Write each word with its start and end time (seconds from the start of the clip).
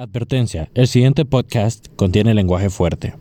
Advertencia, 0.00 0.70
el 0.72 0.86
siguiente 0.86 1.26
podcast 1.26 1.88
contiene 1.94 2.32
lenguaje 2.32 2.70
fuerte. 2.70 3.14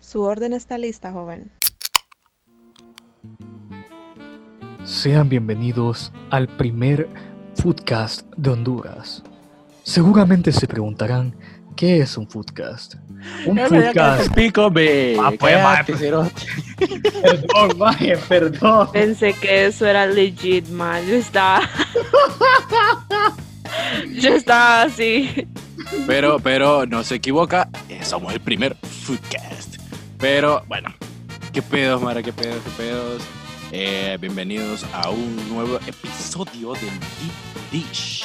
Su 0.00 0.20
orden 0.20 0.52
está 0.52 0.76
lista, 0.76 1.12
joven. 1.12 1.50
Sean 4.84 5.30
bienvenidos 5.30 6.12
al 6.28 6.46
primer 6.46 7.08
Foodcast 7.54 8.26
de 8.36 8.50
Honduras. 8.50 9.22
Seguramente 9.82 10.52
se 10.52 10.66
preguntarán, 10.66 11.34
¿qué 11.74 12.00
es 12.00 12.18
un 12.18 12.28
Foodcast? 12.28 12.96
Un 13.46 13.56
Foodcast... 13.56 14.34
Pico. 14.34 14.70
Ah, 15.18 15.32
pues, 15.86 15.98
cerote. 15.98 16.42
Perdón, 17.22 17.78
maje, 17.78 18.18
perdón. 18.28 18.88
Pensé 18.92 19.32
que 19.32 19.64
eso 19.64 19.86
era 19.86 20.04
legit, 20.04 20.68
man. 20.68 21.02
Yo 21.06 21.14
estaba. 21.14 21.62
Yo 24.14 24.34
estaba 24.34 24.82
así. 24.82 25.46
Pero, 26.06 26.38
pero 26.40 26.86
no 26.86 27.04
se 27.04 27.16
equivoca, 27.16 27.68
eh, 27.88 28.04
somos 28.04 28.32
el 28.32 28.40
primer 28.40 28.76
Foodcast. 28.76 29.76
Pero 30.18 30.64
bueno, 30.66 30.92
qué 31.52 31.62
pedos, 31.62 32.02
Mara, 32.02 32.22
qué 32.22 32.32
pedos, 32.32 32.62
qué 32.64 32.70
pedos. 32.70 33.22
Eh, 33.72 34.16
bienvenidos 34.20 34.84
a 34.92 35.10
un 35.10 35.48
nuevo 35.50 35.78
episodio 35.86 36.72
del 36.74 36.90
Deep 36.90 37.72
Dish. 37.72 38.24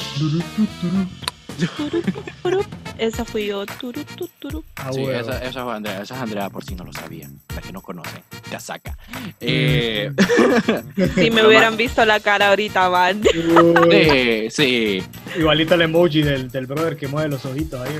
Esa 2.97 3.25
fui 3.25 3.47
yo. 3.47 3.65
Turu, 3.65 4.03
tu, 4.03 4.27
turu. 4.39 4.63
Ah, 4.75 4.91
Sí, 4.93 5.01
esa, 5.03 5.37
esa 5.43 5.47
es 5.47 5.57
Andrea, 5.57 6.01
esa 6.01 6.15
es 6.15 6.21
Andrea 6.21 6.49
por 6.49 6.63
si 6.63 6.75
no 6.75 6.83
lo 6.83 6.93
sabían, 6.93 7.39
la 7.55 7.61
que 7.61 7.71
no 7.71 7.81
conoce, 7.81 8.23
casaca. 8.49 8.97
Eh, 9.39 10.11
Si 11.15 11.31
me 11.31 11.45
hubieran 11.45 11.77
visto 11.77 12.05
la 12.05 12.19
cara 12.19 12.49
ahorita, 12.49 12.89
man. 12.89 13.21
Uy, 13.33 13.89
eh, 13.91 14.47
sí, 14.51 15.01
Igualito 15.37 15.73
el 15.75 15.81
emoji 15.83 16.21
del, 16.21 16.49
del 16.51 16.67
brother 16.67 16.95
que 16.97 17.07
mueve 17.07 17.29
los 17.29 17.45
ojitos 17.45 17.81
ahí. 17.81 17.95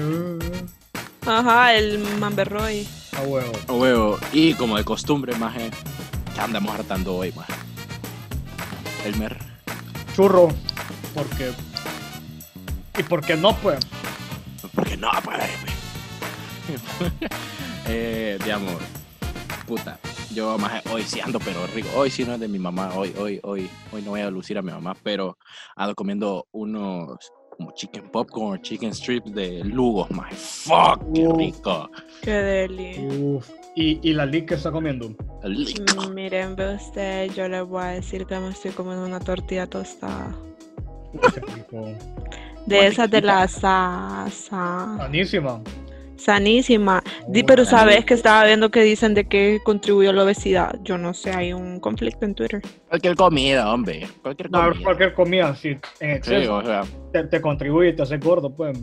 Ajá, 1.25 1.73
el 1.75 1.99
Mamberroy. 2.19 2.87
A 3.17 3.21
huevo. 3.21 3.51
a 3.67 3.73
huevo. 3.73 4.19
Y 4.33 4.53
como 4.55 4.77
de 4.77 4.83
costumbre, 4.83 5.35
maje, 5.35 5.69
que 6.33 6.41
andamos 6.41 6.73
hartando 6.75 7.15
hoy, 7.15 7.31
maje. 7.35 7.53
Elmer. 9.05 9.37
Churro. 10.15 10.49
Porque. 11.13 11.51
¿Y 12.97 13.03
por 13.03 13.21
qué 13.21 13.35
no, 13.35 13.55
pues? 13.57 13.79
Porque 14.73 14.97
no, 14.97 15.09
pues. 15.23 15.39
eh, 17.87 18.37
de 18.43 18.51
amor. 18.51 18.81
Puta. 19.67 19.99
Yo 20.33 20.57
más 20.57 20.85
hoy 20.87 21.03
sí 21.03 21.19
ando, 21.19 21.39
pero 21.39 21.65
rico. 21.67 21.89
Hoy 21.95 22.09
sí 22.09 22.23
no 22.23 22.33
es 22.33 22.39
de 22.39 22.47
mi 22.47 22.59
mamá. 22.59 22.93
Hoy, 22.95 23.13
hoy, 23.17 23.39
hoy, 23.43 23.69
hoy 23.91 24.01
no 24.01 24.11
voy 24.11 24.21
a 24.21 24.29
lucir 24.29 24.57
a 24.57 24.61
mi 24.61 24.71
mamá, 24.71 24.95
pero 25.03 25.37
ando 25.75 25.93
comiendo 25.95 26.47
unos 26.51 27.17
como 27.57 27.71
chicken 27.73 28.09
popcorn, 28.09 28.61
chicken 28.61 28.93
strips 28.93 29.33
de 29.33 29.63
Lugos, 29.63 30.09
más. 30.11 30.33
Fuck, 30.33 31.13
qué 31.13 31.27
Uf. 31.27 31.37
rico. 31.37 31.89
Qué 32.21 32.31
deli. 32.31 33.07
Uf. 33.07 33.49
¿Y, 33.75 33.99
y 34.09 34.13
la 34.13 34.25
lick 34.25 34.49
que 34.49 34.55
está 34.55 34.71
comiendo? 34.71 35.13
Rico. 35.43 36.09
Mm, 36.09 36.13
Miren, 36.13 36.55
ve 36.55 36.75
usted, 36.75 37.31
yo 37.33 37.47
le 37.47 37.61
voy 37.61 37.83
a 37.83 37.87
decir 37.87 38.25
que 38.25 38.39
me 38.39 38.49
estoy 38.49 38.71
comiendo 38.71 39.05
una 39.05 39.19
tortilla 39.19 39.67
tostada. 39.67 40.35
Qué 41.33 41.41
rico. 41.41 41.93
De 42.71 42.87
esas 42.87 43.09
de 43.11 43.21
la 43.21 43.47
sa, 43.47 44.25
sa- 44.31 44.95
Sanísima. 44.97 45.61
sanísima. 46.15 47.03
Di, 47.27 47.41
Oh, 47.41 47.45
pero 47.45 47.65
sabes 47.65 48.05
que 48.05 48.13
estaba 48.13 48.45
viendo 48.45 48.69
que 48.71 48.81
dicen 48.83 49.13
de 49.13 49.25
que 49.27 49.59
contribuyó 49.63 50.11
a 50.11 50.13
la 50.13 50.23
obesidad. 50.23 50.75
Yo 50.83 50.97
no 50.97 51.13
sé, 51.13 51.31
hay 51.31 51.51
un 51.53 51.79
conflicto 51.79 52.25
en 52.25 52.35
Twitter. 52.35 52.61
Cualquier 52.89 53.15
comida, 53.15 53.73
hombre. 53.73 54.07
Cualquier 54.21 54.51
No, 54.51 54.61
comida. 54.69 54.83
cualquier 54.83 55.13
comida, 55.13 55.55
si 55.55 55.69
en 55.69 55.79
Sí, 55.99 56.05
exceso 56.05 56.57
o 56.57 56.63
sea. 56.63 56.83
te, 57.11 57.23
te 57.25 57.41
contribuye 57.41 57.89
y 57.89 57.95
te 57.95 58.03
hace 58.03 58.17
gordo, 58.17 58.49
pues. 58.55 58.77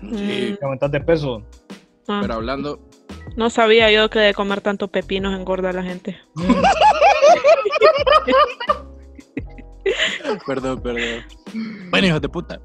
Sí. 0.00 0.56
Te 0.58 0.64
aumentas 0.64 0.90
de 0.90 1.00
peso. 1.00 1.42
Ah, 2.08 2.18
Pero 2.22 2.34
hablando. 2.34 2.80
No 3.36 3.50
sabía 3.50 3.90
yo 3.92 4.10
que 4.10 4.18
de 4.18 4.34
comer 4.34 4.60
tanto 4.60 4.88
pepinos 4.88 5.38
engorda 5.38 5.70
a 5.70 5.72
la 5.72 5.82
gente. 5.84 6.16
Perdón, 10.46 10.80
perdón. 10.82 11.24
Bueno, 11.90 12.06
hijos 12.08 12.20
de 12.20 12.28
puta. 12.28 12.60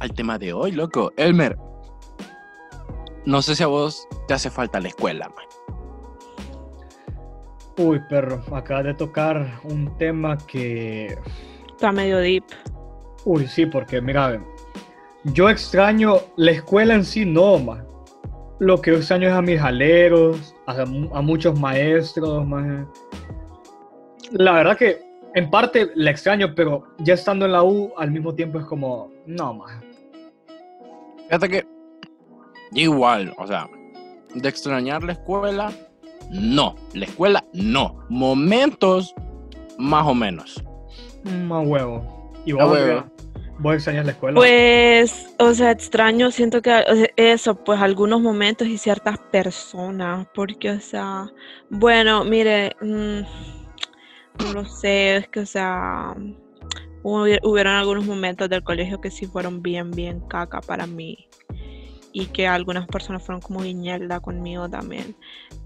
Al 0.00 0.12
tema 0.12 0.38
de 0.38 0.52
hoy, 0.52 0.72
loco. 0.72 1.12
Elmer. 1.16 1.56
No 3.26 3.40
sé 3.42 3.54
si 3.54 3.62
a 3.62 3.66
vos 3.68 4.06
te 4.28 4.34
hace 4.34 4.50
falta 4.50 4.80
la 4.80 4.88
escuela, 4.88 5.28
man. 5.28 5.44
Uy, 7.76 8.00
perro, 8.08 8.40
acabas 8.54 8.84
de 8.84 8.94
tocar 8.94 9.60
un 9.64 9.96
tema 9.98 10.36
que. 10.46 11.16
Está 11.70 11.90
medio 11.90 12.18
deep. 12.18 12.44
Uy, 13.24 13.46
sí, 13.48 13.66
porque 13.66 14.00
mira, 14.00 14.40
yo 15.24 15.48
extraño 15.48 16.18
la 16.36 16.52
escuela 16.52 16.94
en 16.94 17.04
sí, 17.04 17.24
no, 17.24 17.58
más. 17.58 17.82
Lo 18.60 18.80
que 18.80 18.92
extraño 18.94 19.28
es 19.28 19.34
a 19.34 19.42
mis 19.42 19.60
aleros, 19.60 20.54
a, 20.66 20.84
mu- 20.84 21.12
a 21.14 21.20
muchos 21.22 21.58
maestros, 21.58 22.46
más. 22.46 22.86
La 24.30 24.52
verdad 24.52 24.76
que 24.76 25.00
en 25.34 25.50
parte 25.50 25.90
la 25.96 26.10
extraño, 26.12 26.54
pero 26.54 26.84
ya 26.98 27.14
estando 27.14 27.46
en 27.46 27.52
la 27.52 27.64
U 27.64 27.92
al 27.96 28.10
mismo 28.12 28.34
tiempo 28.34 28.60
es 28.60 28.66
como, 28.66 29.10
no, 29.26 29.54
más. 29.54 29.72
Fíjate 31.24 31.48
que. 31.48 31.66
Igual, 32.72 33.34
o 33.38 33.46
sea, 33.46 33.68
de 34.34 34.48
extrañar 34.48 35.02
la 35.04 35.12
escuela, 35.12 35.72
no. 36.30 36.74
La 36.92 37.04
escuela, 37.04 37.44
no. 37.52 38.04
Momentos, 38.08 39.14
más 39.78 40.06
o 40.06 40.14
menos. 40.14 40.62
Más 41.24 41.66
huevo. 41.66 42.32
Y 42.44 42.52
A 42.52 42.64
vos, 42.64 42.72
huevo. 42.72 43.04
vos 43.58 43.74
extrañas 43.74 44.06
la 44.06 44.12
escuela. 44.12 44.36
Pues, 44.36 45.34
o 45.38 45.54
sea, 45.54 45.70
extraño, 45.70 46.30
siento 46.30 46.60
que 46.60 46.70
o 46.70 46.94
sea, 46.94 47.08
eso, 47.16 47.54
pues 47.54 47.80
algunos 47.80 48.20
momentos 48.20 48.68
y 48.68 48.76
ciertas 48.76 49.18
personas, 49.18 50.26
porque, 50.34 50.70
o 50.70 50.80
sea, 50.80 51.32
bueno, 51.70 52.24
mire, 52.24 52.72
mm, 52.80 53.20
no 54.42 54.52
lo 54.52 54.64
sé, 54.66 55.16
es 55.16 55.28
que, 55.28 55.40
o 55.40 55.46
sea, 55.46 56.14
hubieron 57.04 57.74
algunos 57.74 58.06
momentos 58.06 58.48
del 58.48 58.64
colegio 58.64 59.00
que 59.00 59.10
sí 59.10 59.26
fueron 59.26 59.62
bien, 59.62 59.90
bien 59.90 60.20
caca 60.20 60.60
para 60.60 60.86
mí 60.86 61.28
y 62.12 62.26
que 62.26 62.46
algunas 62.46 62.86
personas 62.86 63.22
fueron 63.22 63.42
como 63.42 63.60
viñelda 63.60 64.20
conmigo 64.20 64.68
también. 64.68 65.14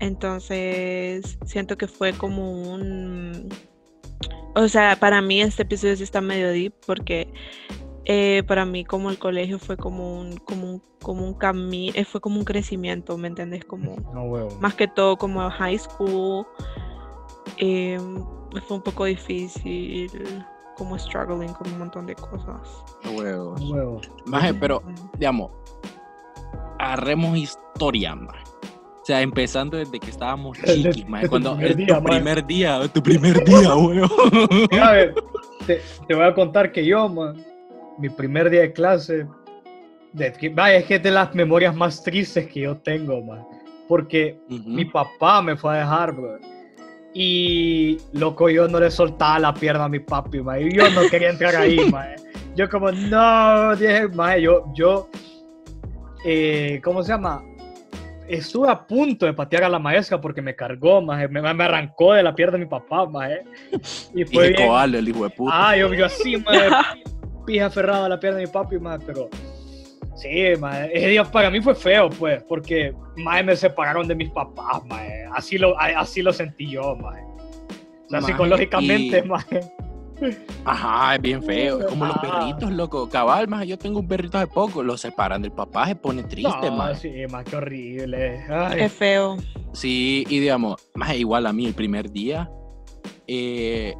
Entonces, 0.00 1.38
siento 1.44 1.76
que 1.76 1.86
fue 1.86 2.12
como 2.14 2.50
un... 2.50 3.48
O 4.54 4.66
sea, 4.66 4.96
para 4.98 5.20
mí 5.20 5.40
este 5.40 5.62
episodio 5.62 5.96
sí 5.96 6.02
está 6.02 6.20
medio 6.20 6.50
deep 6.50 6.72
porque 6.86 7.28
eh, 8.06 8.42
para 8.48 8.64
mí 8.64 8.84
como 8.84 9.10
el 9.10 9.18
colegio 9.18 9.58
fue 9.58 9.76
como 9.76 10.18
un, 10.18 10.38
como 10.38 10.72
un, 10.72 10.82
como 11.02 11.24
un 11.26 11.34
camino, 11.34 11.92
fue 12.06 12.20
como 12.22 12.38
un 12.38 12.44
crecimiento, 12.44 13.18
¿me 13.18 13.28
entendés? 13.28 13.64
Como 13.66 13.96
No 14.14 14.48
más 14.60 14.74
que 14.74 14.88
todo 14.88 15.18
como 15.18 15.48
high 15.50 15.78
school, 15.78 16.46
eh, 17.58 17.98
fue 18.66 18.76
un 18.78 18.82
poco 18.82 19.04
difícil, 19.04 20.10
como 20.78 20.96
struggling 20.98 21.52
con 21.52 21.70
un 21.72 21.78
montón 21.80 22.06
de 22.06 22.14
cosas. 22.14 22.84
Huevos. 23.12 23.60
No 23.60 23.70
huevo. 23.70 24.00
Maje, 24.26 24.54
pero, 24.54 24.80
digamos, 25.18 25.50
agarremos 26.78 27.36
historia, 27.36 28.14
maje. 28.14 28.44
O 29.02 29.04
sea, 29.08 29.20
empezando 29.22 29.76
desde 29.76 29.98
que 29.98 30.10
estábamos 30.10 30.56
chiquis, 30.58 31.06
maje, 31.08 31.28
Cuando 31.28 31.52
el 31.52 31.56
primer 31.56 31.70
el 31.70 31.76
día, 31.76 31.86
tu 31.86 32.02
maje. 32.02 32.16
primer 32.16 32.46
día, 32.46 32.88
tu 32.92 33.02
primer 33.02 33.44
día, 33.44 33.74
huevo. 33.74 34.08
Mira, 34.70 34.92
ve, 34.92 35.14
te, 35.66 35.80
te 36.06 36.14
voy 36.14 36.24
a 36.24 36.34
contar 36.34 36.70
que 36.72 36.84
yo, 36.86 37.08
man, 37.08 37.44
mi 37.98 38.08
primer 38.10 38.48
día 38.50 38.60
de 38.60 38.72
clase, 38.72 39.26
de, 40.12 40.52
vaya, 40.54 40.76
es 40.78 40.84
que 40.84 40.94
es 40.96 41.02
de 41.02 41.10
las 41.10 41.34
memorias 41.34 41.74
más 41.74 42.02
tristes 42.02 42.46
que 42.48 42.60
yo 42.60 42.76
tengo, 42.76 43.20
man, 43.22 43.44
porque 43.88 44.38
Ujú. 44.50 44.68
mi 44.68 44.84
papá 44.84 45.42
me 45.42 45.56
fue 45.56 45.74
a 45.76 45.80
dejar, 45.80 46.12
bro. 46.14 46.38
Y 47.14 47.98
loco, 48.12 48.50
yo 48.50 48.68
no 48.68 48.78
le 48.78 48.90
soltaba 48.90 49.38
la 49.38 49.54
pierna 49.54 49.84
a 49.84 49.88
mi 49.88 49.98
papi, 49.98 50.40
man, 50.40 50.60
y 50.60 50.74
yo 50.74 50.90
no 50.90 51.02
quería 51.10 51.30
entrar 51.30 51.56
ahí, 51.56 51.78
man. 51.90 52.08
Yo 52.54 52.68
como, 52.68 52.90
no, 52.90 53.76
dije, 53.76 54.08
man, 54.08 54.38
yo, 54.38 54.64
yo, 54.74 55.08
eh, 56.24 56.80
¿cómo 56.82 57.02
se 57.02 57.12
llama? 57.12 57.42
Estuve 58.26 58.68
a 58.68 58.86
punto 58.86 59.24
de 59.24 59.32
patear 59.32 59.64
a 59.64 59.68
la 59.68 59.78
maestra 59.78 60.20
porque 60.20 60.42
me 60.42 60.54
cargó, 60.54 61.00
me, 61.00 61.28
me 61.28 61.64
arrancó 61.64 62.12
de 62.12 62.22
la 62.22 62.34
pierna 62.34 62.58
de 62.58 62.64
mi 62.64 62.70
papá, 62.70 63.06
man. 63.06 63.30
Y 64.14 64.20
Y 64.22 64.24
fue 64.26 64.50
de 64.50 64.56
bien, 64.56 64.94
el 64.94 65.08
hijo 65.08 65.24
de 65.24 65.30
puta. 65.30 65.70
Ah, 65.70 65.76
yo, 65.76 65.92
yo 65.94 66.04
así, 66.04 66.36
madre, 66.36 66.68
pija 67.46 67.66
aferrado 67.66 68.04
a 68.04 68.08
la 68.10 68.20
pierna 68.20 68.40
de 68.40 68.46
mi 68.46 68.52
papi, 68.52 68.78
madre, 68.78 69.04
pero 69.06 69.30
sí, 70.18 70.60
madre, 70.60 70.90
ese 70.94 71.08
día 71.08 71.24
para 71.24 71.50
mí 71.50 71.60
fue 71.60 71.74
feo, 71.74 72.10
pues, 72.10 72.42
porque, 72.44 72.94
madre, 73.16 73.42
me 73.44 73.56
separaron 73.56 74.06
de 74.06 74.14
mis 74.14 74.30
papás, 74.30 74.84
madre, 74.86 75.24
así 75.34 75.56
lo, 75.58 75.78
así 75.78 76.20
lo 76.22 76.32
sentí 76.32 76.70
yo, 76.70 76.96
madre. 76.96 77.22
O 78.06 78.10
sea, 78.10 78.22
psicológicamente, 78.22 79.24
y-. 79.24 79.28
Ajá, 80.64 81.14
es 81.14 81.22
bien 81.22 81.40
feo. 81.42 81.78
Es 81.80 81.86
como 81.86 82.04
los 82.06 82.16
Ah. 82.16 82.20
perritos, 82.40 82.72
loco. 82.72 83.08
Cabal, 83.08 83.46
más 83.46 83.64
yo 83.66 83.78
tengo 83.78 84.00
un 84.00 84.08
perrito 84.08 84.36
hace 84.36 84.48
poco. 84.48 84.82
Lo 84.82 84.96
separan 84.96 85.42
del 85.42 85.52
papá, 85.52 85.86
se 85.86 85.94
pone 85.94 86.24
triste, 86.24 86.70
No, 86.70 86.76
más. 86.76 86.98
sí, 87.00 87.12
más 87.30 87.44
que 87.44 87.54
horrible. 87.56 88.40
Ay, 88.50 88.80
Es 88.80 88.92
feo. 88.92 89.36
Sí, 89.72 90.24
y 90.28 90.40
digamos, 90.40 90.88
más 90.96 91.14
igual 91.14 91.46
a 91.46 91.52
mí 91.52 91.66
el 91.66 91.74
primer 91.74 92.10
día. 92.10 92.50
eh, 93.28 93.94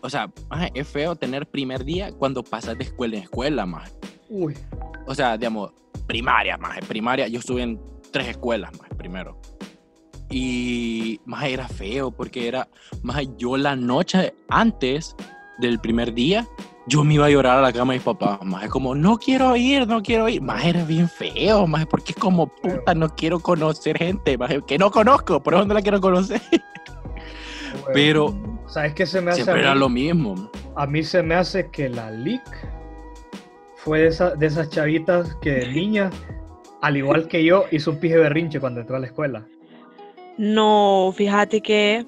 o 0.00 0.08
sea, 0.08 0.30
maje, 0.48 0.70
es 0.74 0.86
feo 0.86 1.16
tener 1.16 1.46
primer 1.48 1.84
día 1.84 2.12
cuando 2.12 2.44
pasas 2.44 2.78
de 2.78 2.84
escuela 2.84 3.16
en 3.16 3.22
escuela, 3.24 3.66
más. 3.66 3.96
Uy, 4.28 4.54
O 5.06 5.14
sea, 5.14 5.36
digamos, 5.36 5.72
primaria, 6.06 6.56
más 6.56 6.78
primaria. 6.86 7.28
Yo 7.28 7.38
estuve 7.38 7.62
en 7.62 7.80
tres 8.12 8.28
escuelas, 8.28 8.70
más 8.78 8.88
primero. 8.96 9.40
Y 10.30 11.20
más 11.24 11.44
era 11.44 11.68
feo 11.68 12.10
porque 12.10 12.48
era, 12.48 12.68
más 13.02 13.22
yo 13.38 13.56
la 13.56 13.76
noche 13.76 14.34
antes 14.48 15.16
del 15.58 15.80
primer 15.80 16.12
día, 16.12 16.46
yo 16.86 17.04
me 17.04 17.14
iba 17.14 17.26
a 17.26 17.30
llorar 17.30 17.58
a 17.58 17.62
la 17.62 17.72
cama 17.72 17.92
de 17.92 17.98
mis 17.98 18.04
papás. 18.04 18.38
Más 18.42 18.64
es 18.64 18.70
como, 18.70 18.94
no 18.94 19.18
quiero 19.18 19.56
ir, 19.56 19.86
no 19.86 20.02
quiero 20.02 20.28
ir. 20.28 20.42
Más 20.42 20.64
era 20.64 20.84
bien 20.84 21.08
feo, 21.08 21.66
más 21.66 21.86
porque 21.86 22.12
es 22.12 22.18
como, 22.18 22.46
puta, 22.48 22.94
no 22.94 23.14
quiero 23.14 23.40
conocer 23.40 23.96
gente, 23.98 24.36
más 24.36 24.50
que 24.66 24.78
no 24.78 24.90
conozco, 24.90 25.42
por 25.42 25.54
eso 25.54 25.64
no 25.64 25.74
la 25.74 25.82
quiero 25.82 26.00
conocer. 26.00 26.40
Pero, 27.92 28.34
¿sabes 28.66 28.94
qué 28.94 29.06
se 29.06 29.20
me 29.20 29.30
hace? 29.30 29.44
Siempre 29.44 29.62
era 29.62 29.74
lo 29.74 29.88
mismo. 29.88 30.50
A 30.76 30.86
mí 30.86 31.02
se 31.02 31.22
me 31.22 31.34
hace 31.34 31.70
que 31.70 31.88
la 31.88 32.10
LIC 32.10 32.42
fue 33.78 34.00
de, 34.00 34.08
esa, 34.08 34.34
de 34.34 34.46
esas 34.46 34.70
chavitas 34.70 35.34
que 35.36 35.52
de 35.52 35.68
niña, 35.68 36.10
al 36.82 36.96
igual 36.96 37.28
que 37.28 37.44
yo, 37.44 37.64
hizo 37.70 37.92
un 37.92 38.00
pije 38.00 38.16
berrinche 38.16 38.60
cuando 38.60 38.80
entró 38.80 38.96
a 38.96 39.00
la 39.00 39.06
escuela. 39.06 39.46
No, 40.36 41.12
fíjate 41.16 41.60
que 41.60 42.04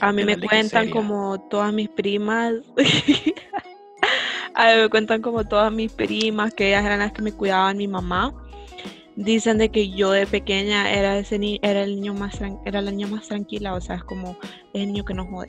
a 0.00 0.12
mí 0.12 0.24
me 0.24 0.38
cuentan 0.38 0.90
como 0.90 1.40
todas 1.48 1.72
mis 1.72 1.88
primas. 1.88 2.54
a 4.54 4.66
mí 4.66 4.82
me 4.82 4.88
cuentan 4.88 5.22
como 5.22 5.44
todas 5.44 5.72
mis 5.72 5.92
primas, 5.92 6.54
que 6.54 6.68
ellas 6.68 6.84
eran 6.84 6.98
las 6.98 7.12
que 7.12 7.22
me 7.22 7.32
cuidaban 7.32 7.78
mi 7.78 7.88
mamá. 7.88 8.34
Dicen 9.14 9.56
de 9.56 9.70
que 9.70 9.88
yo 9.90 10.10
de 10.10 10.26
pequeña 10.26 10.92
era 10.92 11.18
ese 11.18 11.58
era 11.62 11.82
el 11.82 11.96
niño 11.96 12.12
más 12.12 12.38
era 12.66 12.82
la 12.82 12.90
niña 12.90 13.06
más 13.06 13.26
tranquila, 13.28 13.74
o 13.74 13.80
sea, 13.80 13.96
es 13.96 14.04
como 14.04 14.36
el 14.74 14.86
niño 14.88 15.06
que 15.06 15.14
no 15.14 15.24
jode. 15.24 15.48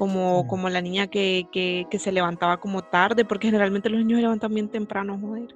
Como, 0.00 0.46
como 0.46 0.70
la 0.70 0.80
niña 0.80 1.08
que, 1.08 1.46
que, 1.52 1.86
que, 1.90 1.98
se 1.98 2.10
levantaba 2.10 2.58
como 2.58 2.80
tarde, 2.80 3.26
porque 3.26 3.48
generalmente 3.48 3.90
los 3.90 4.00
niños 4.00 4.16
se 4.16 4.22
levantan 4.22 4.54
bien 4.54 4.70
temprano, 4.70 5.18
joder. 5.20 5.54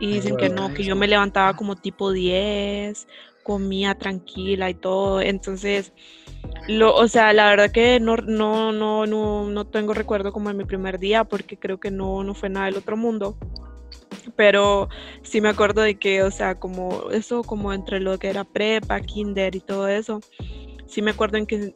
Y 0.00 0.14
dicen 0.14 0.36
que 0.36 0.48
no, 0.48 0.74
que 0.74 0.82
yo 0.82 0.96
me 0.96 1.06
levantaba 1.06 1.54
como 1.54 1.76
tipo 1.76 2.10
10, 2.10 3.06
comía 3.44 3.94
tranquila 3.94 4.68
y 4.68 4.74
todo. 4.74 5.20
Entonces, 5.20 5.92
lo, 6.66 6.92
o 6.96 7.06
sea, 7.06 7.32
la 7.32 7.46
verdad 7.50 7.70
que 7.70 8.00
no, 8.00 8.16
no, 8.16 8.72
no, 8.72 9.06
no, 9.06 9.48
no 9.48 9.64
tengo 9.64 9.94
recuerdo 9.94 10.32
como 10.32 10.50
en 10.50 10.56
mi 10.56 10.64
primer 10.64 10.98
día 10.98 11.22
porque 11.22 11.56
creo 11.56 11.78
que 11.78 11.92
no, 11.92 12.24
no 12.24 12.34
fue 12.34 12.48
nada 12.48 12.66
del 12.66 12.78
otro 12.78 12.96
mundo. 12.96 13.36
Pero 14.34 14.88
sí 15.22 15.40
me 15.40 15.50
acuerdo 15.50 15.82
de 15.82 16.00
que, 16.00 16.24
o 16.24 16.32
sea, 16.32 16.58
como 16.58 17.10
eso, 17.12 17.44
como 17.44 17.72
entre 17.72 18.00
lo 18.00 18.18
que 18.18 18.28
era 18.28 18.42
prepa, 18.42 18.98
kinder 18.98 19.54
y 19.54 19.60
todo 19.60 19.86
eso, 19.86 20.20
sí 20.92 21.00
me 21.00 21.12
acuerdo 21.12 21.38
en 21.38 21.46
que, 21.46 21.74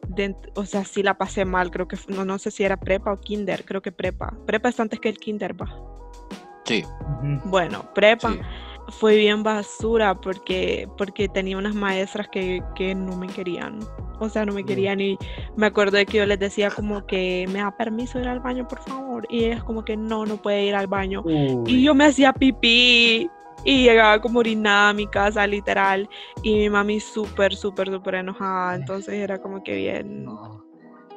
o 0.55 0.67
sea, 0.67 0.85
sí 0.85 1.03
la 1.03 1.17
pasé 1.17 1.45
mal, 1.45 1.71
creo 1.71 1.89
que, 1.89 1.97
no, 2.09 2.25
no 2.25 2.39
sé 2.39 2.51
si 2.51 2.65
era 2.65 2.77
prepa 2.77 3.13
o 3.13 3.21
kinder, 3.21 3.65
creo 3.65 3.81
que 3.81 3.91
prepa. 3.91 4.35
Prepa 4.47 4.69
es 4.69 4.79
antes 4.79 5.01
que 5.01 5.09
el 5.09 5.17
kinder, 5.17 5.59
va. 5.61 5.75
Sí. 6.65 6.85
Bueno, 7.47 7.91
prepa 7.95 8.35
fue 8.89 9.17
bien 9.17 9.43
basura 9.43 10.21
porque, 10.21 10.89
porque 10.99 11.29
tenía 11.29 11.57
unas 11.57 11.75
maestras 11.75 12.29
que, 12.29 12.63
que 12.75 12.95
no 12.95 13.17
me 13.17 13.27
querían. 13.29 13.81
O 14.19 14.29
sea, 14.29 14.45
no 14.45 14.53
me 14.53 14.65
querían 14.65 15.01
y 15.01 15.19
me 15.57 15.67
acuerdo 15.67 15.97
de 15.97 16.07
que 16.07 16.19
yo 16.19 16.27
les 16.27 16.39
decía 16.39 16.71
como 16.71 17.07
que 17.07 17.47
me 17.53 17.61
da 17.61 17.77
permiso 17.77 18.19
ir 18.19 18.29
al 18.29 18.41
baño, 18.41 18.69
por 18.69 18.81
favor. 18.81 19.27
Y 19.31 19.45
ellas 19.45 19.65
como 19.65 19.85
que 19.85 19.97
no, 19.97 20.27
no 20.27 20.37
puede 20.37 20.67
ir 20.67 20.75
al 20.75 20.87
baño. 20.87 21.23
Y 21.67 21.83
yo 21.83 21.95
me 21.95 22.07
hacía 22.07 22.33
pipí 22.33 23.31
y 23.65 23.85
llegaba 23.85 24.21
como 24.21 24.41
orinada 24.41 24.91
a 24.91 24.93
mi 24.93 25.07
casa, 25.07 25.47
literal. 25.47 26.09
Y 26.43 26.55
mi 26.55 26.71
mami 26.71 27.01
súper, 27.01 27.55
súper, 27.55 27.89
súper 27.89 28.17
enojada. 28.17 28.75
Entonces 28.75 29.15
era 29.15 29.39
como 29.39 29.63
que 29.63 29.75
bien. 29.75 30.27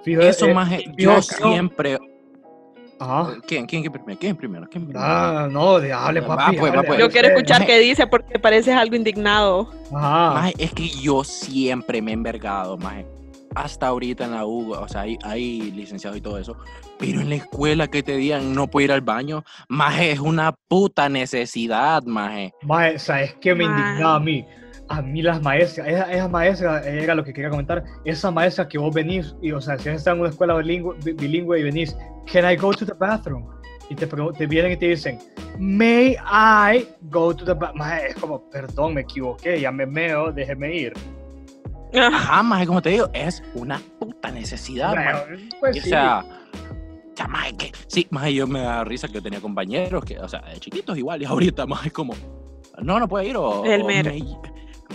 Eso 0.06 0.48
más, 0.54 0.72
yo 0.98 1.22
siempre, 1.22 2.00
¿Quién? 3.48 3.66
¿Quién? 3.66 3.82
¿Quién 3.82 3.92
primero? 3.92 4.20
¿Quién 4.20 4.36
primero? 4.36 4.68
¿Quién 4.70 4.92
Ah, 4.96 5.48
no, 5.50 5.80
de, 5.80 5.94
hable, 5.94 6.22
papi. 6.22 6.58
Pues, 6.58 6.74
pues. 6.86 7.00
Yo 7.00 7.10
quiero 7.10 7.30
escuchar 7.30 7.66
qué 7.66 7.80
dice 7.80 8.08
porque 8.08 8.40
pareces 8.40 8.76
algo 8.76 8.96
indignado. 8.96 9.70
Ajá. 9.94 10.50
es 10.58 10.74
que 10.74 10.90
yo 10.90 11.24
siempre 11.24 12.02
me 12.02 12.12
he 12.12 12.14
envergado, 12.14 12.78
maje. 12.78 13.06
Hasta 13.56 13.88
ahorita 13.88 14.26
en 14.26 14.32
la 14.32 14.46
U, 14.46 14.74
o 14.74 14.88
sea, 14.88 15.02
hay, 15.02 15.18
hay 15.24 15.72
licenciados 15.72 16.18
y 16.18 16.22
todo 16.22 16.38
eso. 16.38 16.56
Pero 16.98 17.22
en 17.22 17.30
la 17.30 17.36
escuela 17.36 17.88
que 17.88 18.04
te 18.04 18.16
digan 18.16 18.54
no 18.54 18.68
puedo 18.68 18.86
ir 18.86 18.92
al 18.92 19.02
baño, 19.02 19.44
maje, 19.68 20.12
es 20.12 20.20
una 20.20 20.52
puta 20.52 21.10
necesidad, 21.10 22.04
maje. 22.04 22.54
Maje, 22.64 23.00
¿sabes 23.00 23.36
qué 23.42 23.56
me 23.56 23.66
indignaba 23.66 24.16
a 24.16 24.20
mí? 24.20 24.46
a 24.90 25.02
mí 25.02 25.22
las 25.22 25.42
maestras, 25.42 25.88
esa, 25.88 26.12
esa, 26.12 26.28
maestra 26.28 26.82
era 26.82 27.14
lo 27.14 27.24
que 27.24 27.32
quería 27.32 27.50
comentar, 27.50 27.84
esa 28.06 28.32
maestra 28.32 28.68
que 28.68 28.78
vos 28.78 28.94
venís, 28.94 29.36
y 29.42 29.52
o 29.52 29.62
sea, 29.62 29.78
si 29.78 29.90
estás 29.90 30.16
en 30.16 30.22
una 30.22 30.30
escuela 30.30 30.56
bilingüe, 30.56 30.96
bilingüe 31.14 31.60
y 31.60 31.64
venís, 31.64 31.96
can 32.32 32.52
I 32.52 32.56
go 32.56 32.74
to 32.74 32.86
the 32.86 32.94
bathroom? 32.94 33.46
Y 33.90 33.96
te, 33.96 34.08
te 34.08 34.48
vienen 34.48 34.72
y 34.74 34.78
te 34.78 34.88
dicen, 34.88 35.20
may 35.60 36.16
I 36.26 36.88
go 37.04 37.36
to 37.36 37.46
the 37.46 37.54
bathroom? 37.54 37.88
Es 38.08 38.16
como, 38.16 38.50
perdón, 38.50 38.96
me 38.96 39.02
equivoqué, 39.02 39.62
ya 39.62 39.72
me 39.72 39.86
meo, 39.86 40.32
déjeme 40.32 40.76
ir. 40.76 40.94
Ajá, 41.94 42.44
más 42.44 42.66
como 42.68 42.82
te 42.82 42.90
digo, 42.90 43.10
es 43.14 43.44
una 43.56 43.80
puta 44.00 44.32
necesidad, 44.32 44.94
pues 45.60 45.86
o 45.86 45.90
sea, 45.90 46.24
ya, 47.16 47.28
más 47.28 47.54
que, 47.54 47.72
sí, 47.88 48.08
más 48.12 48.30
yo 48.30 48.48
me 48.48 48.62
da 48.62 48.84
risa 48.84 49.08
que 49.08 49.16
yo 49.16 49.24
tenía 49.24 49.42
compañeros 49.42 50.06
que, 50.06 50.20
o 50.20 50.28
sea, 50.28 50.42
de 50.42 50.60
chiquitos 50.60 50.98
igual, 50.98 51.22
y 51.22 51.26
ahorita 51.26 51.66
más 51.66 51.86
es 51.86 51.94
como, 51.94 52.14
no, 52.82 53.00
no 53.00 53.08
puede 53.08 53.28
ir, 53.28 53.38
o, 53.38 53.66
el 53.66 53.84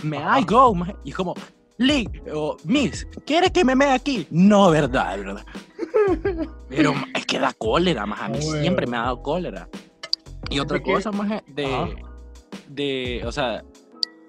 me 0.03 0.17
I 0.17 0.43
go, 0.45 0.75
y 1.03 1.11
como, 1.11 1.33
Lee 1.77 2.09
o 2.33 2.55
Miss, 2.63 3.05
¿quieres 3.25 3.51
que 3.51 3.65
me 3.65 3.75
mee 3.75 3.91
aquí? 3.91 4.25
No, 4.29 4.69
verdad, 4.69 5.17
verdad. 5.17 5.45
Pero 6.69 6.93
es 7.13 7.25
que 7.25 7.39
da 7.39 7.51
cólera, 7.53 8.05
más 8.05 8.21
a 8.21 8.29
mí 8.29 8.41
siempre 8.41 8.87
me 8.87 8.95
ha 8.97 9.01
dado 9.01 9.21
cólera. 9.21 9.67
Y 10.49 10.59
otra 10.59 10.81
cosa, 10.81 11.11
más 11.11 11.43
de, 11.47 11.95
de, 12.69 13.23
o 13.25 13.31
sea, 13.31 13.63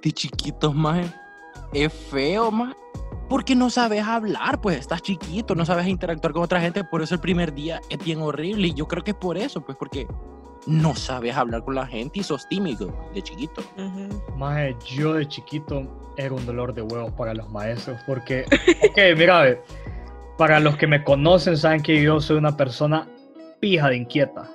de 0.02 0.12
chiquitos, 0.12 0.74
más 0.74 1.14
es 1.72 1.92
feo, 1.92 2.50
más 2.50 2.74
porque 3.28 3.56
no 3.56 3.70
sabes 3.70 4.04
hablar, 4.04 4.60
pues 4.60 4.78
estás 4.78 5.02
chiquito, 5.02 5.54
no 5.54 5.64
sabes 5.64 5.86
interactuar 5.88 6.32
con 6.32 6.42
otra 6.42 6.60
gente, 6.60 6.84
por 6.84 7.02
eso 7.02 7.14
el 7.14 7.20
primer 7.20 7.52
día 7.54 7.80
es 7.90 7.98
bien 7.98 8.20
horrible 8.20 8.68
y 8.68 8.74
yo 8.74 8.86
creo 8.86 9.02
que 9.02 9.10
es 9.12 9.16
por 9.16 9.36
eso, 9.36 9.60
pues 9.64 9.76
porque 9.76 10.06
no 10.66 10.94
sabes 10.94 11.36
hablar 11.36 11.64
con 11.64 11.74
la 11.74 11.86
gente 11.86 12.20
y 12.20 12.22
sos 12.22 12.48
tímido 12.48 12.92
de 13.14 13.22
chiquito. 13.22 13.62
Más 14.36 14.72
yo 14.84 15.14
de 15.14 15.26
chiquito 15.26 16.14
era 16.16 16.34
un 16.34 16.46
dolor 16.46 16.74
de 16.74 16.82
huevos 16.82 17.12
para 17.12 17.34
los 17.34 17.50
maestros 17.50 18.00
porque, 18.06 18.44
ok, 18.90 18.98
mira, 19.16 19.58
para 20.38 20.60
los 20.60 20.76
que 20.76 20.86
me 20.86 21.02
conocen 21.02 21.56
saben 21.56 21.82
que 21.82 22.00
yo 22.02 22.20
soy 22.20 22.36
una 22.36 22.56
persona 22.56 23.08
pija 23.60 23.88
de 23.88 23.96
inquieta. 23.96 24.50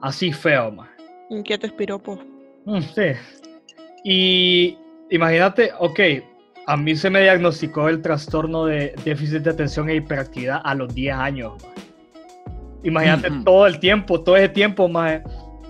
Así 0.00 0.32
feo, 0.32 0.72
más. 0.72 0.88
Inquieto 1.30 1.66
es 1.66 1.72
piropo. 1.72 2.18
Mm, 2.66 2.80
sí. 2.80 3.12
Y 4.04 4.78
imagínate, 5.12 5.70
ok, 5.78 6.00
a 6.66 6.76
mí 6.76 6.96
se 6.96 7.10
me 7.10 7.20
diagnosticó 7.20 7.88
el 7.88 8.00
trastorno 8.00 8.64
de 8.64 8.94
déficit 9.04 9.42
de 9.42 9.50
atención 9.50 9.88
e 9.90 9.96
hiperactividad 9.96 10.60
a 10.64 10.74
los 10.74 10.94
10 10.94 11.14
años. 11.14 11.52
Imagínate 12.82 13.30
todo 13.44 13.66
el 13.66 13.78
tiempo, 13.78 14.20
todo 14.22 14.36
ese 14.36 14.48
tiempo, 14.48 14.88
más 14.88 15.20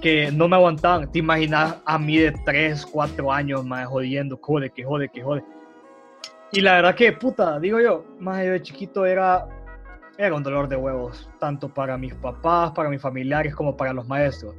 que 0.00 0.30
no 0.32 0.48
me 0.48 0.56
aguantaban. 0.56 1.10
Te 1.10 1.18
imaginas 1.18 1.76
a 1.84 1.98
mí 1.98 2.18
de 2.18 2.32
3, 2.44 2.86
4 2.86 3.32
años, 3.32 3.64
más 3.64 3.86
jodiendo, 3.86 4.38
jode, 4.40 4.70
que 4.70 4.84
jode, 4.84 5.08
que 5.08 5.22
jode. 5.22 5.44
Y 6.52 6.60
la 6.60 6.74
verdad 6.74 6.94
que, 6.94 7.12
puta, 7.12 7.58
digo 7.58 7.80
yo, 7.80 8.04
más 8.18 8.44
yo 8.44 8.52
de 8.52 8.62
chiquito 8.62 9.06
era, 9.06 9.46
era 10.18 10.34
un 10.34 10.42
dolor 10.42 10.68
de 10.68 10.76
huevos, 10.76 11.28
tanto 11.40 11.68
para 11.68 11.98
mis 11.98 12.14
papás, 12.14 12.72
para 12.72 12.88
mis 12.90 13.00
familiares, 13.00 13.54
como 13.54 13.76
para 13.76 13.92
los 13.92 14.06
maestros. 14.06 14.54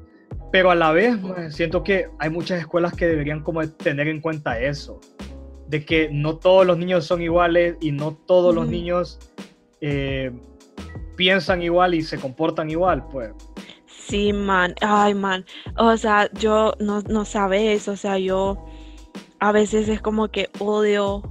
Pero 0.53 0.69
a 0.69 0.75
la 0.75 0.91
vez, 0.91 1.17
siento 1.50 1.83
que 1.83 2.12
hay 2.19 2.29
muchas 2.29 2.60
escuelas 2.60 2.93
que 2.93 3.07
deberían 3.07 3.41
como 3.41 3.67
tener 3.67 4.07
en 4.07 4.22
cuenta 4.22 4.60
eso, 4.60 5.01
de 5.67 5.83
que 5.83 6.10
no 6.12 6.38
todos 6.38 6.63
los 6.63 6.77
niños 6.77 7.07
son 7.07 7.24
iguales 7.24 7.75
y 7.81 7.91
no 7.91 8.15
todos 8.27 8.53
los 8.53 8.67
niños 8.67 9.17
eh, 9.81 10.31
piensan 11.15 11.63
igual 11.63 11.95
y 11.95 12.03
se 12.03 12.19
comportan 12.19 12.69
igual, 12.69 13.03
pues. 13.07 13.31
Sí, 13.88 14.31
man, 14.31 14.75
ay, 14.81 15.15
man, 15.15 15.43
o 15.75 15.98
sea, 15.98 16.29
yo 16.33 16.75
no, 16.79 17.01
no 17.01 17.25
sabes, 17.25 17.88
o 17.88 17.95
sea, 17.95 18.19
yo 18.19 18.63
a 19.39 19.51
veces 19.51 19.89
es 19.89 20.01
como 20.01 20.27
que 20.27 20.51
odio, 20.60 21.24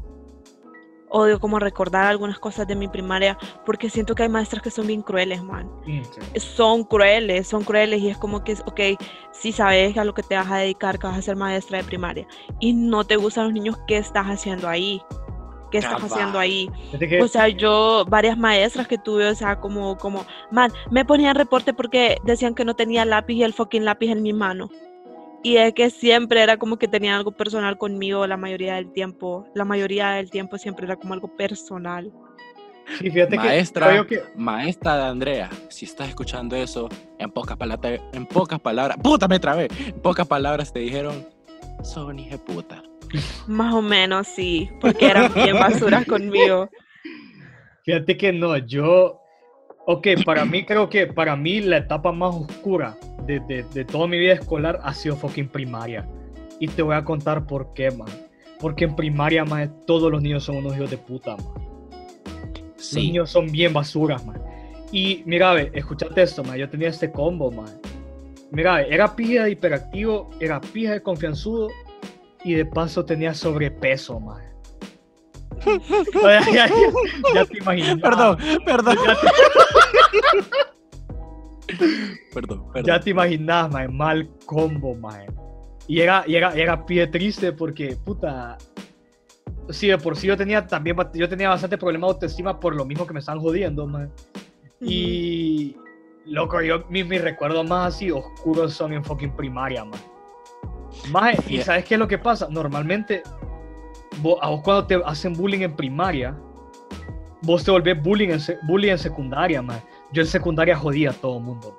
odio 1.13 1.39
como 1.39 1.59
recordar 1.59 2.07
algunas 2.07 2.39
cosas 2.39 2.67
de 2.67 2.75
mi 2.75 2.89
primaria, 2.89 3.39
porque 3.65 3.91
siento 3.91 4.15
que 4.15 4.25
hay 4.25 4.29
maestras 4.29 4.63
que 4.63 4.71
son 4.71 4.87
bien 4.87 5.03
crueles, 5.03 5.43
man. 5.43 5.71
Son 6.37 6.85
crueles, 6.85 7.47
son 7.47 7.63
crueles 7.65 8.01
y 8.01 8.09
es 8.09 8.19
como 8.19 8.43
que, 8.43 8.55
ok, 8.65 9.01
si 9.31 9.53
sabes 9.53 9.97
a 9.97 10.05
lo 10.05 10.15
que 10.15 10.23
te 10.23 10.35
vas 10.35 10.51
a 10.51 10.59
dedicar, 10.59 10.99
que 10.99 11.07
vas 11.07 11.19
a 11.19 11.23
ser 11.23 11.37
maestra 11.37 11.79
de 11.79 11.85
primaria 11.85 12.27
y 12.61 12.73
no 12.73 13.05
te 13.05 13.17
gustan 13.17 13.45
los 13.45 13.53
niños, 13.53 13.79
¿qué 13.87 13.99
estás 13.99 14.27
haciendo 14.27 14.69
ahí? 14.69 15.01
¿qué 15.73 15.79
estás 15.79 16.05
haciendo 16.05 16.39
ahí? 16.39 16.71
O 17.21 17.27
sea, 17.27 17.49
yo, 17.49 18.05
varias 18.07 18.39
maestras 18.39 18.87
que 18.87 18.99
tuve, 18.99 19.27
o 19.27 19.35
sea, 19.35 19.59
como, 19.59 19.97
como, 19.97 20.25
man, 20.51 20.71
me 20.91 21.05
ponían 21.05 21.35
reporte 21.35 21.73
porque 21.73 22.19
decían 22.25 22.55
que 22.55 22.65
no 22.65 22.77
tenía 22.77 23.05
lápiz 23.05 23.35
y 23.35 23.43
el 23.43 23.55
fucking 23.55 23.85
lápiz 23.85 24.11
en 24.11 24.23
mi 24.23 24.33
mano. 24.33 24.69
Y 25.43 25.57
es 25.57 25.75
que 25.75 25.91
siempre 25.91 26.41
era 26.41 26.57
como 26.57 26.79
que 26.79 26.87
tenía 26.87 27.17
algo 27.17 27.33
personal 27.33 27.77
conmigo 27.77 28.27
la 28.27 28.37
mayoría 28.37 28.77
del 28.77 28.93
tiempo. 28.93 29.47
La 29.55 29.65
mayoría 29.65 30.11
del 30.11 30.31
tiempo 30.31 30.57
siempre 30.57 30.87
era 30.87 30.97
como 30.97 31.15
algo 31.15 31.37
personal. 31.37 32.13
Sí, 32.99 33.11
fíjate 33.11 33.37
maestra, 33.37 34.07
que, 34.07 34.23
maestra 34.37 34.97
de 34.97 35.03
Andrea, 35.05 35.51
si 35.69 35.85
estás 35.85 36.09
escuchando 36.09 36.57
eso, 36.57 36.89
en 37.19 37.31
pocas 37.31 37.57
palabras, 37.57 38.01
en 38.13 38.27
pocas 38.27 38.61
palabras, 38.61 38.99
puta 39.03 39.29
me 39.29 39.39
trabé, 39.39 39.69
en 39.87 40.01
pocas 40.01 40.27
palabras 40.27 40.73
te 40.73 40.81
dijeron, 40.81 41.27
son 41.83 42.19
hija 42.19 42.33
de 42.33 42.39
puta. 42.39 42.83
Más 43.47 43.75
o 43.75 43.83
menos, 43.83 44.27
sí, 44.27 44.69
porque 44.81 45.07
eran 45.07 45.33
bien 45.33 45.59
basuras 45.59 46.05
conmigo. 46.07 46.69
Fíjate 47.85 48.17
que 48.17 48.33
no, 48.33 48.57
yo. 48.59 49.21
Ok, 49.87 50.07
para 50.25 50.45
mí 50.45 50.65
creo 50.65 50.89
que 50.89 51.09
para 51.09 51.35
mí 51.35 51.61
la 51.61 51.79
etapa 51.79 52.13
más 52.13 52.35
oscura 52.35 52.97
de, 53.27 53.41
de, 53.41 53.63
de 53.65 53.85
toda 53.85 54.07
mi 54.07 54.19
vida 54.19 54.35
escolar 54.35 54.81
ha 54.83 54.93
sido 54.95 55.17
fucking 55.17 55.49
primaria. 55.49 56.07
Y 56.61 56.69
te 56.69 56.83
voy 56.83 56.95
a 56.95 57.05
contar 57.05 57.47
por 57.47 57.73
qué, 57.75 57.91
man. 57.91 58.09
Porque 58.61 58.85
en 58.85 58.95
primaria, 58.95 59.45
man, 59.45 59.75
todos 59.87 60.11
los 60.13 60.23
niños 60.23 60.45
son 60.45 60.57
unos 60.59 60.77
hijos 60.77 60.91
de 60.91 60.99
puta, 60.99 61.37
man. 61.37 61.47
Los 62.77 62.87
Sí. 62.87 62.97
niños 63.01 63.31
son 63.31 63.51
bien 63.51 63.73
basuras, 63.73 64.25
man. 64.27 64.41
Y 64.93 65.23
mira, 65.27 65.53
ve, 65.55 65.71
escuchate 65.75 66.23
esto, 66.23 66.45
man. 66.45 66.57
Yo 66.59 66.69
tenía 66.69 66.89
este 66.89 67.11
combo, 67.11 67.51
man. 67.51 67.81
Mira, 68.51 68.75
ve, 68.77 68.87
era 68.91 69.15
pija 69.17 69.45
de 69.45 69.53
hiperactivo, 69.53 70.31
era 70.39 70.61
pija 70.61 70.93
de 70.93 71.03
confianzudo 71.03 71.69
y 72.45 72.55
de 72.55 72.67
paso 72.67 73.05
tenía 73.05 73.33
sobrepeso, 73.35 74.21
man. 74.21 74.43
Sea, 76.21 76.41
ya, 76.53 76.67
ya- 76.69 76.73
ya 77.35 77.45
te 77.47 77.59
imaginas. 77.59 77.99
Perdón, 78.01 78.37
perdón, 78.65 78.97
Ya 79.05 79.15
te, 79.15 79.27
perdón, 82.33 82.65
perdón. 82.73 82.85
ya 82.85 83.01
te 83.01 83.11
imaginas, 83.11 83.71
man. 83.73 83.97
Mal 83.97 84.29
combo, 84.47 84.95
man. 84.95 85.27
Y 85.89 86.01
era, 86.01 86.25
y 86.27 86.37
era, 86.37 86.55
era 86.55 86.85
pie 86.87 87.07
triste 87.07 87.53
porque, 87.53 87.97
puta. 87.97 88.57
Sí, 89.71 89.89
de 89.89 89.99
por 89.99 90.17
sí 90.17 90.27
yo 90.27 90.37
tenía 90.37 90.67
también 90.67 90.97
yo 91.15 91.29
tenía 91.29 91.49
bastante 91.49 91.79
problema 91.79 92.07
de 92.09 92.13
autoestima 92.15 92.59
por 92.59 92.75
lo 92.75 92.85
mismo 92.85 93.07
que 93.07 93.13
me 93.15 93.21
están 93.21 93.39
jodiendo, 93.41 93.87
man. 93.87 94.13
Y 94.81 95.77
loco, 96.27 96.61
yo 96.61 96.85
mis, 96.89 97.07
mis 97.07 97.23
recuerdos 97.23 97.69
más 97.69 97.95
así 97.95 98.11
oscuros 98.11 98.75
son 98.75 98.93
en 98.93 99.05
fucking 99.05 99.35
primaria, 99.37 99.85
man. 99.85 100.01
Maje, 101.11 101.39
y 101.49 101.59
sabes 101.63 101.85
qué 101.85 101.95
es 101.95 101.99
lo 102.01 102.09
que 102.09 102.19
pasa? 102.19 102.49
Normalmente, 102.51 103.23
vos- 104.21 104.39
a 104.43 104.51
vos 104.51 104.61
cuando 104.63 104.87
te 104.87 105.01
hacen 105.05 105.33
bullying 105.33 105.61
en 105.61 105.75
primaria, 105.77 106.37
vos 107.43 107.65
te 107.65 107.71
volvés 107.71 108.01
bullying 108.03 108.31
en, 108.31 108.41
bullying 108.67 108.91
en 108.91 108.99
secundaria, 108.99 109.63
man. 109.63 109.81
Yo 110.13 110.23
en 110.23 110.29
secundaria 110.29 110.77
jodía 110.77 111.11
a 111.11 111.15
todo 111.15 111.39
el 111.39 111.45
mundo, 111.45 111.77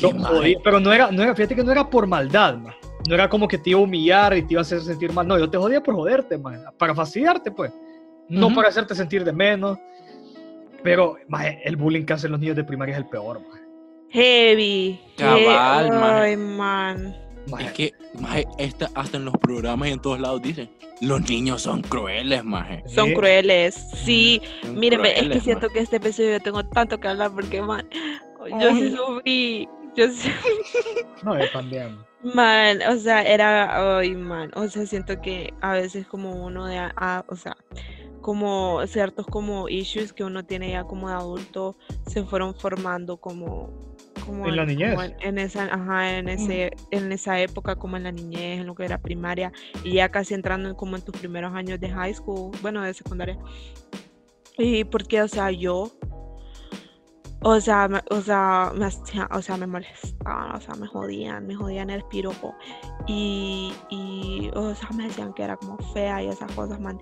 jodía, 0.00 0.58
pero 0.64 0.80
no 0.80 0.92
era, 0.92 1.10
no 1.10 1.22
era, 1.22 1.34
fíjate 1.34 1.54
que 1.54 1.62
no 1.64 1.72
era 1.72 1.88
por 1.88 2.06
maldad, 2.06 2.56
man. 2.56 2.74
No 3.08 3.14
era 3.14 3.28
como 3.28 3.46
que 3.46 3.58
te 3.58 3.70
iba 3.70 3.80
a 3.80 3.82
humillar 3.82 4.34
y 4.36 4.42
te 4.42 4.54
iba 4.54 4.60
a 4.60 4.62
hacer 4.62 4.80
sentir 4.80 5.12
mal. 5.12 5.28
No, 5.28 5.38
yo 5.38 5.48
te 5.50 5.58
jodía 5.58 5.82
por 5.82 5.94
joderte, 5.94 6.38
man. 6.38 6.64
Para 6.78 6.94
fastidiarte, 6.94 7.50
pues. 7.50 7.70
No 8.28 8.54
para 8.54 8.68
hacerte 8.68 8.94
sentir 8.94 9.24
de 9.24 9.32
menos. 9.32 9.78
Pero, 10.82 11.16
el 11.64 11.76
bullying 11.76 12.04
que 12.04 12.14
hacen 12.14 12.30
los 12.30 12.40
niños 12.40 12.56
de 12.56 12.64
primaria 12.64 12.94
es 12.94 12.98
el 12.98 13.06
peor, 13.06 13.40
man. 13.40 13.60
Heavy. 14.08 15.00
Cabal, 15.16 15.86
He- 15.86 15.90
man. 15.90 16.14
Ay, 16.22 16.36
man. 16.36 17.16
Maje, 17.50 17.66
Es 17.66 17.72
que, 17.72 17.92
maje, 18.20 18.46
esta, 18.58 18.90
hasta 18.94 19.16
en 19.16 19.24
los 19.26 19.34
programas 19.38 19.88
y 19.88 19.92
en 19.92 20.00
todos 20.00 20.18
lados 20.20 20.40
dicen, 20.42 20.70
los 21.00 21.28
niños 21.28 21.62
son 21.62 21.82
crueles, 21.82 22.42
maje. 22.44 22.82
Son 22.86 23.12
crueles. 23.12 23.74
Sí. 24.04 24.40
Son 24.62 24.78
Mírenme, 24.78 25.18
es 25.18 25.28
que 25.28 25.40
siento 25.40 25.66
maje. 25.66 25.74
que 25.74 25.80
este 25.80 25.96
episodio 25.96 26.32
yo 26.32 26.40
tengo 26.40 26.64
tanto 26.66 26.98
que 26.98 27.08
hablar 27.08 27.32
porque, 27.34 27.60
man, 27.60 27.86
yo 28.60 28.70
sí 28.74 28.94
sufrí. 28.96 29.68
Yo 29.96 30.08
sí. 30.10 30.30
no, 31.22 31.38
yo 31.38 31.50
también. 31.52 31.96
Man, 32.34 32.78
o 32.90 32.96
sea, 32.96 33.22
era, 33.22 33.98
ay, 33.98 34.14
man, 34.14 34.50
o 34.56 34.66
sea, 34.68 34.86
siento 34.86 35.20
que 35.20 35.52
a 35.60 35.74
veces 35.74 36.06
como 36.06 36.32
uno 36.46 36.66
de, 36.66 36.78
a- 36.78 36.92
a- 36.96 37.24
o 37.28 37.36
sea, 37.36 37.54
como 38.22 38.80
ciertos 38.86 39.26
como 39.26 39.68
issues 39.68 40.14
que 40.14 40.24
uno 40.24 40.44
tiene 40.46 40.70
ya 40.70 40.84
como 40.84 41.10
de 41.10 41.14
adulto 41.16 41.76
se 42.06 42.24
fueron 42.24 42.54
formando 42.54 43.18
como, 43.18 43.93
como 44.26 44.46
En 44.48 44.56
la 44.56 44.66
niñez. 44.66 44.90
como 44.90 45.02
en, 45.02 45.14
en 45.20 45.38
esa, 45.38 45.64
ajá, 45.64 46.18
en 46.18 46.28
ese, 46.28 46.72
en 46.90 47.12
esa 47.12 47.40
época 47.40 47.76
como 47.76 47.96
en 47.96 48.04
la 48.04 48.12
niñez, 48.12 48.60
en 48.60 48.66
lo 48.66 48.74
que 48.74 48.84
era 48.84 48.98
primaria 48.98 49.52
y 49.82 49.94
ya 49.94 50.08
casi 50.10 50.34
entrando 50.34 50.68
en 50.68 50.74
como 50.74 50.96
en 50.96 51.02
tus 51.02 51.16
primeros 51.16 51.54
años 51.54 51.80
de 51.80 51.90
high 51.90 52.14
school, 52.14 52.50
bueno, 52.62 52.82
de 52.82 52.94
secundaria. 52.94 53.38
Y 54.56 54.84
porque, 54.84 55.20
o 55.22 55.28
sea, 55.28 55.50
yo, 55.50 55.90
o 57.46 57.60
sea, 57.60 57.88
me, 57.88 58.00
o 58.10 58.20
sea, 58.22 58.72
me, 58.74 58.86
o 58.86 59.42
sea, 59.42 59.56
me 59.58 59.66
molestaban, 59.66 60.56
o 60.56 60.60
sea, 60.60 60.74
me 60.76 60.86
jodían, 60.86 61.46
me 61.46 61.54
jodían 61.54 61.90
el 61.90 62.02
piropo. 62.04 62.54
Y, 63.06 63.70
y, 63.90 64.50
o 64.54 64.74
sea, 64.74 64.88
me 64.94 65.04
decían 65.04 65.34
que 65.34 65.42
era 65.42 65.56
como 65.58 65.76
fea 65.92 66.22
y 66.22 66.28
esas 66.28 66.50
cosas, 66.52 66.80
man. 66.80 66.98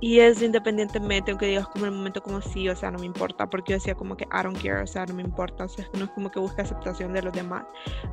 Y 0.00 0.18
eso 0.20 0.46
independientemente, 0.46 1.30
aunque 1.30 1.46
digas 1.46 1.68
como 1.68 1.84
en 1.84 1.92
el 1.92 1.98
momento 1.98 2.22
como 2.22 2.40
sí, 2.40 2.68
o 2.70 2.74
sea, 2.74 2.90
no 2.90 2.98
me 2.98 3.04
importa, 3.06 3.48
porque 3.50 3.72
yo 3.72 3.76
decía 3.76 3.94
como 3.94 4.16
que 4.16 4.24
I 4.24 4.42
don't 4.42 4.56
care, 4.56 4.80
o 4.82 4.86
sea, 4.86 5.04
no 5.04 5.12
me 5.12 5.22
importa, 5.22 5.64
o 5.64 5.68
sea, 5.68 5.86
no 5.92 6.04
es 6.06 6.10
como 6.12 6.30
que 6.30 6.40
busque 6.40 6.62
aceptación 6.62 7.12
de 7.12 7.20
los 7.22 7.32
demás. 7.34 7.64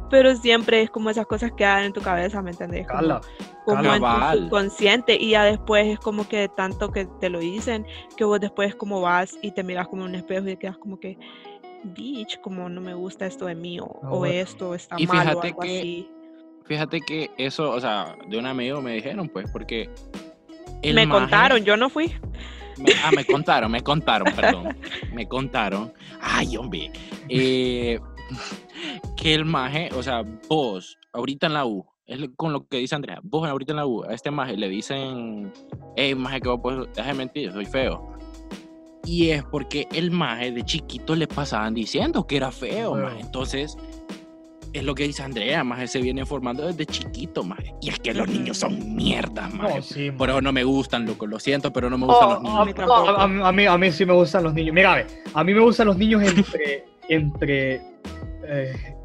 Pero 0.09 0.35
siempre 0.35 0.81
es 0.81 0.89
como 0.89 1.09
esas 1.09 1.27
cosas 1.27 1.51
que 1.55 1.63
dan 1.63 1.85
en 1.85 1.93
tu 1.93 2.01
cabeza, 2.01 2.41
¿me 2.41 2.51
entendés? 2.51 2.87
Como- 2.87 2.99
Cala. 2.99 3.21
como 3.65 3.79
en 3.93 4.01
tu 4.01 4.05
subconsciente 4.43 5.15
y 5.15 5.29
ya 5.31 5.43
después 5.43 5.87
es 5.87 5.99
como 5.99 6.27
que 6.27 6.37
de 6.37 6.49
tanto 6.49 6.91
que 6.91 7.05
te 7.05 7.29
lo 7.29 7.39
dicen 7.39 7.85
que 8.17 8.23
vos 8.25 8.39
después 8.39 8.75
como 8.75 8.99
vas 8.99 9.37
y 9.41 9.51
te 9.51 9.63
miras 9.63 9.87
como 9.87 10.03
en 10.03 10.09
un 10.09 10.15
espejo 10.15 10.47
y 10.49 10.57
quedas 10.57 10.77
como 10.79 10.99
que 10.99 11.17
bitch 11.83 12.39
como 12.41 12.69
no 12.69 12.81
me 12.81 12.93
gusta 12.93 13.25
esto 13.25 13.45
de 13.45 13.55
mí 13.55 13.79
o, 13.79 13.85
o 13.85 14.25
esto 14.25 14.73
está 14.75 14.95
Y 14.99 15.07
mal 15.07 15.17
o 15.17 15.21
fíjate 15.21 15.47
algo 15.47 15.59
que 15.61 15.79
así 15.79 16.09
Fíjate 16.65 17.01
que 17.01 17.31
eso, 17.39 17.71
o 17.71 17.79
sea, 17.79 18.15
de 18.27 18.37
un 18.37 18.45
amigo 18.45 18.79
me 18.79 18.93
dijeron, 18.93 19.27
pues, 19.27 19.49
porque... 19.51 19.89
el 20.83 20.93
me 20.93 21.07
maje- 21.07 21.21
contaron 21.21 21.63
yo 21.65 21.75
no 21.75 21.89
fui 21.89 22.13
Me- 22.77 22.91
ah, 23.03 23.11
me 23.11 23.25
contaron, 23.25 23.71
me 23.71 23.81
contaron, 23.81 24.31
perdón. 24.35 24.77
Me 25.11 25.27
contaron. 25.27 25.91
Ay, 26.21 26.55
hombre. 26.57 26.91
Eh, 27.27 27.99
que 29.17 29.33
el 29.33 29.45
maje, 29.45 29.89
o 29.95 30.03
sea, 30.03 30.21
vos, 30.47 30.95
ahorita 31.11 31.47
en 31.47 31.53
la 31.55 31.65
U, 31.65 31.85
es 32.05 32.19
con 32.35 32.53
lo 32.53 32.67
que 32.67 32.77
dice 32.77 32.93
Andrea, 32.95 33.19
vos 33.23 33.47
ahorita 33.49 33.71
en 33.73 33.77
la 33.77 33.87
U, 33.87 34.03
a 34.03 34.13
este 34.13 34.29
maje 34.29 34.55
le 34.55 34.69
dicen, 34.69 35.51
hey, 35.95 36.13
maje, 36.13 36.39
que 36.39 36.49
vos 36.49 36.59
pues, 36.61 36.77
deja 36.95 37.07
de 37.07 37.13
mentir, 37.15 37.51
soy 37.51 37.65
feo. 37.65 38.13
Y 39.09 39.31
es 39.31 39.43
porque 39.43 39.87
el 39.91 40.11
maje 40.11 40.51
de 40.51 40.63
chiquito 40.63 41.15
le 41.15 41.25
pasaban 41.25 41.73
diciendo 41.73 42.27
que 42.27 42.37
era 42.37 42.51
feo, 42.51 42.93
maje. 42.95 43.21
Entonces, 43.21 43.75
es 44.71 44.83
lo 44.83 44.93
que 44.93 45.05
dice 45.07 45.23
Andrea, 45.23 45.63
maje, 45.63 45.87
se 45.87 45.99
viene 45.99 46.27
formando 46.27 46.67
desde 46.67 46.85
chiquito, 46.85 47.43
maje. 47.43 47.73
Y 47.81 47.89
es 47.89 47.97
que 47.99 48.13
los 48.13 48.27
niños 48.27 48.57
son 48.59 48.95
mierdas, 48.95 49.51
maje. 49.51 49.81
Sí, 49.81 50.11
Por 50.11 50.29
eso 50.29 50.41
no 50.41 50.51
me 50.51 50.63
gustan, 50.63 51.07
loco, 51.07 51.25
lo 51.25 51.39
siento, 51.39 51.73
pero 51.73 51.89
no 51.89 51.97
me 51.97 52.05
gustan 52.05 52.29
Oh, 52.29 52.33
los 52.35 52.43
niños. 52.43 52.65
mí 52.67 52.71
a, 52.71 52.75
tampoco. 52.75 53.09
a- 53.09 53.21
a- 53.23 53.47
a 53.47 53.51
mí, 53.51 53.65
a 53.65 53.77
mí 53.79 53.91
sí 53.91 54.05
me 54.05 54.13
gustan 54.13 54.43
los 54.43 54.53
niños. 54.53 54.75
Mira, 54.75 54.93
ve, 54.93 55.07
a 55.33 55.43
mí 55.43 55.53
me 55.55 55.61
gustan 55.61 55.87
los 55.87 55.97
niños 55.97 56.21
entre 56.21 56.85
entre 57.09 57.81
eh, 58.43 58.95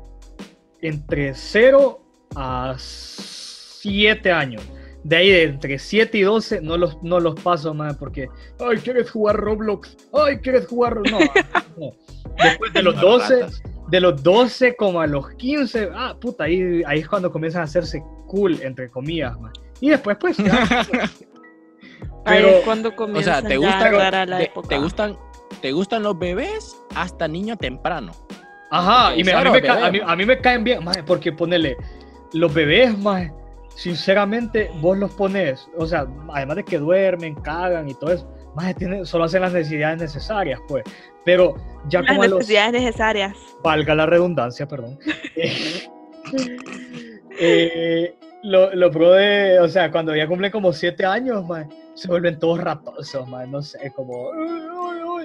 entre 0.83 1.35
0 1.35 1.99
a 2.37 2.75
7 2.79 4.31
años. 4.33 4.63
De 5.05 5.17
ahí 5.17 5.31
de 5.31 5.43
entre 5.45 5.79
7 5.79 6.17
y 6.19 6.23
12 6.23 6.61
no 6.63 6.77
los, 6.79 7.01
no 7.03 7.21
los 7.21 7.35
paso 7.41 7.73
más 7.75 7.97
porque 7.99 8.29
ay, 8.59 8.79
¿quieres 8.79 9.11
jugar 9.11 9.37
Roblox? 9.37 9.97
Ay, 10.13 10.39
¿quieres 10.39 10.67
jugar? 10.67 10.97
No, 11.11 11.19
no. 11.79 11.93
Después 12.43 12.73
de 12.73 12.83
los 12.83 12.99
12, 13.01 13.41
Ratas. 13.43 13.63
de 13.89 14.01
los 14.01 14.23
12 14.23 14.75
como 14.77 15.01
a 15.01 15.07
los 15.07 15.29
15, 15.35 15.91
ah, 15.95 16.17
puta, 16.21 16.45
ahí, 16.45 16.83
ahí 16.87 17.01
es 17.01 17.09
cuando 17.09 17.31
comienzan 17.31 17.61
a 17.61 17.65
hacerse 17.65 18.03
cool, 18.27 18.59
entre 18.63 18.89
comillas, 18.91 19.39
man. 19.39 19.53
Y 19.81 19.91
después, 19.91 20.17
pues, 20.19 20.37
ya. 20.39 20.65
ahí 22.25 22.39
Pero, 22.39 22.49
es 22.49 22.65
cuando 22.65 22.89
O 22.89 22.97
comienza 22.97 23.41
sea, 23.41 23.49
¿te, 23.49 23.57
gusta, 23.59 23.87
a 24.09 24.27
la 24.27 24.39
te, 24.39 24.45
época 24.45 24.69
te 24.69 24.79
gustan, 24.79 25.19
¿te 25.61 25.73
gustan 25.73 26.03
los 26.03 26.19
bebés 26.19 26.75
hasta 26.95 27.29
niño 27.29 27.57
temprano? 27.57 28.13
Ajá, 28.71 29.15
y 29.15 29.23
me- 29.23 29.33
a, 29.33 29.45
mí 29.45 29.51
me 29.51 29.63
ca- 29.63 29.87
a, 29.87 29.91
mí, 29.91 30.01
man. 30.01 30.11
a 30.11 30.17
mí 30.17 30.25
me 30.27 30.39
caen 30.41 30.65
bien, 30.65 30.83
maje, 30.83 31.03
porque 31.05 31.31
ponele, 31.31 31.77
los 32.33 32.53
bebés, 32.53 32.99
maje, 32.99 33.33
sinceramente, 33.77 34.71
vos 34.81 34.97
los 34.99 35.13
pones, 35.13 35.69
o 35.77 35.87
sea, 35.87 36.07
además 36.33 36.57
de 36.57 36.65
que 36.65 36.79
duermen, 36.79 37.35
cagan 37.37 37.89
y 37.89 37.95
todo 37.95 38.13
eso, 38.13 38.31
maje, 38.55 38.75
tienen- 38.75 39.05
solo 39.07 39.25
hacen 39.25 39.43
las 39.43 39.53
necesidades 39.53 39.99
necesarias, 40.01 40.61
pues. 40.69 40.85
Pero 41.25 41.55
ya 41.89 42.01
las 42.03 42.09
como 42.11 42.23
a 42.23 42.27
los, 42.29 42.39
necesidades 42.41 42.73
necesarias 42.83 43.37
valga 43.63 43.95
la 43.95 44.07
redundancia, 44.07 44.67
perdón. 44.69 44.99
eh, 45.37 45.85
eh, 47.41 48.15
lo- 48.43 48.75
los 48.75 48.93
bro 48.93 49.13
de, 49.13 49.59
o 49.61 49.69
sea, 49.69 49.91
cuando 49.91 50.15
ya 50.15 50.27
cumplen 50.27 50.53
como 50.53 50.73
siete 50.73 51.05
años, 51.05 51.45
se 51.95 52.09
vuelven 52.09 52.39
todos 52.39 52.61
ratosos, 52.61 53.27
maje, 53.29 53.47
no 53.49 53.63
sé, 53.63 53.93
como... 53.95 54.31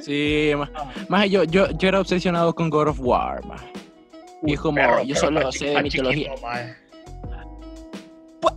Sí, 0.01 0.53
más, 0.57 0.69
más 1.09 1.29
yo, 1.29 1.43
yo, 1.43 1.69
yo 1.71 1.89
era 1.89 1.99
obsesionado 1.99 2.55
con 2.55 2.69
God 2.69 2.87
of 2.89 2.99
War, 3.01 3.43
más. 3.45 3.61
Y 4.43 4.53
es 4.53 4.59
como, 4.61 4.75
Perro, 4.75 5.03
yo 5.03 5.13
pero 5.15 5.19
solo 5.19 5.51
sé 5.51 5.65
de 5.65 5.83
mitología. 5.83 6.31
Pu- 6.35 6.75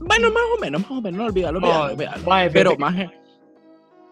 Bueno, 0.00 0.30
más 0.30 0.42
o 0.56 0.60
menos, 0.60 0.80
más 0.82 0.90
o 0.90 1.00
menos, 1.02 1.18
no 1.18 1.26
olvídalo, 1.26 1.58
olvídalo, 1.58 1.92
olvídalo. 1.92 2.52
Pero, 2.52 2.76
más, 2.76 2.94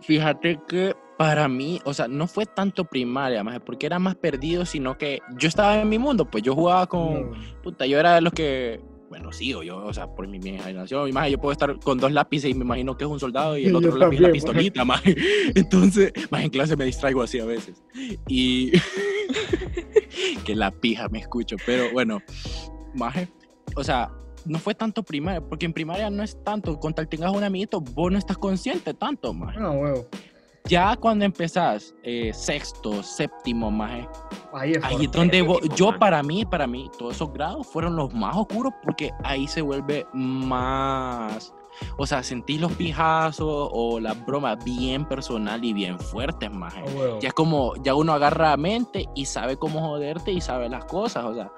fíjate 0.00 0.60
que 0.68 0.94
para 1.18 1.48
mí, 1.48 1.80
o 1.84 1.92
sea, 1.92 2.08
no 2.08 2.26
fue 2.26 2.46
tanto 2.46 2.84
primaria, 2.84 3.44
más, 3.44 3.60
porque 3.60 3.86
era 3.86 3.98
más 3.98 4.14
perdido, 4.16 4.64
sino 4.64 4.96
que 4.96 5.20
yo 5.36 5.48
estaba 5.48 5.80
en 5.80 5.88
mi 5.88 5.98
mundo, 5.98 6.24
pues 6.24 6.42
yo 6.42 6.54
jugaba 6.54 6.86
con, 6.86 7.30
Mm. 7.30 7.62
puta, 7.62 7.84
yo 7.84 7.98
era 7.98 8.14
de 8.14 8.22
los 8.22 8.32
que, 8.32 8.80
bueno, 9.10 9.30
sigo 9.32 9.62
yo, 9.62 9.84
o 9.84 9.92
sea, 9.92 10.06
por 10.06 10.26
mi, 10.26 10.38
mi 10.38 10.50
imaginación, 10.50 11.04
mi 11.04 11.30
yo 11.30 11.38
puedo 11.38 11.52
estar 11.52 11.78
con 11.80 11.98
dos 11.98 12.10
lápices 12.12 12.50
y 12.50 12.54
me 12.54 12.64
imagino 12.64 12.96
que 12.96 13.04
es 13.04 13.10
un 13.10 13.20
soldado 13.20 13.58
y 13.58 13.66
el 13.66 13.76
otro 13.76 13.94
lápiz 13.96 14.16
es 14.16 14.22
la 14.22 14.32
pistolita, 14.32 14.84
más. 14.86 15.02
Entonces, 15.54 16.12
más 16.30 16.42
en 16.42 16.50
clase 16.50 16.74
me 16.76 16.86
distraigo 16.86 17.20
así 17.22 17.38
a 17.38 17.44
veces. 17.44 17.82
Y 18.26 18.72
que 20.44 20.54
la 20.54 20.70
pija 20.70 21.08
me 21.08 21.18
escucho, 21.18 21.56
pero 21.66 21.92
bueno, 21.92 22.22
más, 22.94 23.14
o 23.76 23.84
sea, 23.84 24.10
no 24.46 24.58
fue 24.58 24.74
tanto 24.74 25.02
primaria, 25.02 25.40
porque 25.40 25.66
en 25.66 25.72
primaria 25.72 26.10
no 26.10 26.22
es 26.22 26.42
tanto, 26.44 26.78
con 26.78 26.92
tal 26.94 27.08
tengas 27.08 27.32
un 27.32 27.44
amiguito, 27.44 27.80
vos 27.80 28.10
no 28.12 28.18
estás 28.18 28.38
consciente 28.38 28.94
tanto, 28.94 29.32
más. 29.32 29.56
No, 29.56 29.72
huevo. 29.72 30.06
Ya 30.64 30.94
cuando 30.96 31.24
empezás 31.24 31.94
eh, 32.02 32.32
sexto, 32.34 33.02
séptimo, 33.02 33.70
más 33.70 34.06
Ahí 34.52 34.72
es, 34.72 34.84
ahí 34.84 35.04
es 35.06 35.10
donde 35.12 35.40
vos- 35.40 35.60
yo 35.74 35.86
maje. 35.86 35.98
para 35.98 36.22
mí, 36.22 36.44
para 36.44 36.66
mí, 36.66 36.90
todos 36.98 37.14
esos 37.16 37.32
grados 37.32 37.66
fueron 37.66 37.96
los 37.96 38.12
más 38.12 38.36
oscuros 38.36 38.72
porque 38.84 39.10
ahí 39.24 39.48
se 39.48 39.62
vuelve 39.62 40.06
más, 40.12 41.54
o 41.96 42.06
sea, 42.06 42.22
sentís 42.22 42.60
los 42.60 42.72
pijazos 42.72 43.70
o 43.72 43.98
las 44.00 44.24
bromas 44.26 44.62
bien 44.62 45.06
personal 45.06 45.64
y 45.64 45.72
bien 45.72 45.98
fuertes, 45.98 46.50
más. 46.52 46.74
A 46.76 46.82
huevo. 46.84 47.18
Ya 47.20 47.28
es 47.28 47.34
como, 47.34 47.74
ya 47.82 47.94
uno 47.94 48.12
agarra 48.12 48.54
mente 48.58 49.06
y 49.14 49.24
sabe 49.24 49.56
cómo 49.56 49.80
joderte 49.80 50.30
y 50.30 50.40
sabe 50.42 50.68
las 50.68 50.84
cosas, 50.84 51.24
o 51.24 51.34
sea, 51.34 51.50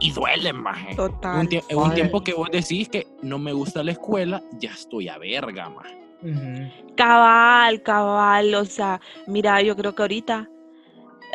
y 0.00 0.12
duelen, 0.12 0.56
maje. 0.56 0.94
Total. 0.96 1.40
Un, 1.40 1.48
tie- 1.48 1.74
un 1.76 1.94
tiempo 1.94 2.22
que 2.22 2.34
vos 2.34 2.48
decís 2.50 2.88
que 2.88 3.06
no 3.22 3.38
me 3.38 3.52
gusta 3.52 3.82
la 3.84 3.92
escuela, 3.92 4.42
ya 4.58 4.70
estoy 4.70 5.08
a 5.08 5.18
verga, 5.18 5.68
maje. 5.70 5.98
Cabal, 6.96 7.82
cabal, 7.82 8.54
o 8.54 8.64
sea, 8.64 9.00
mira, 9.26 9.60
yo 9.62 9.76
creo 9.76 9.94
que 9.94 10.02
ahorita, 10.02 10.48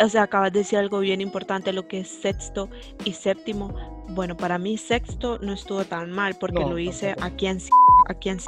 o 0.03 0.09
sea, 0.09 0.23
acabas 0.23 0.51
de 0.53 0.59
decir 0.59 0.79
algo 0.79 0.99
bien 0.99 1.21
importante, 1.21 1.73
lo 1.73 1.87
que 1.87 1.99
es 1.99 2.07
sexto 2.09 2.69
y 3.05 3.13
séptimo. 3.13 3.73
Bueno, 4.09 4.35
para 4.35 4.57
mí 4.57 4.77
sexto 4.77 5.37
no 5.39 5.53
estuvo 5.53 5.83
tan 5.85 6.11
mal 6.11 6.35
porque 6.39 6.59
No, 6.61 6.71
lo 6.71 6.79
hice 6.79 7.09
tampoco. 7.13 7.27
aquí 7.27 7.47
en 7.47 7.59
aquí 8.07 8.29
en 8.29 8.39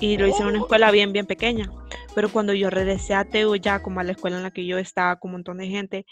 y 0.00 0.16
lo 0.16 0.26
hice 0.26 0.42
en 0.42 0.48
una 0.48 0.58
Oh. 0.58 0.62
escuela 0.62 0.90
bien, 0.90 1.12
bien 1.12 1.26
pequeña. 1.26 1.70
Pero 2.14 2.30
cuando 2.30 2.52
yo 2.54 2.68
regresé 2.70 3.14
a 3.14 3.24
Teo 3.24 3.54
ya 3.54 3.80
como 3.80 4.00
a 4.00 4.04
la 4.04 4.12
escuela 4.12 4.38
en 4.38 4.42
la 4.42 4.50
que 4.50 4.66
yo 4.66 4.78
estaba 4.78 5.16
con 5.20 5.28
un 5.28 5.32
montón 5.34 5.58
de 5.58 5.68
gente, 5.68 6.06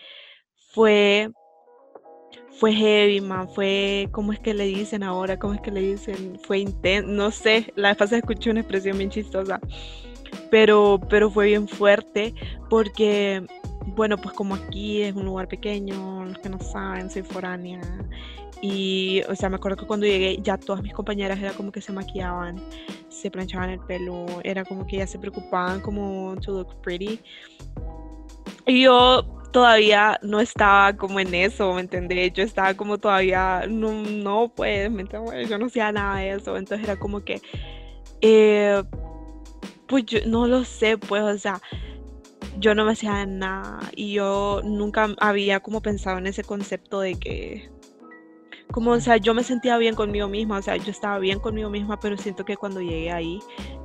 fue 0.72 1.30
fue 2.58 2.72
heavy, 2.72 3.20
man, 3.20 3.48
fue, 3.48 4.08
¿cómo 4.12 4.32
es 4.32 4.40
que 4.40 4.54
le 4.54 4.64
dicen 4.64 5.02
ahora? 5.02 5.38
¿Cómo 5.38 5.54
es 5.54 5.60
que 5.60 5.70
le 5.70 5.80
dicen? 5.80 6.38
Fue 6.42 6.58
intenso, 6.58 7.10
no 7.10 7.30
sé, 7.30 7.72
la 7.76 7.88
vez 7.88 7.98
pasada 7.98 8.18
escuché 8.18 8.50
una 8.50 8.60
expresión 8.60 8.96
bien 8.98 9.10
chistosa, 9.10 9.60
pero, 10.50 11.00
pero 11.08 11.30
fue 11.30 11.46
bien 11.46 11.68
fuerte 11.68 12.34
porque, 12.70 13.44
bueno, 13.94 14.16
pues 14.16 14.34
como 14.34 14.54
aquí 14.54 15.02
es 15.02 15.14
un 15.14 15.26
lugar 15.26 15.48
pequeño, 15.48 16.24
los 16.24 16.38
que 16.38 16.48
no 16.48 16.58
saben, 16.58 17.10
soy 17.10 17.22
foránea, 17.22 17.80
y, 18.62 19.22
o 19.28 19.36
sea, 19.36 19.50
me 19.50 19.56
acuerdo 19.56 19.76
que 19.76 19.86
cuando 19.86 20.06
llegué 20.06 20.38
ya 20.42 20.56
todas 20.56 20.82
mis 20.82 20.94
compañeras 20.94 21.38
era 21.38 21.52
como 21.52 21.70
que 21.70 21.82
se 21.82 21.92
maquillaban, 21.92 22.56
se 23.10 23.30
planchaban 23.30 23.70
el 23.70 23.80
pelo, 23.80 24.26
era 24.44 24.64
como 24.64 24.86
que 24.86 24.96
ya 24.96 25.06
se 25.06 25.18
preocupaban 25.18 25.80
como 25.80 26.34
to 26.40 26.52
look 26.52 26.80
pretty. 26.80 27.20
Y 28.66 28.82
yo 28.82 29.35
todavía 29.52 30.18
no 30.22 30.40
estaba 30.40 30.96
como 30.96 31.20
en 31.20 31.34
eso, 31.34 31.72
¿me 31.74 31.80
entendés? 31.80 32.32
Yo 32.32 32.42
estaba 32.42 32.74
como 32.74 32.98
todavía, 32.98 33.64
no, 33.68 33.92
no 33.92 34.52
pues, 34.54 34.90
¿me? 34.90 35.04
Yo 35.48 35.58
no 35.58 35.66
hacía 35.66 35.92
nada 35.92 36.18
de 36.18 36.30
eso, 36.32 36.56
entonces 36.56 36.84
era 36.86 36.98
como 36.98 37.24
que, 37.24 37.40
eh, 38.20 38.82
pues 39.86 40.04
yo 40.06 40.18
no 40.26 40.46
lo 40.46 40.64
sé, 40.64 40.98
pues, 40.98 41.22
o 41.22 41.38
sea, 41.38 41.60
yo 42.58 42.74
no 42.74 42.84
me 42.84 42.92
hacía 42.92 43.26
nada 43.26 43.80
y 43.94 44.14
yo 44.14 44.60
nunca 44.64 45.08
había 45.18 45.60
como 45.60 45.82
pensado 45.82 46.18
en 46.18 46.26
ese 46.26 46.42
concepto 46.42 47.00
de 47.00 47.14
que, 47.18 47.70
como, 48.72 48.92
o 48.92 49.00
sea, 49.00 49.16
yo 49.16 49.34
me 49.34 49.44
sentía 49.44 49.78
bien 49.78 49.94
conmigo 49.94 50.28
misma, 50.28 50.58
o 50.58 50.62
sea, 50.62 50.76
yo 50.76 50.90
estaba 50.90 51.18
bien 51.18 51.38
conmigo 51.38 51.70
misma, 51.70 52.00
pero 52.00 52.16
siento 52.16 52.44
que 52.44 52.56
cuando 52.56 52.80
llegué 52.80 53.12
ahí, 53.12 53.38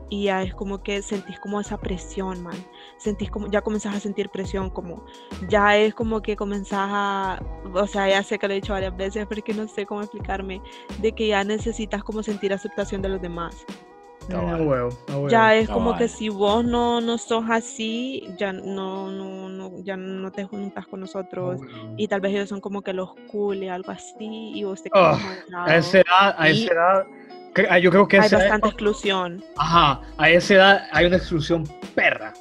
y 0.10 0.26
ya 0.26 0.44
es 0.44 0.54
como 0.54 0.84
que 0.84 1.02
sentís 1.02 1.40
como 1.40 1.62
esa 1.62 1.78
presión, 1.78 2.44
man. 2.44 2.58
Sentís 3.02 3.32
como, 3.32 3.48
ya 3.48 3.62
comenzás 3.62 3.96
a 3.96 4.00
sentir 4.00 4.30
presión, 4.30 4.70
como, 4.70 5.04
ya 5.50 5.76
es 5.76 5.96
como 5.96 6.22
que 6.22 6.36
comenzás 6.36 6.88
a, 6.92 7.42
o 7.74 7.88
sea, 7.88 8.08
ya 8.08 8.22
sé 8.22 8.38
que 8.38 8.48
lo 8.48 8.54
he 8.54 8.58
dicho 8.58 8.74
varias 8.74 8.96
veces, 8.96 9.26
pero 9.28 9.40
es 9.40 9.44
que 9.46 9.56
no 9.56 9.68
sé 9.68 9.88
cómo 9.88 10.02
explicarme, 10.02 10.62
de 11.00 11.12
que 11.12 11.28
ya 11.28 11.44
necesitas 11.44 12.04
como 12.04 12.22
sentir 12.22 12.54
aceptación 12.54 13.02
de 13.02 13.10
los 13.10 13.20
demás. 13.20 13.66
Huevo, 14.30 14.90
a 15.08 15.12
huevo. 15.12 15.30
Ya 15.30 15.56
es 15.56 15.68
como 15.68 15.98
que 15.98 16.08
si 16.08 16.30
vos 16.30 16.64
no, 16.64 17.02
no 17.02 17.18
sos 17.18 17.46
así, 17.50 18.28
ya 18.38 18.54
no, 18.54 19.10
no, 19.10 19.50
no, 19.50 19.84
ya 19.84 19.98
no 19.98 20.32
te 20.32 20.46
juntas 20.46 20.86
con 20.86 21.00
nosotros. 21.00 21.60
Y 21.98 22.08
tal 22.08 22.22
vez 22.22 22.34
ellos 22.34 22.50
son 22.50 22.62
como 22.62 22.84
que 22.84 22.94
los 22.94 23.10
cool 23.32 23.64
y 23.64 23.68
algo 23.68 23.92
así, 23.92 24.52
y 24.54 24.64
vos 24.64 24.84
te 24.84 24.90
Ah, 24.94 25.18
quedas 25.18 25.24
moderado. 25.24 25.72
A 25.72 25.76
esa 25.76 25.98
edad, 25.98 26.36
a 26.38 26.50
esa 26.50 26.74
edad, 26.74 27.08
ah, 27.70 27.80
yo 27.80 27.90
creo 27.90 28.08
que 28.08 28.20
Hay 28.20 28.30
bastante 28.30 28.68
exclusión. 28.68 29.44
Ajá, 29.58 30.02
a 30.18 30.30
esa 30.30 30.54
edad 30.54 30.88
hay 30.92 31.06
una 31.08 31.18
exclusión 31.18 31.64
perra. 31.96 32.32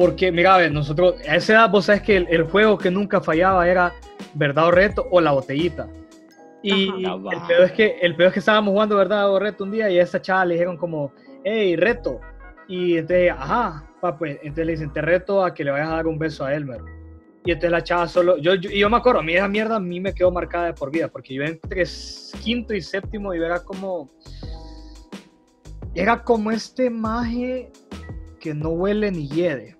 Porque, 0.00 0.32
mira, 0.32 0.54
a 0.54 0.56
ver, 0.56 0.72
nosotros, 0.72 1.16
a 1.28 1.36
esa 1.36 1.52
edad, 1.52 1.70
vos 1.70 1.84
sabes 1.84 2.00
que 2.00 2.16
el, 2.16 2.26
el 2.30 2.44
juego 2.44 2.78
que 2.78 2.90
nunca 2.90 3.20
fallaba 3.20 3.68
era 3.68 3.92
verdad 4.32 4.68
o 4.68 4.70
reto 4.70 5.06
o 5.10 5.20
la 5.20 5.32
botellita. 5.32 5.90
Y 6.62 6.88
Ajá. 7.04 7.16
el 7.32 7.42
peor, 7.46 7.62
es 7.64 7.72
que, 7.72 7.98
el 8.00 8.16
peor 8.16 8.28
es 8.28 8.32
que 8.32 8.38
estábamos 8.38 8.72
jugando 8.72 8.96
verdad 8.96 9.30
o 9.30 9.38
reto 9.38 9.62
un 9.64 9.72
día 9.72 9.90
y 9.90 9.98
a 9.98 10.02
esa 10.02 10.22
chava 10.22 10.46
le 10.46 10.54
dijeron 10.54 10.78
como, 10.78 11.12
hey, 11.44 11.76
reto. 11.76 12.18
Y 12.66 12.96
entonces, 12.96 13.30
ajá, 13.30 13.90
pa, 14.00 14.16
pues, 14.16 14.38
entonces 14.40 14.64
le 14.64 14.72
dicen, 14.72 14.90
te 14.90 15.02
reto 15.02 15.44
a 15.44 15.52
que 15.52 15.64
le 15.64 15.70
vayas 15.70 15.90
a 15.90 15.96
dar 15.96 16.06
un 16.06 16.18
beso 16.18 16.46
a 16.46 16.54
Elmer. 16.54 16.80
Y 17.44 17.50
entonces 17.50 17.70
la 17.70 17.84
chava 17.84 18.08
solo, 18.08 18.38
yo, 18.38 18.54
yo, 18.54 18.70
y 18.70 18.78
yo 18.78 18.88
me 18.88 18.96
acuerdo, 18.96 19.20
a 19.20 19.22
mí 19.22 19.34
esa 19.34 19.48
mierda 19.48 19.76
a 19.76 19.80
mí 19.80 20.00
me 20.00 20.14
quedó 20.14 20.30
marcada 20.30 20.64
de 20.64 20.72
por 20.72 20.90
vida, 20.90 21.08
porque 21.08 21.34
yo 21.34 21.42
entre 21.42 21.84
quinto 22.42 22.72
y 22.72 22.80
séptimo 22.80 23.34
y 23.34 23.42
era 23.42 23.62
como, 23.62 24.10
era 25.94 26.24
como 26.24 26.50
este 26.50 26.88
maje 26.88 27.70
que 28.40 28.54
no 28.54 28.70
huele 28.70 29.10
ni 29.10 29.28
hiede, 29.28 29.76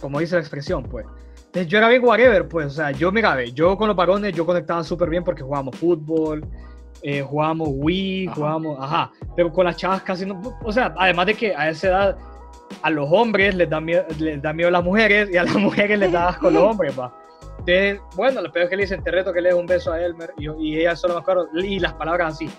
como 0.00 0.20
dice 0.20 0.34
la 0.36 0.40
expresión, 0.40 0.82
pues. 0.84 1.06
Entonces 1.46 1.68
yo 1.68 1.78
era 1.78 1.88
bien 1.88 2.04
whatever, 2.04 2.48
pues, 2.48 2.66
o 2.66 2.70
sea, 2.70 2.90
yo, 2.90 3.12
mira, 3.12 3.34
ve, 3.34 3.52
yo 3.52 3.76
con 3.76 3.88
los 3.88 3.96
varones, 3.96 4.32
yo 4.34 4.44
conectaba 4.44 4.82
súper 4.82 5.08
bien 5.08 5.22
porque 5.22 5.42
jugábamos 5.42 5.76
fútbol, 5.76 6.44
eh, 7.02 7.22
jugábamos 7.22 7.68
Wii, 7.70 8.26
Ajá. 8.26 8.34
jugábamos, 8.34 8.78
ajá, 8.80 9.12
pero 9.36 9.52
con 9.52 9.64
las 9.66 9.76
chavas 9.76 10.02
casi 10.02 10.26
no, 10.26 10.40
o 10.64 10.72
sea, 10.72 10.94
además 10.98 11.26
de 11.26 11.34
que 11.34 11.54
a 11.54 11.68
esa 11.68 11.88
edad 11.88 12.18
a 12.82 12.90
los 12.90 13.06
hombres 13.12 13.54
les 13.54 13.70
da 13.70 13.80
miedo, 13.80 14.04
les 14.18 14.42
da 14.42 14.52
miedo 14.52 14.70
las 14.70 14.82
mujeres 14.82 15.28
y 15.32 15.36
a 15.36 15.44
las 15.44 15.54
mujeres 15.54 15.98
les 15.98 16.10
da 16.10 16.30
asco 16.30 16.50
los 16.50 16.62
hombres, 16.62 16.98
va. 16.98 17.14
Entonces, 17.60 18.00
bueno, 18.16 18.42
lo 18.42 18.50
peor 18.50 18.64
es 18.64 18.70
que 18.70 18.76
le 18.76 18.82
dicen, 18.82 19.02
te 19.02 19.10
reto 19.10 19.32
que 19.32 19.40
le 19.40 19.50
des 19.50 19.58
un 19.58 19.66
beso 19.66 19.92
a 19.92 20.02
Elmer 20.02 20.32
y, 20.38 20.50
y 20.60 20.80
ella 20.80 20.96
solo 20.96 21.14
me 21.14 21.20
acuerdo, 21.20 21.48
y 21.54 21.78
las 21.78 21.92
palabras 21.94 22.34
así, 22.34 22.50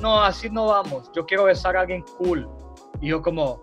no, 0.00 0.22
así 0.22 0.50
no 0.50 0.66
vamos, 0.66 1.10
yo 1.14 1.24
quiero 1.24 1.44
besar 1.44 1.76
a 1.76 1.80
alguien 1.80 2.04
cool. 2.18 2.48
Y 3.00 3.08
yo 3.08 3.22
como, 3.22 3.60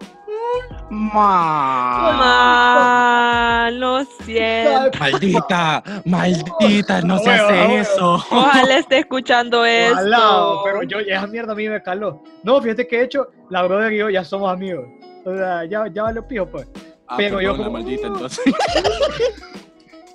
Ma. 0.89 2.11
Ma, 2.17 3.69
lo 3.71 4.03
siento. 4.25 4.97
Maldita, 4.99 5.83
maldita, 6.05 7.01
no 7.01 7.19
se 7.19 7.29
hace 7.29 7.53
huevo. 7.53 7.73
eso. 7.77 8.13
Ojalá 8.31 8.77
esté 8.79 8.99
escuchando 8.99 9.65
esto. 9.65 9.93
Ojalá, 9.93 10.61
pero 10.63 10.83
yo, 10.83 10.99
esa 10.99 11.27
mierda 11.27 11.51
a 11.53 11.55
mí 11.55 11.69
me 11.69 11.81
caló. 11.83 12.23
No, 12.43 12.61
fíjate 12.61 12.87
que 12.87 12.99
he 12.99 13.03
hecho, 13.03 13.27
la 13.49 13.63
brother 13.63 13.93
y 13.93 13.97
yo 13.97 14.09
ya 14.09 14.23
somos 14.23 14.51
amigos. 14.51 14.87
O 15.25 15.35
sea, 15.35 15.65
ya, 15.65 15.85
ya 15.93 16.03
vale 16.03 16.21
pijo, 16.23 16.45
pues. 16.47 16.67
Ah, 17.07 17.15
Pero 17.17 17.41
yo 17.41 17.51
perdona, 17.51 17.65
como- 17.69 17.71
maldita, 17.79 18.07
entonces. 18.07 18.39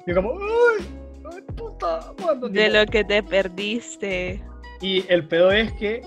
Yo 0.07 0.15
como, 0.15 0.33
ay, 0.33 0.87
ay, 1.35 1.43
puta, 1.57 2.13
bueno, 2.19 2.47
De 2.49 2.69
modo". 2.69 2.81
lo 2.85 2.87
que 2.91 3.05
te 3.05 3.23
perdiste. 3.23 4.45
Y 4.83 5.03
el 5.11 5.27
pedo 5.27 5.51
es 5.51 5.73
que 5.75 6.03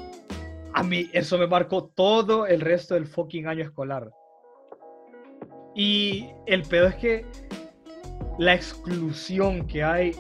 a 0.78 0.84
mí 0.84 1.10
eso 1.12 1.40
me 1.40 1.48
marcó 1.48 1.86
todo 1.86 2.46
el 2.46 2.62
resto 2.62 2.94
del 2.94 3.08
fucking 3.08 3.48
año 3.48 3.64
escolar. 3.64 4.12
Y 5.74 6.28
el 6.46 6.62
pedo 6.62 6.86
es 6.86 6.96
que 6.96 7.26
la 8.38 8.54
exclusión 8.54 9.66
que 9.66 9.84
hay 9.84 10.12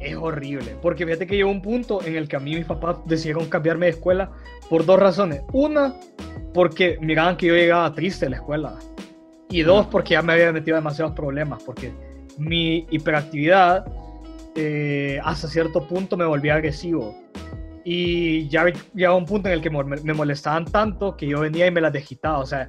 es 0.00 0.16
horrible. 0.16 0.74
Porque 0.80 1.04
fíjate 1.04 1.26
que 1.26 1.36
llegó 1.36 1.50
un 1.50 1.60
punto 1.60 2.02
en 2.02 2.16
el 2.16 2.28
que 2.28 2.36
a 2.36 2.40
mí 2.40 2.54
mis 2.54 2.64
papás 2.64 2.96
decidieron 3.04 3.46
cambiarme 3.50 3.86
de 3.86 3.92
escuela 3.92 4.32
por 4.70 4.86
dos 4.86 4.98
razones. 4.98 5.42
Una, 5.52 5.94
porque 6.54 6.96
miraban 7.02 7.36
que 7.36 7.48
yo 7.48 7.54
llegaba 7.54 7.92
triste 7.92 8.24
a 8.24 8.30
la 8.30 8.36
escuela. 8.36 8.78
Y 9.50 9.60
dos, 9.60 9.86
porque 9.88 10.14
ya 10.14 10.22
me 10.22 10.32
había 10.32 10.50
metido 10.50 10.76
demasiados 10.76 11.14
problemas. 11.14 11.62
Porque 11.62 11.92
mi 12.38 12.86
hiperactividad 12.90 13.84
eh, 14.54 15.20
hasta 15.22 15.46
cierto 15.46 15.86
punto 15.86 16.16
me 16.16 16.24
volvía 16.24 16.54
agresivo. 16.54 17.14
Y 17.90 18.46
ya 18.50 18.66
llegaba 18.94 19.16
un 19.16 19.24
punto 19.24 19.48
en 19.48 19.54
el 19.54 19.62
que 19.62 19.70
me 19.70 20.12
molestaban 20.12 20.66
tanto 20.66 21.16
que 21.16 21.26
yo 21.26 21.40
venía 21.40 21.66
y 21.66 21.70
me 21.70 21.80
las 21.80 21.90
desquitaba. 21.90 22.38
O 22.40 22.44
sea, 22.44 22.68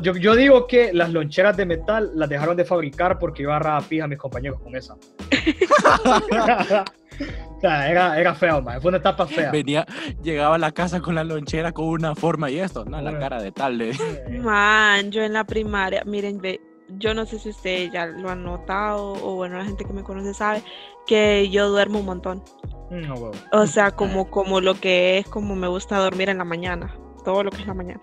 yo, 0.00 0.16
yo 0.16 0.34
digo 0.34 0.66
que 0.66 0.94
las 0.94 1.10
loncheras 1.12 1.58
de 1.58 1.66
metal 1.66 2.10
las 2.14 2.26
dejaron 2.30 2.56
de 2.56 2.64
fabricar 2.64 3.18
porque 3.18 3.42
yo 3.42 3.50
agarraba 3.50 3.82
pija 3.82 4.04
a 4.04 4.08
mis 4.08 4.16
compañeros 4.16 4.58
con 4.62 4.74
esa. 4.74 4.94
o 6.54 7.60
sea, 7.60 7.90
era, 7.90 8.18
era 8.18 8.34
feo, 8.34 8.62
man. 8.62 8.80
Fue 8.80 8.88
una 8.88 8.98
etapa 8.98 9.26
fea. 9.26 9.50
Venía, 9.50 9.86
llegaba 10.22 10.54
a 10.54 10.58
la 10.58 10.72
casa 10.72 11.00
con 11.00 11.14
la 11.14 11.24
lonchera 11.24 11.72
con 11.72 11.86
una 11.88 12.14
forma 12.14 12.50
y 12.50 12.58
esto, 12.58 12.84
no, 12.86 13.00
la 13.02 13.18
cara 13.18 13.42
de 13.42 13.52
tal. 13.52 13.76
de- 13.78 13.90
Eh, 13.90 14.38
Man, 14.38 15.10
yo 15.10 15.22
en 15.22 15.32
la 15.34 15.44
primaria, 15.44 16.02
miren, 16.06 16.38
ve, 16.40 16.60
yo 16.88 17.14
no 17.14 17.26
sé 17.26 17.38
si 17.38 17.50
ustedes 17.50 17.90
ya 17.92 18.06
lo 18.06 18.30
han 18.30 18.44
notado 18.44 19.12
o 19.22 19.34
bueno, 19.34 19.58
la 19.58 19.64
gente 19.64 19.84
que 19.84 19.92
me 19.92 20.02
conoce 20.02 20.34
sabe 20.34 20.62
que 21.06 21.48
yo 21.50 21.68
duermo 21.68 22.00
un 22.00 22.06
montón. 22.06 22.42
no, 22.90 23.14
huevo. 23.14 23.32
O 23.52 23.66
sea, 23.66 23.90
como, 23.90 24.30
como 24.30 24.60
lo 24.60 24.74
que 24.74 25.18
es, 25.18 25.28
como 25.28 25.56
me 25.56 25.68
gusta 25.68 25.98
dormir 25.98 26.28
en 26.28 26.38
la 26.38 26.44
mañana, 26.44 26.96
todo 27.24 27.44
lo 27.44 27.50
que 27.50 27.62
es 27.62 27.66
la 27.66 27.74
mañana. 27.74 28.00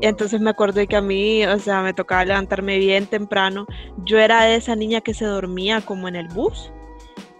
Y 0.00 0.06
entonces 0.06 0.40
me 0.40 0.50
acordé 0.50 0.86
que 0.86 0.96
a 0.96 1.00
mí, 1.00 1.44
o 1.46 1.58
sea, 1.58 1.82
me 1.82 1.94
tocaba 1.94 2.24
levantarme 2.24 2.78
bien 2.78 3.06
temprano. 3.06 3.66
Yo 4.04 4.18
era 4.18 4.42
de 4.44 4.56
esa 4.56 4.74
niña 4.74 5.00
que 5.00 5.14
se 5.14 5.24
dormía 5.24 5.80
como 5.80 6.08
en 6.08 6.16
el 6.16 6.28
bus. 6.28 6.72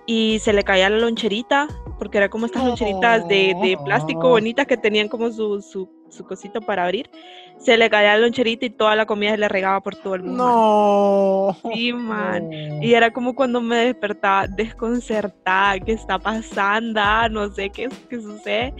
y 0.06 0.38
se 0.40 0.52
le 0.52 0.62
caía 0.64 0.90
la 0.90 0.98
loncherita, 0.98 1.66
porque 1.98 2.18
era 2.18 2.28
como 2.28 2.44
estas 2.44 2.62
loncheritas 2.62 3.26
de, 3.26 3.56
de 3.62 3.78
plástico 3.82 4.28
bonitas 4.28 4.66
que 4.66 4.76
tenían 4.76 5.08
como 5.08 5.30
su, 5.30 5.62
su, 5.62 5.88
su 6.10 6.24
cosito 6.24 6.60
para 6.60 6.84
abrir. 6.84 7.10
Se 7.58 7.78
le 7.78 7.88
caía 7.88 8.14
la 8.14 8.18
loncherita 8.18 8.66
y 8.66 8.70
toda 8.70 8.94
la 8.94 9.06
comida 9.06 9.30
se 9.30 9.38
le 9.38 9.48
regaba 9.48 9.80
por 9.80 9.96
todo 9.96 10.16
el 10.16 10.22
mundo. 10.22 10.44
No. 10.44 11.72
Sí, 11.72 11.92
man. 11.94 12.52
Y 12.82 12.92
era 12.92 13.10
como 13.10 13.34
cuando 13.34 13.60
me 13.60 13.76
despertaba 13.76 14.46
desconcertada, 14.46 15.78
¿qué 15.80 15.92
está 15.92 16.18
pasando? 16.18 17.00
No 17.30 17.50
sé 17.50 17.70
qué, 17.70 17.88
qué 18.10 18.20
sucede. 18.20 18.74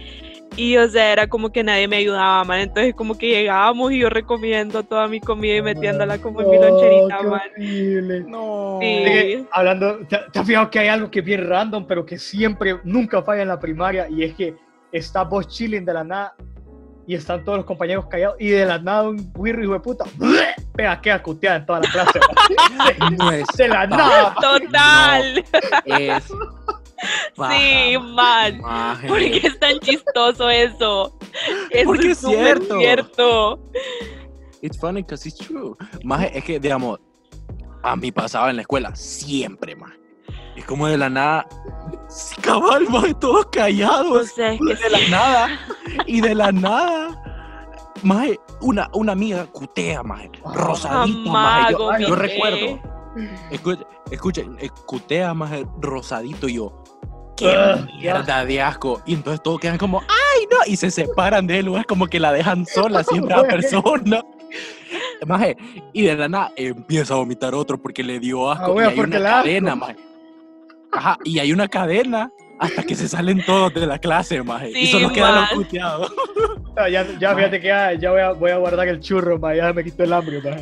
Y 0.57 0.77
o 0.77 0.87
sea, 0.87 1.11
era 1.11 1.27
como 1.27 1.51
que 1.51 1.63
nadie 1.63 1.87
me 1.87 1.97
ayudaba, 1.97 2.43
man. 2.43 2.59
Entonces 2.59 2.93
como 2.93 3.17
que 3.17 3.29
llegábamos 3.29 3.91
y 3.91 3.99
yo 3.99 4.09
recomiendo 4.09 4.83
toda 4.83 5.07
mi 5.07 5.19
comida 5.19 5.57
y 5.57 5.61
metiéndola 5.61 6.19
como 6.19 6.41
en 6.41 6.49
mi 6.49 6.57
loncherita, 6.57 7.17
qué 7.17 7.27
man. 7.27 7.41
horrible. 7.55 8.19
No. 8.27 8.77
Sí. 8.81 8.87
Eh, 8.87 9.45
hablando, 9.51 9.97
¿te, 10.07 10.17
te 10.31 10.39
has 10.39 10.45
fijado 10.45 10.69
que 10.69 10.79
hay 10.79 10.87
algo 10.87 11.09
que 11.09 11.19
es 11.19 11.25
bien 11.25 11.49
random, 11.49 11.85
pero 11.87 12.05
que 12.05 12.17
siempre, 12.17 12.77
nunca 12.83 13.21
falla 13.23 13.41
en 13.41 13.47
la 13.49 13.59
primaria? 13.59 14.07
Y 14.09 14.23
es 14.23 14.35
que 14.35 14.55
está 14.91 15.23
vos 15.23 15.47
chilling 15.47 15.83
de 15.83 15.93
la 15.93 16.03
nada 16.03 16.35
y 17.07 17.15
están 17.15 17.43
todos 17.43 17.59
los 17.59 17.65
compañeros 17.65 18.05
callados 18.07 18.35
y 18.39 18.49
de 18.49 18.65
la 18.65 18.79
nada 18.79 19.09
un 19.09 19.31
wirro 19.35 19.63
hijo 19.63 19.73
de 19.73 19.79
puta 19.79 20.05
pega 20.75 20.99
que 21.01 21.21
cuteada 21.21 21.57
en 21.57 21.65
toda 21.65 21.79
la 21.81 21.89
clase. 21.91 22.19
No 23.17 23.31
es 23.31 23.47
de 23.55 23.67
la 23.67 23.87
nada. 23.87 24.35
Total. 24.41 25.45
Es 25.85 26.31
Sí, 27.49 27.97
man. 27.99 28.61
Maje. 28.61 29.07
¿Por 29.07 29.19
qué 29.19 29.41
es 29.43 29.59
tan 29.59 29.79
chistoso 29.79 30.49
eso? 30.49 31.17
Eso 31.69 31.85
Porque 31.85 32.11
es 32.11 32.17
cierto. 32.19 32.79
cierto. 32.79 33.59
It's 34.61 34.77
funny 34.79 35.01
because 35.01 35.27
it's 35.27 35.37
true. 35.37 35.75
Maje, 36.03 36.37
es 36.37 36.43
que, 36.43 36.59
digamos, 36.59 36.99
a 37.83 37.95
mí 37.95 38.11
pasaba 38.11 38.49
en 38.49 38.55
la 38.55 38.61
escuela 38.63 38.95
siempre, 38.95 39.75
maje. 39.75 39.99
Es 40.55 40.65
como 40.65 40.87
de 40.87 40.97
la 40.97 41.09
nada, 41.09 41.45
sí, 42.07 42.35
cabal, 42.41 42.87
maje, 42.89 43.13
todos 43.15 43.45
O 43.45 43.49
callados. 43.51 44.29
sea, 44.29 44.53
es 44.53 44.59
que 44.59 44.75
de 44.75 44.89
la 44.89 45.09
nada, 45.09 45.59
y 46.07 46.21
de 46.21 46.35
la 46.35 46.51
nada, 46.51 47.91
maje, 48.03 48.39
una, 48.61 48.89
una 48.93 49.11
amiga 49.13 49.45
cutea, 49.47 50.03
maje, 50.03 50.31
rosadita, 50.53 51.29
maje. 51.29 51.73
Yo, 51.73 51.97
yo 51.99 52.15
recuerdo, 52.15 52.79
escuchen, 53.51 53.85
escuchen, 54.11 54.57
cutea, 54.85 55.33
maje, 55.33 55.65
rosadito, 55.81 56.47
y 56.47 56.55
yo, 56.55 56.83
qué 57.35 57.75
mierda 57.97 58.45
de 58.45 58.61
asco. 58.61 59.01
Y 59.05 59.13
entonces 59.13 59.41
todos 59.43 59.59
quedan 59.59 59.77
como, 59.77 60.01
ay, 60.01 60.47
no, 60.51 60.57
y 60.65 60.77
se 60.77 60.91
separan 60.91 61.47
de 61.47 61.59
él, 61.59 61.75
es 61.75 61.85
como 61.85 62.07
que 62.07 62.19
la 62.19 62.31
dejan 62.31 62.65
sola 62.73 63.03
siempre 63.03 63.33
a 63.33 63.41
la 63.41 63.47
persona. 63.47 64.21
Maje, 65.25 65.57
y 65.91 66.03
de 66.03 66.15
la 66.15 66.29
nada 66.29 66.51
empieza 66.55 67.13
a 67.13 67.17
vomitar 67.17 67.53
otro 67.55 67.77
porque 67.81 68.03
le 68.03 68.19
dio 68.19 68.49
asco. 68.49 68.65
Ah, 68.65 68.71
wea, 68.71 68.87
y 68.87 68.89
hay 68.91 68.95
porque 68.95 69.17
una 69.17 69.29
cadena, 69.29 69.75
maje. 69.75 69.95
Ajá, 70.95 71.17
y 71.23 71.39
hay 71.39 71.51
una 71.51 71.67
cadena 71.67 72.31
hasta 72.57 72.83
que 72.83 72.95
se 72.95 73.07
salen 73.09 73.43
todos 73.45 73.73
de 73.73 73.85
la 73.85 73.99
clase, 73.99 74.41
maje. 74.41 74.71
y 74.73 74.87
solo 74.87 75.11
quedan 75.11 75.35
los 75.35 75.41
man. 75.51 75.55
cuteados. 75.55 76.13
Ah, 76.77 76.89
Ya, 76.89 77.05
ya 77.19 77.35
fíjate 77.35 77.59
que 77.61 77.67
ya, 77.67 77.93
ya 77.93 78.11
voy, 78.11 78.21
a, 78.21 78.31
voy 78.31 78.51
a 78.51 78.57
guardar 78.57 78.87
el 78.87 78.99
churro, 79.01 79.37
ma, 79.39 79.53
ya 79.55 79.71
me 79.73 79.83
quitó 79.83 80.03
el 80.03 80.13
hambre. 80.13 80.41
ma. 80.41 80.55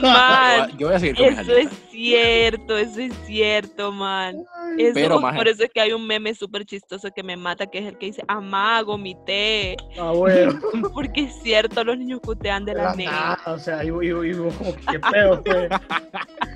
Man, 0.00 0.70
Yo 0.78 0.86
voy 0.88 0.96
a 0.96 1.00
seguir 1.00 1.16
con 1.16 1.26
mis 1.26 1.38
eso 1.38 1.56
es 1.56 1.68
cierto, 1.90 2.78
eso 2.78 3.00
es 3.00 3.12
cierto, 3.26 3.90
man. 3.92 4.36
Eso, 4.78 4.92
Pero, 4.94 5.20
maje. 5.20 5.36
por 5.36 5.48
eso 5.48 5.64
es 5.64 5.70
que 5.70 5.80
hay 5.80 5.92
un 5.92 6.06
meme 6.06 6.34
súper 6.34 6.64
chistoso 6.64 7.10
que 7.14 7.22
me 7.22 7.36
mata, 7.36 7.66
que 7.66 7.78
es 7.78 7.84
el 7.86 7.98
que 7.98 8.06
dice, 8.06 8.22
amago 8.28 8.96
mi 8.96 9.14
té. 9.26 9.76
Ah, 10.00 10.12
bueno. 10.12 10.58
Porque 10.94 11.22
es 11.22 11.34
cierto, 11.42 11.82
los 11.84 11.98
niños 11.98 12.20
cutean 12.24 12.64
de 12.64 12.74
la 12.74 12.82
la 12.84 12.94
negra. 12.94 13.12
nada, 13.12 13.52
o 13.54 13.58
sea, 13.58 13.84
y, 13.84 13.88
y, 13.88 13.90
y 14.08 14.32
vos 14.34 14.54
como 14.54 14.74
que 14.74 14.80
qué 14.92 15.00
pedo, 15.12 15.42
pues. 15.42 15.68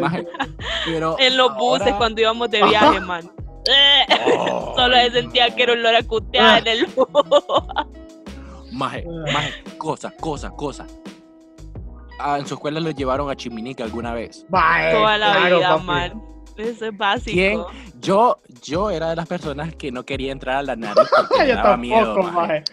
Maje, 0.00 0.26
pero 0.84 1.16
En 1.18 1.36
los 1.36 1.54
buses 1.56 1.92
cuando 1.94 2.20
íbamos 2.20 2.50
de 2.50 2.62
viaje, 2.64 3.00
man. 3.00 3.30
Oh, 4.26 4.72
Solo 4.76 4.96
se 4.96 5.10
sentía 5.12 5.54
que 5.54 5.62
era 5.62 5.72
olor 5.72 5.94
a 5.94 6.02
cutear 6.02 6.66
en 6.66 6.78
el 6.78 6.86
bus. 6.86 7.06
Maje, 8.72 9.04
maje, 9.32 9.52
cosa, 9.78 10.10
cosa, 10.18 10.50
cosa. 10.50 10.86
Ah, 12.18 12.38
en 12.38 12.46
su 12.46 12.54
escuela 12.54 12.80
los 12.80 12.94
llevaron 12.94 13.28
a 13.30 13.36
Chiminica 13.36 13.84
alguna 13.84 14.14
vez. 14.14 14.46
mae, 14.48 14.92
Toda 14.94 15.18
la 15.18 15.32
claro, 15.32 15.56
vida, 15.58 15.68
papi. 15.74 15.86
man. 15.86 16.22
Eso 16.56 16.86
es 16.86 16.96
básico. 16.96 17.32
¿Quién? 17.34 17.60
Yo, 18.00 18.38
yo 18.62 18.90
era 18.90 19.10
de 19.10 19.16
las 19.16 19.26
personas 19.28 19.74
que 19.76 19.92
no 19.92 20.04
quería 20.04 20.32
entrar 20.32 20.56
a 20.56 20.62
la 20.62 20.76
nariz 20.76 20.96
porque 21.28 21.44
me 21.44 21.48
Yo 21.62 21.76
miedo. 21.78 22.22
maje. 22.24 22.64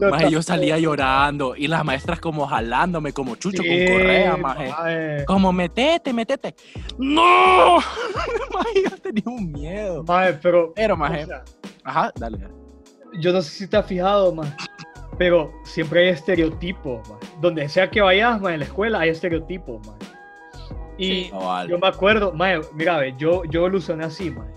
Maje, 0.00 0.30
yo 0.30 0.42
salía 0.42 0.78
llorando 0.78 1.54
y 1.56 1.66
las 1.68 1.84
maestras 1.84 2.20
como 2.20 2.46
jalándome 2.46 3.12
como 3.12 3.36
chucho 3.36 3.62
Sí, 3.62 3.68
con 3.68 3.92
correa, 3.98 4.36
maje. 4.36 4.70
mae. 4.78 5.24
Como 5.26 5.52
metete, 5.52 6.12
metete. 6.12 6.54
¡No! 6.98 7.76
maje, 8.52 8.82
yo 8.90 8.96
tenía 8.98 9.24
un 9.26 9.52
miedo. 9.52 10.02
Mae, 10.04 10.32
pero, 10.34 10.72
Pero, 10.74 10.94
o 10.94 10.96
maje. 10.96 11.26
sea, 11.26 11.44
Ajá, 11.84 12.12
dale. 12.16 12.38
yo 13.20 13.32
no 13.32 13.42
sé 13.42 13.50
si 13.50 13.68
te 13.68 13.76
has 13.76 13.86
fijado, 13.86 14.34
mae, 14.34 14.52
pero 15.18 15.52
siempre 15.64 16.00
hay 16.04 16.08
estereotipos, 16.08 17.06
mae. 17.08 17.18
Donde 17.40 17.68
sea 17.68 17.90
que 17.90 18.00
vayas, 18.00 18.40
mae, 18.40 18.54
en 18.54 18.60
la 18.60 18.66
escuela 18.66 19.00
hay 19.00 19.10
estereotipos, 19.10 19.86
mae. 19.86 19.96
Y 20.98 21.24
Sí. 21.24 21.30
Yo 21.68 21.78
me 21.78 21.86
acuerdo, 21.86 22.32
mae, 22.32 22.60
mira, 22.74 22.98
ve, 22.98 23.14
yo, 23.16 23.44
yo 23.44 23.60
evolucioné 23.60 24.04
así, 24.04 24.30
mae. 24.30 24.48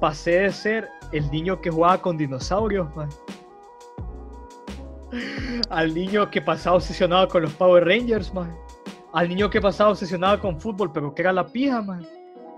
Pasé 0.00 0.40
de 0.40 0.52
ser 0.52 0.88
el 1.12 1.28
niño 1.30 1.60
que 1.60 1.70
jugaba 1.70 1.98
con 2.00 2.16
dinosaurios, 2.16 2.86
mae, 2.94 3.08
al 5.70 5.94
niño 5.94 6.30
que 6.30 6.42
pasaba 6.42 6.76
obsesionado 6.76 7.26
con 7.28 7.42
los 7.42 7.52
Power 7.54 7.84
Rangers, 7.84 8.32
mae. 8.34 8.50
Al 9.12 9.28
niño 9.28 9.48
que 9.48 9.60
pasaba 9.60 9.90
obsesionado 9.90 10.38
con 10.38 10.60
fútbol, 10.60 10.92
pero 10.92 11.14
que 11.14 11.22
era 11.22 11.32
la 11.32 11.46
pija, 11.46 11.80
mae. 11.82 12.02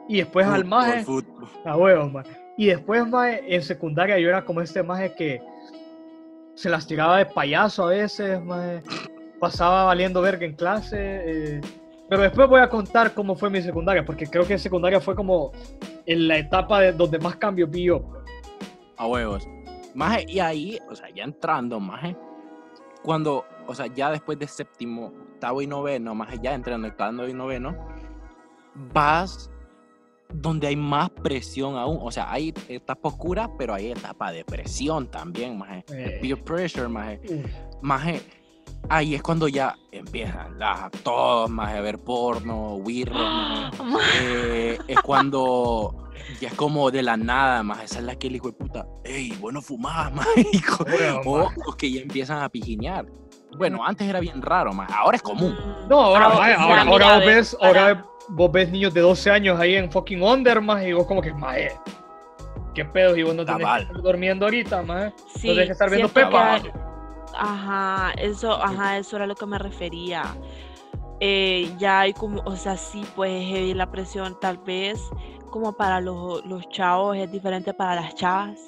Y 0.08 0.16
después 0.18 0.44
al 0.46 0.62
Fútbol, 0.64 0.68
maje, 0.68 1.04
fútbol. 1.04 1.48
a 1.64 1.76
huevo, 1.76 2.08
mae. 2.10 2.24
Y 2.56 2.66
después, 2.66 3.06
mae, 3.06 3.42
en 3.54 3.62
secundaria 3.62 4.18
yo 4.18 4.28
era 4.28 4.44
como 4.44 4.60
este 4.60 4.82
maje 4.82 5.14
que 5.14 5.40
se 6.54 6.68
las 6.68 6.86
tiraba 6.86 7.18
de 7.18 7.26
payaso 7.26 7.84
a 7.86 7.90
veces, 7.90 8.42
mae. 8.42 8.82
Pasaba 9.38 9.84
valiendo 9.84 10.20
verga 10.20 10.44
en 10.44 10.54
clase. 10.56 10.96
eh, 10.98 11.60
Pero 12.10 12.22
después 12.22 12.48
voy 12.48 12.60
a 12.60 12.68
contar 12.68 13.14
cómo 13.14 13.36
fue 13.36 13.50
mi 13.50 13.62
secundaria, 13.62 14.04
porque 14.04 14.26
creo 14.26 14.44
que 14.44 14.58
secundaria 14.58 15.00
fue 15.00 15.14
como 15.14 15.52
en 16.04 16.26
la 16.26 16.38
etapa 16.38 16.80
de 16.80 16.92
donde 16.92 17.20
más 17.20 17.36
cambios 17.36 17.70
vi 17.70 17.84
yo. 17.84 18.02
A 18.96 19.06
huevos. 19.06 19.48
Maje, 19.94 20.26
y 20.28 20.40
ahí, 20.40 20.78
o 20.90 20.94
sea, 20.96 21.08
ya 21.10 21.22
entrando, 21.22 21.78
maje, 21.78 22.16
cuando, 23.04 23.44
o 23.64 23.74
sea, 23.76 23.86
ya 23.86 24.10
después 24.10 24.40
de 24.40 24.48
séptimo, 24.48 25.12
octavo 25.34 25.62
y 25.62 25.68
noveno, 25.68 26.12
maje, 26.16 26.38
ya 26.42 26.52
entrando 26.52 26.88
en 26.88 26.92
octavo 26.92 27.28
y 27.28 27.32
noveno, 27.32 27.76
vas 28.92 29.48
donde 30.32 30.66
hay 30.66 30.76
más 30.76 31.10
presión 31.10 31.76
aún. 31.76 31.98
O 32.02 32.10
sea, 32.10 32.30
hay 32.32 32.52
etapa 32.68 33.08
oscura, 33.08 33.48
pero 33.56 33.72
hay 33.72 33.92
etapa 33.92 34.32
de 34.32 34.44
presión 34.44 35.08
también, 35.08 35.58
maje. 35.58 35.84
Eh. 35.92 36.18
Peer 36.20 36.42
pressure, 36.42 36.88
maje. 36.88 37.20
Uf, 37.28 37.50
Maje, 37.82 38.20
ahí 38.88 39.14
es 39.14 39.22
cuando 39.22 39.48
ya 39.48 39.76
empiezan 39.92 40.58
las, 40.58 40.90
maje, 41.48 41.78
a 41.78 41.80
ver 41.80 41.98
porno, 41.98 42.74
wirro. 42.76 43.14
Eh, 44.20 44.78
es 44.88 45.00
cuando 45.00 46.08
ya 46.40 46.48
es 46.48 46.54
como 46.54 46.90
de 46.90 47.02
la 47.02 47.16
nada, 47.16 47.62
más 47.62 47.82
esa 47.84 47.98
es 47.98 48.04
la 48.04 48.14
que 48.16 48.28
el 48.28 48.36
hijo 48.36 48.48
de 48.48 48.52
puta, 48.52 48.86
ey, 49.04 49.32
bueno 49.40 49.60
fumás, 49.62 50.12
más 50.12 50.26
hijo. 50.52 50.84
Bueno, 50.84 51.20
O 51.24 51.50
los 51.66 51.76
que 51.76 51.90
ya 51.90 52.00
empiezan 52.02 52.42
a 52.42 52.48
pijinear. 52.48 53.06
Bueno, 53.58 53.84
antes 53.84 54.06
era 54.08 54.20
bien 54.20 54.40
raro, 54.42 54.72
más 54.72 54.90
ahora 54.92 55.16
es 55.16 55.22
común. 55.22 55.56
No, 55.88 56.00
ahora, 56.00 56.26
Ah, 56.26 56.30
sea, 56.44 56.60
ahora, 56.62 56.84
mira, 56.84 56.92
ahora 56.92 57.06
vos 57.16 57.20
ve, 57.20 57.34
ves, 57.34 57.56
para- 57.58 57.68
ahora 57.90 58.06
vos 58.28 58.52
ves 58.52 58.70
niños 58.70 58.94
de 58.94 59.00
12 59.00 59.30
años 59.30 59.58
ahí 59.58 59.74
en 59.74 59.90
fucking 59.90 60.22
under, 60.22 60.60
maje, 60.60 60.90
y 60.90 60.92
vos 60.92 61.06
como 61.06 61.20
que, 61.20 61.32
maje, 61.34 61.72
¿qué 62.74 62.84
pedo? 62.84 63.16
Y 63.16 63.24
vos 63.24 63.34
no 63.34 63.44
tenés 63.44 63.60
Cabal. 63.62 63.80
que 63.80 63.86
estar 63.88 64.02
durmiendo 64.02 64.44
ahorita, 64.46 64.82
maje. 64.82 65.12
Sí, 65.34 65.48
tenés 65.48 65.66
que 65.66 65.72
estar 65.72 65.90
viendo 65.90 66.08
Pepa. 66.08 66.60
Ajá, 67.36 68.12
eso, 68.18 68.52
ajá, 68.52 68.98
eso 68.98 69.16
era 69.16 69.26
lo 69.26 69.34
que 69.34 69.46
me 69.46 69.58
refería. 69.58 70.22
Eh, 71.20 71.74
ya 71.78 72.00
hay 72.00 72.12
como, 72.14 72.42
o 72.44 72.56
sea, 72.56 72.76
sí, 72.76 73.04
pues 73.14 73.44
heavy 73.46 73.74
la 73.74 73.90
presión, 73.90 74.38
tal 74.40 74.58
vez 74.58 75.00
como 75.50 75.72
para 75.72 76.00
los, 76.00 76.44
los 76.46 76.68
chavos 76.70 77.16
es 77.16 77.30
diferente 77.30 77.74
para 77.74 77.96
las 77.96 78.14
chavas. 78.14 78.58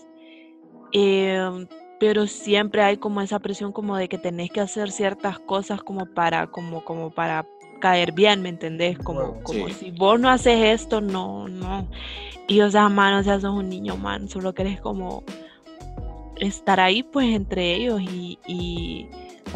Em, 0.93 1.67
pero 1.99 2.27
siempre 2.27 2.83
hay 2.83 2.97
como 2.97 3.21
esa 3.21 3.39
presión 3.39 3.73
como 3.73 3.97
de 3.97 4.09
que 4.09 4.19
tenés 4.19 4.51
que 4.51 4.61
hacer 4.61 4.91
ciertas 4.91 5.39
cosas 5.39 5.83
como 5.83 6.07
para, 6.07 6.49
como, 6.49 6.85
como 6.85 7.11
para 7.11 7.47
caer 7.81 8.13
bien, 8.13 8.43
¿me 8.43 8.49
entendés? 8.49 8.99
Como, 8.99 9.43
como 9.43 9.69
Sí. 9.69 9.75
si 9.75 9.91
vos 9.93 10.19
no 10.21 10.29
haces 10.29 10.81
esto, 10.81 11.01
no, 11.01 11.49
no. 11.49 11.87
Y 12.49 12.61
o 12.61 12.71
sea, 12.71 12.89
man, 12.89 13.15
o 13.15 13.23
sea, 13.23 13.41
sos 13.41 13.55
un 13.55 13.69
niño, 13.69 13.97
man, 13.97 14.29
solo 14.29 14.53
querés 14.53 14.81
como 14.81 15.23
estar 16.37 16.81
ahí 16.81 17.03
pues 17.03 17.29
entre 17.35 17.75
ellos 17.75 18.01
y, 18.01 18.39
y 18.47 19.09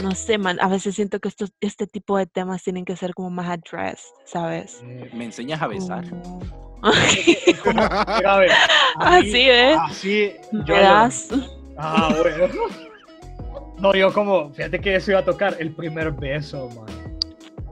no 0.03 0.13
sé, 0.15 0.39
man, 0.39 0.59
a 0.61 0.69
veces 0.69 0.95
siento 0.95 1.19
que 1.21 1.29
estos, 1.29 1.53
este 1.61 1.87
tipo 1.87 2.17
de 2.19 2.27
temas 2.27 2.63
tienen 2.63 2.85
que 2.85 2.97
ser 2.97 3.15
como 3.15 3.31
más 3.31 3.49
addressed, 3.49 4.09
¿sabes? 4.25 4.83
Me 5.13 5.25
enseñas 5.25 5.61
a 5.63 5.67
besar. 5.69 6.05
Como- 6.09 6.41
Es 7.49 7.59
como, 7.61 7.81
mira, 7.81 8.35
a 8.35 8.39
ver, 8.39 8.51
a 9.01 9.11
mí- 9.11 9.17
Así, 9.29 9.41
¿eh? 9.51 9.77
Así, 9.81 10.33
¿Me 10.53 10.65
yo, 10.65 10.75
das? 10.77 11.29
Ah, 11.79 12.15
bueno. 12.23 12.53
No, 13.79 13.93
yo 13.95 14.13
como, 14.13 14.51
fíjate 14.55 14.79
que 14.81 14.95
eso 14.97 15.11
iba 15.11 15.21
a 15.21 15.25
tocar 15.25 15.57
el 15.59 15.73
primer 15.75 16.11
beso, 16.13 16.69
man. 16.71 16.87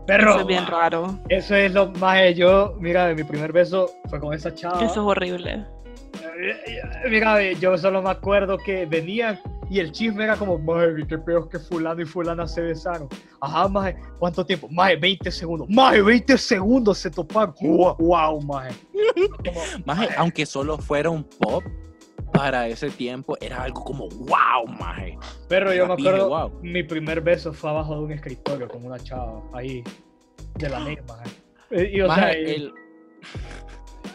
Perro. 0.06 0.32
Eso 0.32 0.40
es 0.40 0.46
bien 0.46 0.66
raro. 0.66 1.18
Eso 1.30 1.54
es 1.54 1.72
lo 1.72 1.90
más. 1.92 2.34
Yo, 2.34 2.76
mira, 2.78 3.14
mi 3.14 3.24
primer 3.24 3.52
beso 3.52 3.90
fue 4.10 4.20
con 4.20 4.34
esa 4.34 4.54
chava. 4.54 4.76
Eso 4.84 4.86
es 4.92 4.98
horrible. 4.98 5.64
Mira, 7.08 7.34
ve, 7.34 7.56
yo 7.60 7.76
solo 7.78 8.02
me 8.02 8.10
acuerdo 8.10 8.58
que 8.58 8.86
venían 8.86 9.40
y 9.70 9.80
el 9.80 9.92
chisme 9.92 10.24
era 10.24 10.36
como, 10.36 10.58
maje, 10.58 11.06
qué 11.08 11.18
peor 11.18 11.48
que 11.48 11.58
fulano 11.58 12.02
y 12.02 12.04
fulana 12.04 12.46
se 12.46 12.60
besaron. 12.60 13.08
Ajá, 13.40 13.66
maje, 13.68 13.96
¿cuánto 14.18 14.44
tiempo? 14.44 14.68
Maje, 14.70 14.96
20 14.96 15.30
segundos. 15.30 15.68
Maje, 15.70 16.02
20 16.02 16.36
segundos 16.38 16.98
se 16.98 17.10
toparon. 17.10 17.54
Wow, 17.60 17.96
wow 17.98 18.40
maje. 18.42 18.74
Como, 19.44 19.60
Maje, 19.86 20.08
aunque 20.16 20.44
solo 20.46 20.76
fuera 20.78 21.10
un 21.10 21.24
pop, 21.24 21.62
para 22.32 22.66
ese 22.66 22.90
tiempo 22.90 23.36
era 23.40 23.62
algo 23.62 23.84
como 23.84 24.08
wow, 24.08 24.66
maje. 24.78 25.16
Pero 25.48 25.72
yo 25.72 25.86
me 25.86 25.94
acuerdo, 25.94 26.28
wow. 26.28 26.58
mi 26.62 26.82
primer 26.82 27.20
beso 27.20 27.52
fue 27.52 27.70
abajo 27.70 27.94
de 27.96 28.00
un 28.02 28.12
escritorio 28.12 28.66
con 28.68 28.84
una 28.84 28.98
chava 28.98 29.40
ahí, 29.52 29.84
de 30.56 30.68
la 30.68 30.80
misma. 30.80 31.22
eh. 31.70 31.90
Y, 31.94 32.00
o 32.00 32.06
sea, 32.06 32.16
Maje, 32.16 32.54
el- 32.56 32.72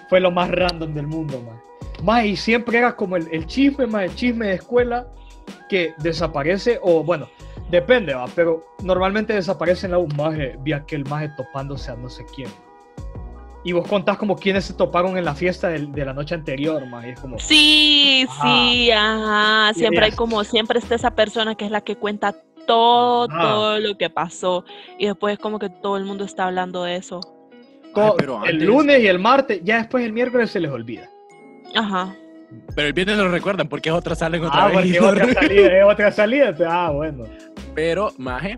fue 0.10 0.19
lo 0.19 0.32
más 0.32 0.51
random 0.51 0.93
del 0.93 1.08
mundo, 1.08 1.41
man. 1.41 1.60
Más 2.04 2.26
y 2.26 2.36
siempre 2.36 2.78
era 2.78 2.96
como 2.96 3.16
el, 3.18 3.28
el 3.32 3.46
chisme, 3.46 3.86
más 3.88 4.04
el 4.04 4.16
chisme 4.16 4.48
de 4.48 4.54
escuela 4.56 5.08
que 5.68 5.94
desaparece, 5.98 6.80
o 6.82 7.04
bueno, 7.04 7.28
depende, 7.70 8.14
va, 8.14 8.26
pero 8.36 8.66
normalmente 8.84 9.34
desaparece 9.34 9.86
en 9.88 9.92
la 9.94 10.00
maje, 10.16 10.56
vi 10.62 10.74
aquel 10.74 11.06
maje 11.06 11.30
topándose 11.36 11.92
a 11.92 11.96
no 11.96 12.10
sé 12.10 12.26
quién. 12.36 12.50
Y 13.64 13.74
vos 13.74 13.88
contás 13.88 14.18
como 14.18 14.36
quienes 14.38 14.66
se 14.66 14.74
toparon 14.74 15.18
en 15.18 15.26
la 15.26 15.36
fiesta 15.36 15.68
del- 15.68 15.92
de, 15.92 16.06
la 16.06 16.14
noche 16.14 16.34
anterior, 16.34 16.86
más 16.86 17.06
y 17.06 17.10
es 17.10 17.20
como, 17.20 17.38
Sí, 17.40 18.26
sí, 18.42 18.92
ajá. 18.92 19.74
Siempre 19.74 20.06
hay 20.06 20.12
como, 20.12 20.44
siempre 20.46 20.80
está 20.80 20.96
esa 20.96 21.12
persona 21.12 21.56
que 21.56 21.66
es 21.66 21.72
la 21.72 21.82
que 21.82 21.98
cuenta 21.98 22.34
todo, 22.66 23.28
Ajá. 23.30 23.42
todo 23.42 23.80
lo 23.80 23.98
que 23.98 24.10
pasó. 24.10 24.64
Y 24.98 25.08
después 25.08 25.38
como 25.40 25.60
que 25.60 25.70
todo 25.70 25.98
el 25.98 26.06
mundo 26.06 26.24
está 26.24 26.46
hablando 26.46 26.84
de 26.84 26.96
eso. 26.96 27.20
pero 28.18 28.46
el 28.46 28.64
lunes 28.64 29.02
y 29.04 29.08
el 29.08 29.20
martes, 29.20 29.60
ya 29.64 29.80
después 29.80 30.06
el 30.06 30.14
miércoles 30.14 30.52
se 30.52 30.60
les 30.62 30.72
olvida. 30.72 31.10
Ajá. 31.75 32.15
Pero 32.75 32.88
el 32.88 32.93
viernes 32.93 33.17
lo 33.17 33.29
recuerdan 33.29 33.67
porque 33.69 33.91
otras 33.91 34.19
salen 34.19 34.43
otra 34.43 34.63
Ah, 34.63 34.67
vez. 34.67 34.75
porque 34.75 34.91
es 34.91 35.01
otra 35.03 35.34
salida, 35.34 35.77
es 35.79 35.86
otra 35.86 36.12
salida. 36.12 36.55
Ah, 36.67 36.91
bueno. 36.91 37.25
Pero, 37.75 38.12
maje, 38.17 38.58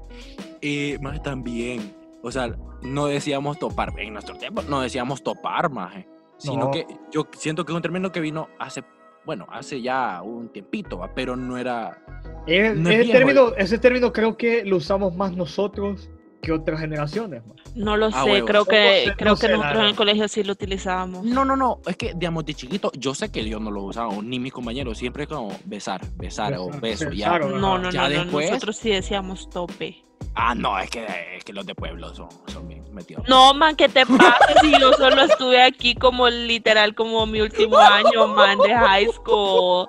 eh, 0.61 0.97
maje 1.01 1.19
también. 1.19 1.93
O 2.23 2.31
sea, 2.31 2.55
no 2.81 3.07
decíamos 3.07 3.59
topar. 3.59 3.91
En 3.97 4.13
nuestro 4.13 4.35
tiempo 4.35 4.61
no 4.63 4.81
decíamos 4.81 5.21
topar, 5.23 5.69
maje. 5.69 6.07
Sino 6.37 6.65
No. 6.65 6.71
que 6.71 6.85
yo 7.11 7.27
siento 7.37 7.65
que 7.65 7.71
es 7.71 7.75
un 7.75 7.81
término 7.81 8.11
que 8.11 8.19
vino 8.19 8.47
hace, 8.59 8.83
bueno, 9.25 9.45
hace 9.51 9.81
ya 9.81 10.21
un 10.23 10.49
tiempito, 10.49 10.97
¿va? 10.99 11.13
pero 11.13 11.35
no 11.35 11.57
era. 11.57 12.01
Es- 12.47 12.75
No 12.75 12.89
es 12.89 12.99
ese, 13.01 13.11
término, 13.11 13.53
ese 13.57 13.77
término 13.77 14.11
creo 14.13 14.37
que 14.37 14.63
lo 14.65 14.77
usamos 14.77 15.15
más 15.15 15.35
nosotros 15.35 16.09
que 16.41 16.51
otras 16.51 16.79
generaciones. 16.79 17.45
man. 17.45 17.55
No 17.75 17.95
lo 17.97 18.07
Ah, 18.07 18.23
sé, 18.23 18.31
huevo. 18.31 18.45
creo 18.47 18.61
No 18.61 18.65
que, 18.65 19.13
creo 19.17 19.33
no 19.33 19.35
que 19.39 19.47
sé, 19.47 19.53
nosotros 19.53 19.79
en 19.79 19.85
el 19.85 19.95
colegio 19.95 20.27
sí 20.27 20.43
lo 20.43 20.53
utilizábamos. 20.53 21.23
No, 21.23 21.45
no, 21.45 21.55
no. 21.55 21.79
Es 21.85 21.95
que, 21.95 22.13
digamos, 22.15 22.45
de 22.45 22.53
chiquito, 22.53 22.91
yo 22.97 23.13
sé 23.15 23.31
que 23.31 23.47
yo 23.47 23.59
no 23.59 23.71
lo 23.71 23.83
usaba, 23.83 24.13
ni 24.21 24.39
mis 24.39 24.51
compañeros. 24.53 24.97
Siempre 24.97 25.27
como 25.27 25.57
besar, 25.65 26.01
besar 26.17 26.53
o 26.57 26.67
beso. 26.69 27.05
besar, 27.09 27.13
Ya. 27.13 27.33
o- 27.35 27.49
No, 27.49 27.77
no, 27.77 27.89
Ya 27.91 28.03
no, 28.03 28.09
no, 28.09 28.15
después- 28.23 28.49
nosotros 28.51 28.77
sí 28.77 28.89
decíamos 28.89 29.49
tope. 29.49 30.03
Ah, 30.35 30.55
no, 30.55 30.77
es 30.79 30.89
que, 30.89 31.05
es 31.37 31.43
que 31.43 31.51
los 31.51 31.65
de 31.65 31.75
pueblo 31.75 32.13
son, 32.15 32.29
son 32.47 32.67
bien 32.67 32.83
metidos. 32.93 33.27
No, 33.27 33.53
man, 33.53 33.75
¿qué 33.75 33.89
te 33.89 34.05
pasa 34.05 34.37
si 34.61 34.71
yo 34.79 34.93
solo 34.93 35.23
estuve 35.23 35.61
aquí 35.61 35.93
como 35.95 36.29
literal 36.29 36.95
como 36.95 37.25
mi 37.25 37.41
último 37.41 37.77
año, 37.77 38.27
man, 38.27 38.57
de 38.59 38.73
high 38.73 39.07
school? 39.13 39.87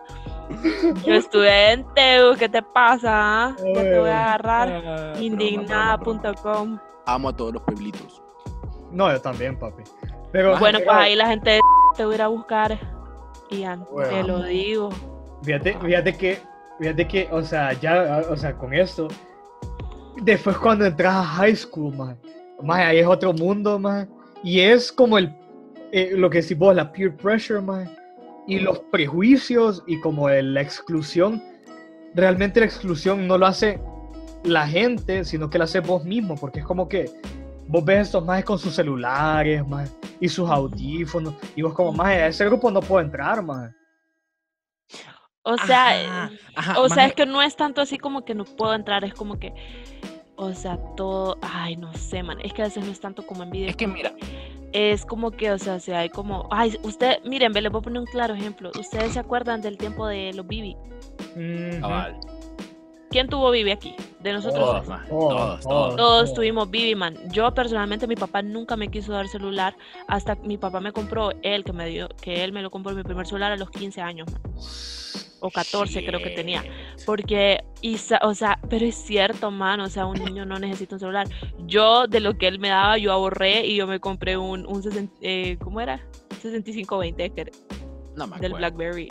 Yo 1.05 1.15
estuve 1.15 1.73
en 1.73 1.85
TEU, 1.95 2.37
¿qué 2.37 2.49
te 2.49 2.63
pasa? 2.63 3.11
ah? 3.13 3.57
Ya 3.75 3.83
te 3.83 3.99
voy 3.99 4.11
a 4.11 4.25
agarrar. 4.25 4.83
Ah. 4.85 5.13
Indignada.com. 5.21 6.79
Amo 7.07 7.29
a 7.29 7.37
todos 7.37 7.55
los 7.55 7.63
pueblitos. 7.63 8.23
No, 8.91 9.11
yo 9.11 9.21
también, 9.21 9.59
papi. 9.59 9.83
Pero, 10.31 10.59
Bueno, 10.59 10.79
pues 10.85 10.97
ahí 10.97 11.17
la 11.17 11.27
gente 11.27 11.61
te 11.97 12.05
voy 12.05 12.15
a 12.15 12.17
ir 12.17 12.23
a 12.23 12.29
buscar. 12.29 12.79
Ian, 13.51 13.87
te 14.09 14.23
lo 14.23 14.43
digo. 14.45 14.91
Fíjate, 15.43 15.77
fíjate 15.79 16.17
que, 16.17 16.39
fíjate 16.79 17.09
que, 17.09 17.29
o 17.31 17.43
sea, 17.43 17.73
ya, 17.75 18.23
o 18.31 18.37
sea, 18.37 18.57
con 18.57 18.73
esto, 18.73 19.09
después 20.23 20.57
cuando 20.57 20.87
entras 20.87 21.15
a 21.15 21.25
high 21.25 21.57
school, 21.57 21.95
man, 21.95 22.19
man, 22.63 22.81
ahí 22.81 22.99
es 22.99 23.07
otro 23.07 23.33
mundo, 23.33 23.79
man, 23.79 24.09
y 24.43 24.61
es 24.61 24.91
como 24.91 25.19
el, 25.19 25.35
eh, 25.91 26.13
lo 26.15 26.31
que 26.31 26.41
decís 26.41 26.57
vos, 26.57 26.75
la 26.75 26.91
peer 26.91 27.15
pressure, 27.17 27.61
man, 27.61 27.91
y 28.47 28.59
los 28.61 28.79
prejuicios 28.81 29.83
y 29.87 30.01
como 30.01 30.29
el- 30.29 30.55
la 30.55 30.61
exclusión, 30.63 31.43
realmente 32.15 32.61
la 32.61 32.67
exclusión 32.67 33.27
no 33.27 33.39
lo 33.39 33.47
hace 33.47 33.81
la 34.45 34.67
gente, 34.67 35.25
sino 35.25 35.49
que 35.49 35.59
la 35.59 35.65
hace 35.65 35.81
vos 35.81 36.05
mismo, 36.05 36.35
porque 36.37 36.61
es 36.61 36.65
como 36.67 36.89
que 36.89 37.11
vos 37.69 37.85
ves 37.85 38.09
estos 38.09 38.25
más 38.25 38.45
con 38.45 38.59
sus 38.59 38.75
celulares, 38.75 39.67
man, 39.67 39.89
y 40.21 40.29
sus 40.29 40.51
audífonos, 40.51 41.35
y 41.55 41.63
vos 41.63 41.73
como, 41.75 41.93
más 41.93 42.09
a 42.09 42.27
ese 42.27 42.45
grupo 42.47 42.71
no 42.71 42.81
puedo 42.81 43.05
entrar, 43.05 43.43
man. 43.43 43.75
O 45.45 45.57
sea, 45.59 45.89
Ajá, 45.89 46.31
eh, 46.33 46.39
ajá, 46.55 46.81
o 46.81 46.89
sea, 46.89 47.07
es 47.07 47.15
que 47.15 47.27
no 47.27 47.43
es 47.43 47.57
tanto 47.57 47.81
así 47.81 47.99
como 47.99 48.25
que 48.25 48.35
no 48.35 48.45
puedo 48.45 48.75
entrar, 48.75 49.05
es 49.05 49.15
como 49.15 49.41
que, 49.41 49.53
o 50.37 50.53
sea, 50.53 50.79
todo, 50.97 51.39
ay, 51.43 51.77
no 51.77 51.93
sé, 51.95 52.23
man, 52.23 52.39
es 52.43 52.53
que 52.53 52.63
a 52.63 52.67
veces 52.67 52.85
no 52.85 52.93
es 52.93 53.01
tanto 53.01 53.27
como 53.27 53.43
envidia. 53.43 53.69
Es 53.71 53.77
que 53.77 53.89
mira, 53.89 54.13
es 54.73 55.05
como 55.05 55.31
que, 55.31 55.51
o 55.51 55.59
sea, 55.59 55.81
si 55.81 55.93
hay 55.93 56.09
como, 56.09 56.49
ay, 56.51 56.79
usted, 56.83 57.19
miren, 57.25 57.53
ve, 57.53 57.61
les 57.61 57.73
voy 57.73 57.81
a 57.81 57.83
poner 57.83 58.01
un 58.01 58.07
claro 58.07 58.35
ejemplo. 58.35 58.71
¿Ustedes 58.79 59.13
se 59.13 59.19
acuerdan 59.19 59.61
del 59.61 59.77
tiempo 59.77 60.07
de 60.07 60.33
los 60.33 60.47
Bibi? 60.47 60.77
¿Quién 63.13 63.29
tuvo 63.29 63.51
Bibi 63.51 63.71
aquí? 63.71 63.95
De 64.21 64.33
nosotros. 64.33 64.65
Todos, 64.65 64.89
maje, 64.89 65.09
todos, 65.11 65.29
todos, 65.29 65.61
todos. 65.61 65.97
todos. 65.97 66.31
Oh. 66.31 66.35
tuvimos 66.35 66.71
Bibi, 66.71 66.95
man. 66.95 67.17
Yo 67.31 67.53
personalmente, 67.53 68.07
mi 68.07 68.17
papá 68.17 68.41
nunca 68.41 68.75
me 68.75 68.89
quiso 68.89 69.13
dar 69.13 69.29
celular 69.29 69.77
hasta 70.09 70.35
mi 70.37 70.57
papá 70.57 70.81
me 70.81 70.93
compró, 70.93 71.31
él 71.43 71.63
que 71.63 71.73
me 71.73 71.87
dio, 71.87 72.09
que 72.21 72.43
él 72.43 72.53
me 72.53 72.63
lo 72.63 72.71
compró 72.71 72.95
mi 72.95 73.03
primer 73.03 73.27
celular 73.27 73.53
a 73.53 73.57
los 73.57 73.71
15 73.71 74.01
años, 74.01 74.33
man. 74.33 74.41
O 75.41 75.51
14 75.51 76.05
creo 76.07 76.23
que 76.23 76.31
tenía. 76.31 76.65
Porque, 77.05 77.65
y 77.81 77.97
o 78.23 78.35
sea, 78.35 78.61
pero 78.71 78.87
es 78.87 78.95
cierto, 78.95 79.51
man, 79.51 79.81
o 79.81 79.91
sea, 79.91 80.07
un 80.07 80.25
niño 80.25 80.47
no 80.47 80.59
necesita 80.59 80.95
un 80.95 81.01
celular. 81.01 81.29
Yo, 81.67 82.07
de 82.07 82.21
lo 82.21 82.39
que 82.39 82.47
él 82.47 82.61
me 82.61 82.69
daba, 82.69 82.97
yo 82.97 83.13
ahorré 83.13 83.67
y 83.67 83.77
yo 83.77 83.87
me 83.87 84.01
compré 84.01 84.37
un, 84.39 84.65
un 84.67 84.83
60, 84.83 85.13
eh, 85.21 85.59
¿cómo 85.61 85.81
era? 85.81 86.01
6520 86.41 87.31
que 87.31 87.41
era 87.41 87.53
No 88.17 88.27
me 88.27 88.39
del. 88.39 88.55
BlackBerry. 88.55 89.09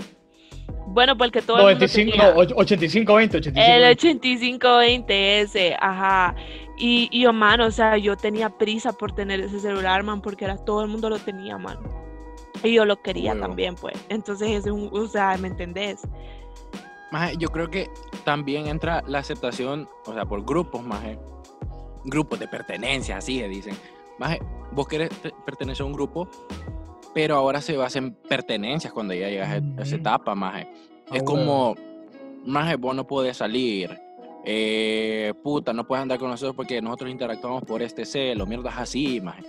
Bueno, 0.87 1.17
porque 1.17 1.41
todo 1.41 1.57
el 1.57 1.63
mundo 1.63 1.85
95, 1.87 2.11
tenía. 2.11 2.33
no, 2.33 2.39
och- 2.41 2.53
85, 2.57 3.15
20, 3.15 3.37
85. 3.37 3.73
El 3.73 3.81
20. 3.81 3.91
8520 4.07 5.41
ese, 5.41 5.75
ajá. 5.79 6.35
Y, 6.77 7.07
y 7.11 7.21
yo, 7.23 7.33
man, 7.33 7.61
o 7.61 7.71
sea, 7.71 7.97
yo 7.97 8.17
tenía 8.17 8.49
prisa 8.49 8.91
por 8.93 9.11
tener 9.13 9.39
ese 9.39 9.59
celular, 9.59 10.03
man, 10.03 10.21
porque 10.21 10.45
era 10.45 10.57
todo 10.57 10.81
el 10.81 10.87
mundo 10.89 11.09
lo 11.09 11.19
tenía, 11.19 11.57
man. 11.57 11.77
Y 12.63 12.73
yo 12.73 12.85
lo 12.85 13.01
quería 13.01 13.31
Huevo. 13.33 13.45
también, 13.47 13.75
pues. 13.75 13.95
Entonces, 14.09 14.49
es 14.49 14.65
un, 14.71 14.89
o 14.91 15.07
sea, 15.07 15.37
¿me 15.37 15.47
entendés? 15.47 16.01
Maje, 17.11 17.35
yo 17.37 17.49
creo 17.49 17.69
que 17.69 17.89
también 18.23 18.67
entra 18.67 19.03
la 19.07 19.19
aceptación, 19.19 19.87
o 20.05 20.13
sea, 20.13 20.25
por 20.25 20.43
grupos, 20.45 20.81
maje. 20.83 21.17
Grupos 22.05 22.39
de 22.39 22.47
pertenencia, 22.47 23.17
así 23.17 23.39
se 23.39 23.47
dicen. 23.47 23.75
Maje, 24.17 24.39
vos 24.71 24.87
querés 24.87 25.09
te- 25.21 25.31
pertenecer 25.45 25.83
a 25.83 25.85
un 25.87 25.93
grupo, 25.93 26.27
pero 27.13 27.35
ahora 27.35 27.61
se 27.61 27.75
basa 27.77 27.99
en 27.99 28.13
pertenencias 28.13 28.93
cuando 28.93 29.13
ya 29.13 29.29
llegas 29.29 29.49
a 29.49 29.57
esa 29.57 29.81
Ujú. 29.83 29.95
etapa, 29.95 30.35
maje. 30.35 30.67
Ah, 31.09 31.17
Es 31.17 31.23
como, 31.23 31.75
maje, 32.45 32.75
vos 32.75 32.95
no 32.95 33.05
podés 33.05 33.37
salir. 33.37 33.97
eh, 34.43 35.33
puta, 35.43 35.71
no 35.71 35.85
puedes 35.85 36.01
andar 36.01 36.17
con 36.17 36.29
nosotros 36.31 36.55
porque 36.55 36.81
nosotros 36.81 37.11
interactuamos 37.11 37.63
por 37.63 37.81
este 37.83 38.05
celo, 38.05 38.45
mierdas 38.47 38.73
así, 38.77 39.21
maje. 39.21 39.43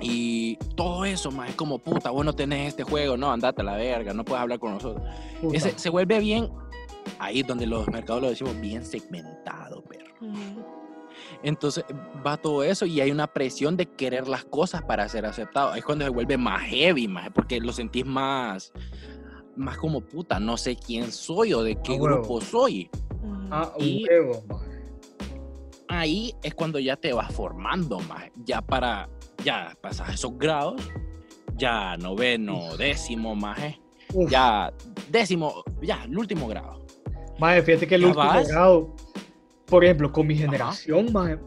Y 0.00 0.56
todo 0.76 1.04
eso, 1.06 1.30
maje, 1.30 1.50
es 1.50 1.56
como, 1.56 1.78
puta, 1.78 2.10
vos 2.10 2.22
no 2.24 2.34
tenés 2.34 2.68
este 2.68 2.82
juego, 2.84 3.16
no, 3.16 3.32
andate 3.32 3.62
a 3.62 3.64
la 3.64 3.76
verga, 3.76 4.12
no 4.12 4.22
puedes 4.24 4.42
hablar 4.42 4.58
con 4.58 4.72
nosotros. 4.74 5.02
Ese, 5.52 5.72
se 5.78 5.88
vuelve 5.88 6.18
bien, 6.18 6.50
ahí 7.18 7.42
donde 7.42 7.66
los 7.66 7.88
mercados 7.88 8.20
lo 8.20 8.28
decimos, 8.28 8.60
bien 8.60 8.84
segmentado, 8.84 9.80
perro. 9.82 10.14
Entonces 11.42 11.84
va 12.26 12.36
todo 12.36 12.62
eso 12.62 12.86
y 12.86 13.00
hay 13.00 13.10
una 13.10 13.26
presión 13.26 13.76
de 13.76 13.86
querer 13.86 14.28
las 14.28 14.44
cosas 14.44 14.82
para 14.82 15.08
ser 15.08 15.26
aceptado. 15.26 15.74
Es 15.74 15.84
cuando 15.84 16.04
se 16.04 16.10
vuelve 16.10 16.36
más 16.38 16.62
heavy, 16.62 17.08
más, 17.08 17.30
porque 17.34 17.60
lo 17.60 17.72
sentís 17.72 18.06
más, 18.06 18.72
más 19.56 19.76
como 19.76 20.00
puta, 20.00 20.38
no 20.40 20.56
sé 20.56 20.76
quién 20.76 21.12
soy 21.12 21.52
o 21.52 21.62
de 21.62 21.76
qué 21.76 21.92
A 21.96 22.00
huevo. 22.00 22.16
grupo 22.18 22.40
soy. 22.40 22.90
Ujú. 23.22 23.48
Ah, 23.50 23.72
y- 23.78 24.04
huevo, 24.08 24.42
maje. 24.48 24.70
Ahí 25.88 26.34
es 26.42 26.54
cuando 26.54 26.78
ya 26.78 26.96
te 26.96 27.12
vas 27.12 27.32
formando 27.32 28.00
más, 28.00 28.24
ya 28.44 28.62
para, 28.62 29.08
ya 29.44 29.76
pasas 29.80 30.14
esos 30.14 30.36
grados, 30.38 30.80
ya 31.56 31.96
noveno, 31.98 32.76
décimo, 32.76 33.34
más, 33.36 33.58
Uf, 34.12 34.30
ya 34.30 34.72
décimo, 35.10 35.62
ya 35.82 36.04
el 36.04 36.16
último 36.18 36.48
grado. 36.48 36.84
maje, 37.38 37.62
fíjate 37.62 37.86
que 37.86 37.94
el 37.96 38.00
¿Ya 38.00 38.06
último 38.08 38.26
vas? 38.26 38.48
grado, 38.48 38.96
por 39.66 39.84
ejemplo, 39.84 40.12
con 40.12 40.26
mi 40.26 40.36
generación, 40.36 41.12
maje, 41.12 41.38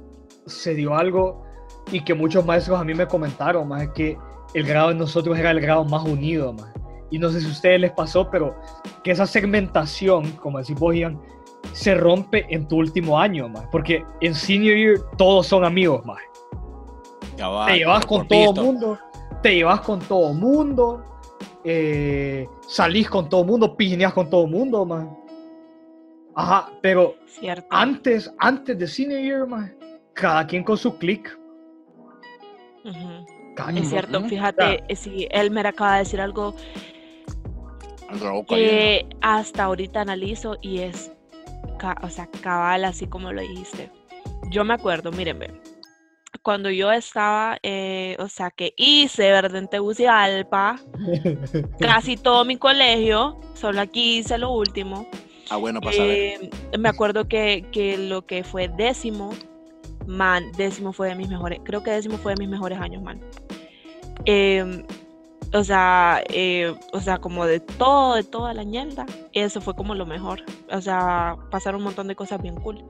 se 0.46 0.74
dio 0.74 0.96
algo 0.96 1.44
y 1.92 2.04
que 2.04 2.14
muchos 2.14 2.46
maestros 2.46 2.80
a 2.80 2.84
mí 2.84 2.94
me 2.94 3.08
comentaron, 3.08 3.68
maje, 3.68 3.92
que 3.94 4.18
el 4.54 4.66
grado 4.66 4.90
de 4.90 4.96
nosotros 4.96 5.38
era 5.38 5.52
el 5.52 5.62
grado 5.62 5.86
más 5.86 6.04
unido, 6.04 6.54
maje. 6.54 6.74
Y 7.10 7.20
no 7.20 7.30
sé 7.30 7.40
si 7.40 7.48
a 7.48 7.52
ustedes 7.52 7.80
les 7.80 7.92
pasó, 7.92 8.30
pero 8.30 8.56
que 9.04 9.12
esa 9.12 9.26
segmentación, 9.26 10.32
como 10.34 10.60
decís 10.60 10.78
vos, 10.78 10.96
Ian, 10.96 11.20
se 11.72 11.96
rompe 11.96 12.46
en 12.50 12.68
tu 12.68 12.78
último 12.78 13.20
año, 13.20 13.48
maje. 13.48 13.68
Porque 13.72 14.04
en 14.22 14.36
senior 14.36 14.76
year 14.76 15.00
todos 15.18 15.48
son 15.48 15.64
amigos, 15.64 16.06
maje. 16.06 16.26
Cabal, 17.38 17.72
te 17.72 17.78
llevas 17.78 18.06
con 18.06 18.28
todo 18.28 18.40
visto. 18.40 18.64
mundo, 18.64 19.00
te 19.44 19.56
llevas 19.56 19.82
con 19.82 20.00
todo 20.00 20.34
mundo, 20.34 21.06
eh, 21.64 22.48
salís 22.68 23.10
con 23.10 23.30
todo 23.30 23.42
el 23.42 23.48
mundo, 23.48 23.78
pijineas 23.78 24.14
con 24.14 24.30
todo 24.30 24.46
el 24.46 24.52
mundo, 24.52 24.86
man. 24.86 25.16
Ajá, 26.40 26.70
pero 26.84 27.16
Cierto. 27.26 27.66
antes, 27.72 28.32
antes 28.38 28.78
de 28.78 28.88
senior 28.88 29.20
year, 29.22 29.48
man, 29.48 29.76
cada 30.14 30.46
quien 30.46 30.64
con 30.64 30.78
su 30.78 30.96
click. 31.00 31.36
Cada 33.56 33.70
Es 33.72 33.76
quien- 33.76 33.86
cierto, 33.90 34.24
fíjate, 34.24 34.84
eh, 34.88 34.96
si 34.96 35.28
Elmer 35.32 35.66
acaba 35.66 35.94
de 35.94 36.00
decir 36.00 36.22
algo 36.22 36.54
que 38.48 39.06
hasta 39.22 39.64
ahorita 39.64 40.02
analizo 40.02 40.58
y 40.62 40.80
es, 40.80 41.12
o 42.04 42.10
sea, 42.10 42.28
cabal, 42.42 42.86
así 42.86 43.08
como 43.08 43.34
lo 43.34 43.42
dijiste. 43.42 43.92
Yo 44.52 44.64
me 44.64 44.76
acuerdo, 44.76 45.12
mírenme, 45.12 45.48
cuando 46.44 46.70
yo 46.70 46.92
estaba, 46.92 47.58
eh, 47.64 48.16
o 48.20 48.30
sea, 48.30 48.52
que 48.52 48.74
hice 48.78 49.32
Verde 49.32 49.58
en 49.58 49.68
Tegucigalpa, 49.68 50.76
casi 51.80 52.16
todo 52.16 52.46
mi 52.46 52.58
colegio, 52.58 53.40
solo 53.56 53.82
aquí 53.82 54.20
hice 54.20 54.38
lo 54.38 54.52
último. 54.52 55.08
Ah, 55.50 55.58
bueno, 55.58 55.82
para 55.82 55.96
saber. 55.96 56.52
Eh, 56.72 56.78
me 56.78 56.90
acuerdo 56.90 57.28
que, 57.28 57.66
que 57.72 57.98
lo 57.98 58.26
que 58.26 58.44
fue 58.44 58.68
décimo, 58.68 59.32
man, 60.06 60.52
décimo 60.58 60.94
fue 60.94 61.10
de 61.10 61.16
mis 61.16 61.30
mejores, 61.30 61.60
creo 61.64 61.84
que 61.84 61.92
décimo 61.92 62.18
fue 62.18 62.34
de 62.34 62.40
mis 62.40 62.50
mejores 62.50 62.80
años, 62.80 63.02
man. 63.02 63.20
Em, 64.26 64.84
o 65.54 65.64
sea, 65.64 66.22
eh, 66.30 66.76
o 66.92 67.00
sea, 67.00 67.20
como 67.20 67.46
de 67.46 67.60
todo, 67.60 68.16
de 68.16 68.24
toda 68.24 68.54
la 68.54 68.64
ñelda, 68.64 69.06
eso 69.34 69.62
fue 69.62 69.76
como 69.76 69.96
lo 69.96 70.06
mejor. 70.06 70.44
O 70.72 70.82
sea, 70.82 71.38
pasaron 71.52 71.80
un 71.80 71.86
montón 71.86 72.08
de 72.08 72.16
cosas 72.16 72.42
bien 72.42 72.56
cool. 72.56 72.84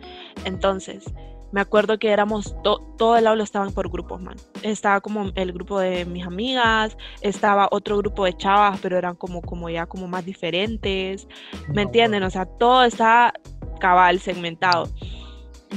Entonces, 0.43 1.03
me 1.51 1.61
acuerdo 1.61 1.97
que 1.97 2.09
éramos, 2.09 2.55
to- 2.63 2.81
todo 2.97 3.17
el 3.17 3.27
aula 3.27 3.43
estaban 3.43 3.71
por 3.71 3.89
grupos, 3.89 4.21
man. 4.21 4.35
Estaba 4.63 5.01
como 5.01 5.31
el 5.35 5.53
grupo 5.53 5.79
de 5.79 6.05
mis 6.05 6.25
amigas, 6.25 6.97
estaba 7.21 7.67
otro 7.71 7.97
grupo 7.97 8.25
de 8.25 8.33
chavas, 8.35 8.79
pero 8.81 8.97
eran 8.97 9.15
como, 9.15 9.41
como 9.41 9.69
ya 9.69 9.85
como 9.85 10.07
más 10.07 10.25
diferentes. 10.25 11.27
¿Me 11.73 11.83
entienden? 11.83 12.23
O 12.23 12.29
sea, 12.29 12.45
todo 12.45 12.83
está 12.83 13.33
cabal, 13.79 14.19
segmentado. 14.19 14.89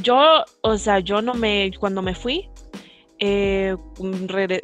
Yo, 0.03 0.45
o 0.63 0.79
sea, 0.79 1.01
yo 1.01 1.21
no 1.23 1.35
me, 1.35 1.71
cuando 1.79 2.03
me 2.03 2.15
fui, 2.15 2.49
eh, 3.19 3.77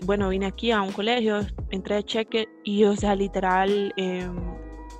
bueno, 0.04 0.28
vine 0.30 0.46
aquí 0.46 0.70
a 0.70 0.80
un 0.82 0.92
colegio, 0.92 1.40
entré 1.70 1.96
de 1.96 2.04
cheque 2.04 2.48
y, 2.64 2.84
o 2.84 2.96
sea, 2.96 3.14
literal, 3.14 3.92
em, 3.96 4.36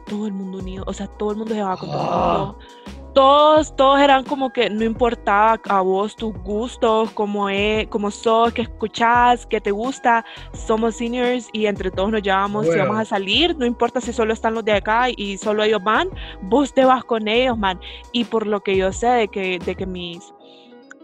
todo 0.06 0.26
el 0.26 0.32
mundo 0.32 0.58
unido, 0.58 0.84
o 0.86 0.92
sea, 0.92 1.06
todo 1.06 1.30
el 1.32 1.36
mundo 1.38 1.54
se 1.54 1.60
con 1.60 1.90
todo 1.90 2.56
el 2.58 2.66
Ah. 3.00 3.05
Todos, 3.16 3.74
todos 3.76 3.98
eran 3.98 4.24
como 4.24 4.52
que 4.52 4.68
no 4.68 4.84
importaba 4.84 5.58
a 5.70 5.80
vos 5.80 6.14
tus 6.14 6.34
gustos, 6.42 7.10
como, 7.12 7.48
es, 7.48 7.88
como 7.88 8.10
sos, 8.10 8.52
que 8.52 8.60
escuchás, 8.60 9.46
que 9.46 9.58
te 9.58 9.70
gusta, 9.70 10.22
somos 10.52 10.96
seniors 10.96 11.48
y 11.54 11.64
entre 11.64 11.90
todos 11.90 12.12
nos 12.12 12.20
llevamos, 12.20 12.66
si 12.66 12.72
vamos 12.72 12.88
Bueno. 12.88 13.00
a 13.00 13.04
salir, 13.06 13.56
no 13.56 13.64
importa 13.64 14.02
si 14.02 14.12
solo 14.12 14.34
están 14.34 14.52
los 14.52 14.66
de 14.66 14.72
acá 14.72 15.06
y 15.16 15.38
solo 15.38 15.62
ellos 15.62 15.82
van, 15.82 16.10
vos 16.42 16.74
te 16.74 16.84
vas 16.84 17.04
con 17.04 17.26
ellos, 17.26 17.56
man. 17.56 17.80
Y 18.12 18.24
por 18.24 18.46
lo 18.46 18.60
que 18.60 18.76
yo 18.76 18.92
sé 18.92 19.06
de 19.06 19.28
que, 19.28 19.60
de 19.60 19.74
que 19.74 19.86
mis 19.86 20.34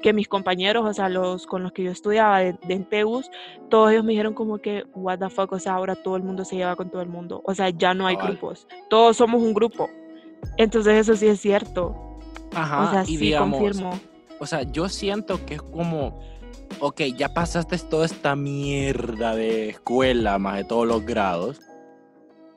que 0.03 0.13
mis 0.13 0.29
compañeros, 0.29 0.85
o 0.85 0.93
sea, 0.93 1.09
los 1.09 1.47
con 1.47 1.63
los 1.63 1.73
que 1.73 1.85
yo 1.85 1.93
estudiaba 1.93 2.41
de, 2.41 2.53
de 2.53 3.07
todos 3.71 3.91
ellos 3.91 4.05
me 4.05 4.11
dijeron 4.11 4.35
como 4.35 4.59
que, 4.59 4.85
what 4.93 5.19
the 5.19 5.31
fuck, 5.31 5.51
o 5.53 5.59
sea, 5.59 5.77
ahora 5.77 5.95
todo 5.95 6.17
el 6.17 6.25
mundo 6.25 6.45
se 6.45 6.57
lleva 6.57 6.77
con 6.77 6.91
todo 6.91 7.01
el 7.01 7.09
mundo, 7.09 7.41
o 7.47 7.55
sea, 7.55 7.71
ya 7.71 7.95
no 7.95 8.07
hay 8.07 8.17
grupos, 8.17 8.67
todos 8.91 9.17
somos 9.17 9.41
un 9.41 9.55
grupo. 9.55 9.89
Entonces 10.57 10.95
eso 10.95 11.17
sí 11.17 11.27
es 11.27 11.41
cierto, 11.41 12.19
Ajá, 12.55 12.83
o 12.83 12.91
sea, 12.91 13.03
y 13.03 13.07
sí 13.07 13.17
digamos, 13.17 13.61
confirmo. 13.61 13.99
o 14.39 14.47
sea, 14.47 14.63
yo 14.63 14.89
siento 14.89 15.45
que 15.47 15.55
es 15.55 15.63
como, 15.63 16.21
ok, 16.81 17.03
ya 17.17 17.33
pasaste 17.33 17.79
toda 17.79 18.07
esta 18.07 18.37
mierda 18.37 19.35
de 19.35 19.71
escuela, 19.71 20.39
más 20.39 20.57
de 20.57 20.65
todos 20.65 20.87
los 20.87 21.05
grados, 21.05 21.61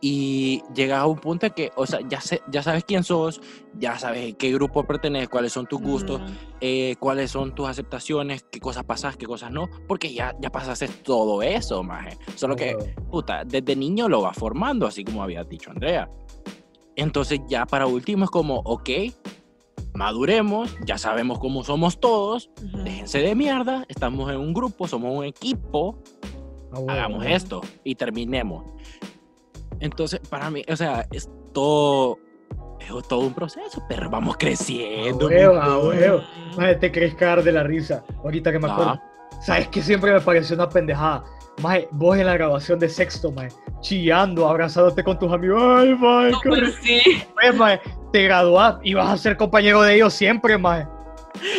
y 0.01 0.61
llegas 0.75 0.99
a 0.99 1.07
un 1.07 1.17
punto 1.17 1.49
que, 1.55 1.71
o 1.75 1.87
sea, 1.87 1.99
ya, 2.07 2.21
sé, 2.21 2.41
ya 2.51 2.61
sabes 2.61 2.83
quién 2.83 3.03
sos, 3.03 3.41
ya 3.79 3.97
sabes 3.97 4.33
a 4.33 4.37
qué 4.37 4.51
grupo 4.51 4.83
perteneces, 4.83 5.29
cuáles 5.29 5.53
son 5.53 5.65
tus 5.65 5.81
gustos, 5.81 6.21
eh, 6.61 6.95
cuáles 6.99 7.31
son 7.31 7.55
tus 7.55 7.67
aceptaciones, 7.67 8.45
qué 8.51 8.59
cosas 8.59 8.83
pasas, 8.83 9.17
qué 9.17 9.25
cosas 9.25 9.51
no, 9.51 9.67
porque 9.87 10.13
ya, 10.13 10.35
ya 10.39 10.51
pasaste 10.51 10.89
todo 10.89 11.41
eso, 11.41 11.81
maje. 11.81 12.17
Solo 12.35 12.55
que, 12.55 12.75
puta, 13.09 13.43
desde 13.45 13.75
niño 13.75 14.07
lo 14.07 14.21
va 14.21 14.33
formando, 14.33 14.85
así 14.85 15.03
como 15.03 15.23
había 15.23 15.43
dicho 15.43 15.71
Andrea. 15.71 16.07
Entonces 16.95 17.39
ya 17.47 17.65
para 17.65 17.88
último 17.88 18.25
es 18.25 18.29
como, 18.31 18.62
ok, 18.65 18.89
maduremos, 19.93 20.75
ya 20.86 20.97
sabemos 20.97 21.39
cómo 21.39 21.63
somos 21.63 21.99
todos, 21.99 22.49
Ujú. 22.63 22.84
déjense 22.84 23.19
de 23.19 23.36
mierda, 23.36 23.86
estamos 23.88 24.29
en 24.31 24.38
un 24.38 24.53
grupo, 24.53 24.88
somos 24.88 25.15
un 25.15 25.23
equipo, 25.25 25.97
Ah, 26.71 26.79
bueno. 26.79 26.91
hagamos 26.91 27.25
esto 27.25 27.62
y 27.84 27.95
terminemos. 27.95 28.65
Entonces, 29.79 30.19
para 30.29 30.49
mí, 30.49 30.63
o 30.69 30.75
sea, 30.75 31.05
es 31.12 31.29
todo, 31.53 32.17
es 32.79 33.08
todo 33.08 33.21
un 33.21 33.34
proceso, 33.34 33.84
pero 33.88 34.10
vamos 34.10 34.36
Ah, 34.36 34.38
creciendo. 34.39 35.29
ah, 35.62 35.79
huevo. 35.79 36.21
Maje, 36.58 36.75
te 36.75 36.91
crees 36.91 37.15
cagar 37.15 37.43
de 37.43 37.51
la 37.51 37.63
risa. 37.63 38.03
Ahorita 38.23 38.51
que 38.51 38.60
me 38.60 38.69
acuerdo. 38.69 38.91
Ajá. 38.91 39.41
¿Sabes 39.41 39.67
que 39.67 39.81
siempre 39.81 40.13
me 40.13 40.21
pareció 40.21 40.55
una 40.55 40.69
pendejada? 40.69 41.23
Maje, 41.61 41.87
vos 41.91 42.17
en 42.17 42.25
la 42.25 42.33
grabación 42.33 42.79
de 42.79 42.89
sexto, 42.89 43.31
maje, 43.31 43.49
chillando, 43.79 44.47
abrazándote 44.47 45.03
con 45.03 45.17
tus 45.17 45.31
amigos. 45.31 45.61
Ay, 45.63 45.95
maje, 45.95 46.31
No, 46.31 46.39
pues 46.43 46.75
sí. 46.81 47.01
es, 47.43 47.55
maje. 47.55 47.79
Te 48.11 48.23
graduás 48.23 48.75
y 48.83 48.93
vas 48.93 49.09
a 49.09 49.17
ser 49.17 49.37
compañero 49.37 49.81
de 49.81 49.95
ellos 49.95 50.13
siempre, 50.13 50.53
Cabal. 50.55 50.87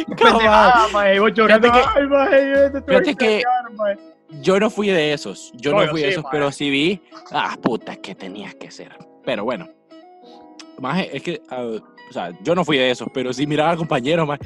pendejada, 0.06 0.88
maje. 0.92 1.16
Y 1.16 1.18
vos 1.18 1.32
llorando. 1.34 1.72
Que- 1.72 1.78
Ay, 1.94 2.06
maje, 2.06 2.70
yo 2.88 3.02
te 3.02 3.14
que-. 3.14 3.42
Yo 4.42 4.58
no 4.58 4.68
fui 4.70 4.88
de 4.88 5.12
esos, 5.12 5.52
yo 5.54 5.70
No, 5.70 5.78
no 5.78 5.84
yo 5.84 5.90
fui 5.92 6.00
de 6.02 6.08
sí, 6.08 6.12
esos, 6.14 6.24
pero 6.32 6.50
sí 6.50 6.68
vi, 6.68 7.00
ah, 7.30 7.56
puta, 7.62 7.94
que 7.96 8.14
tenías 8.14 8.54
que 8.56 8.70
ser. 8.72 8.90
Pero 9.24 9.44
bueno, 9.44 9.68
más 10.80 11.06
es 11.12 11.22
que, 11.22 11.40
ah, 11.48 11.62
o 11.62 12.12
sea, 12.12 12.32
yo 12.42 12.54
no 12.56 12.64
fui 12.64 12.76
de 12.76 12.90
esos, 12.90 13.08
pero 13.14 13.32
sí 13.32 13.46
miraba 13.46 13.70
a 13.70 13.76
compañeros, 13.76 14.26
más 14.26 14.40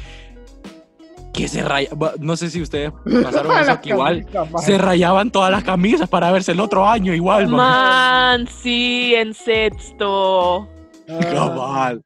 que 1.32 1.46
se 1.48 1.62
rayaban, 1.62 2.12
no 2.18 2.36
sé 2.36 2.50
si 2.50 2.60
ustedes 2.60 2.92
pasaron 3.22 3.56
eso, 3.56 3.64
la 3.66 3.80
que 3.80 3.90
igual 3.90 4.26
se 4.58 4.78
rayaban 4.78 5.30
todas 5.30 5.50
las 5.50 5.62
camisas 5.64 6.08
para 6.08 6.30
verse 6.32 6.52
el 6.52 6.60
otro 6.60 6.86
año, 6.88 7.14
igual, 7.14 7.48
man. 7.48 7.56
Man, 7.56 8.46
sí, 8.48 9.14
en 9.14 9.34
sexto. 9.34 10.68
Ah, 11.12 11.18
Cabal. 11.32 12.04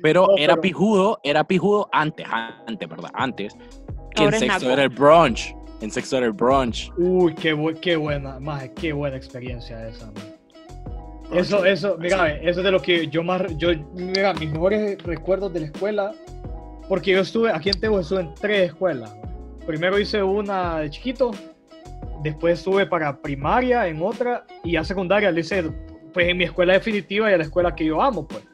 Pero 0.00 0.26
No, 0.28 0.36
era 0.36 0.52
pero- 0.54 0.60
pijudo, 0.62 1.18
era 1.24 1.42
pijudo 1.42 1.88
antes, 1.90 2.24
antes, 2.66 2.88
¿verdad? 2.88 3.10
Antes. 3.14 3.56
Que 4.14 4.22
Ahora 4.24 4.36
en 4.36 4.40
sexto 4.44 4.70
era 4.70 4.82
el 4.84 4.88
brunch. 4.90 5.56
En 5.80 5.90
sexto 5.90 6.16
era 6.16 6.26
el 6.26 6.32
brunch. 6.32 6.92
Uy, 6.96 7.34
qué, 7.34 7.52
bu- 7.56 7.76
qué 7.80 7.96
buena, 7.96 8.38
maje, 8.38 8.72
qué 8.74 8.92
buena 8.92 9.16
experiencia 9.16 9.88
esa, 9.88 10.06
maje. 10.12 10.36
Eso, 11.32 11.64
eso, 11.64 11.96
mira, 11.98 12.30
eso 12.36 12.60
es 12.60 12.64
de 12.64 12.70
lo 12.70 12.80
que 12.80 13.08
yo 13.08 13.24
más, 13.24 13.42
yo, 13.56 13.70
mira, 13.94 14.32
mis 14.34 14.48
mejores 14.52 15.02
recuerdos 15.02 15.52
de 15.52 15.60
la 15.60 15.66
escuela, 15.66 16.12
porque 16.88 17.12
yo 17.12 17.20
estuve, 17.20 17.50
aquí 17.50 17.70
en 17.70 17.80
Tebo 17.80 18.00
estuve 18.00 18.20
en 18.20 18.34
tres 18.34 18.68
escuelas. 18.70 19.14
Primero 19.66 19.98
hice 19.98 20.22
una 20.22 20.78
de 20.80 20.90
chiquito, 20.90 21.32
después 22.22 22.58
estuve 22.58 22.86
para 22.86 23.20
primaria 23.20 23.86
en 23.88 24.00
otra, 24.02 24.46
y 24.62 24.76
a 24.76 24.84
secundaria 24.84 25.30
le 25.30 25.40
hice, 25.40 25.64
pues 26.12 26.28
en 26.28 26.36
mi 26.38 26.44
escuela 26.44 26.74
definitiva 26.74 27.30
y 27.30 27.34
a 27.34 27.38
la 27.38 27.44
escuela 27.44 27.74
que 27.74 27.84
yo 27.84 28.00
amo, 28.00 28.26
pues. 28.26 28.44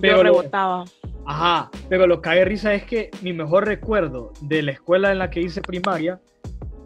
Pero 0.00 0.18
Yo 0.18 0.22
lo- 0.22 0.30
rebotaba. 0.40 0.84
Ajá, 1.26 1.70
pero 1.88 2.06
lo 2.06 2.22
que 2.22 2.28
hay 2.28 2.44
risa 2.44 2.72
es 2.74 2.84
que 2.84 3.10
mi 3.22 3.32
mejor 3.32 3.66
recuerdo 3.66 4.32
de 4.40 4.62
la 4.62 4.72
escuela 4.72 5.12
en 5.12 5.18
la 5.18 5.30
que 5.30 5.40
hice 5.40 5.60
primaria 5.60 6.18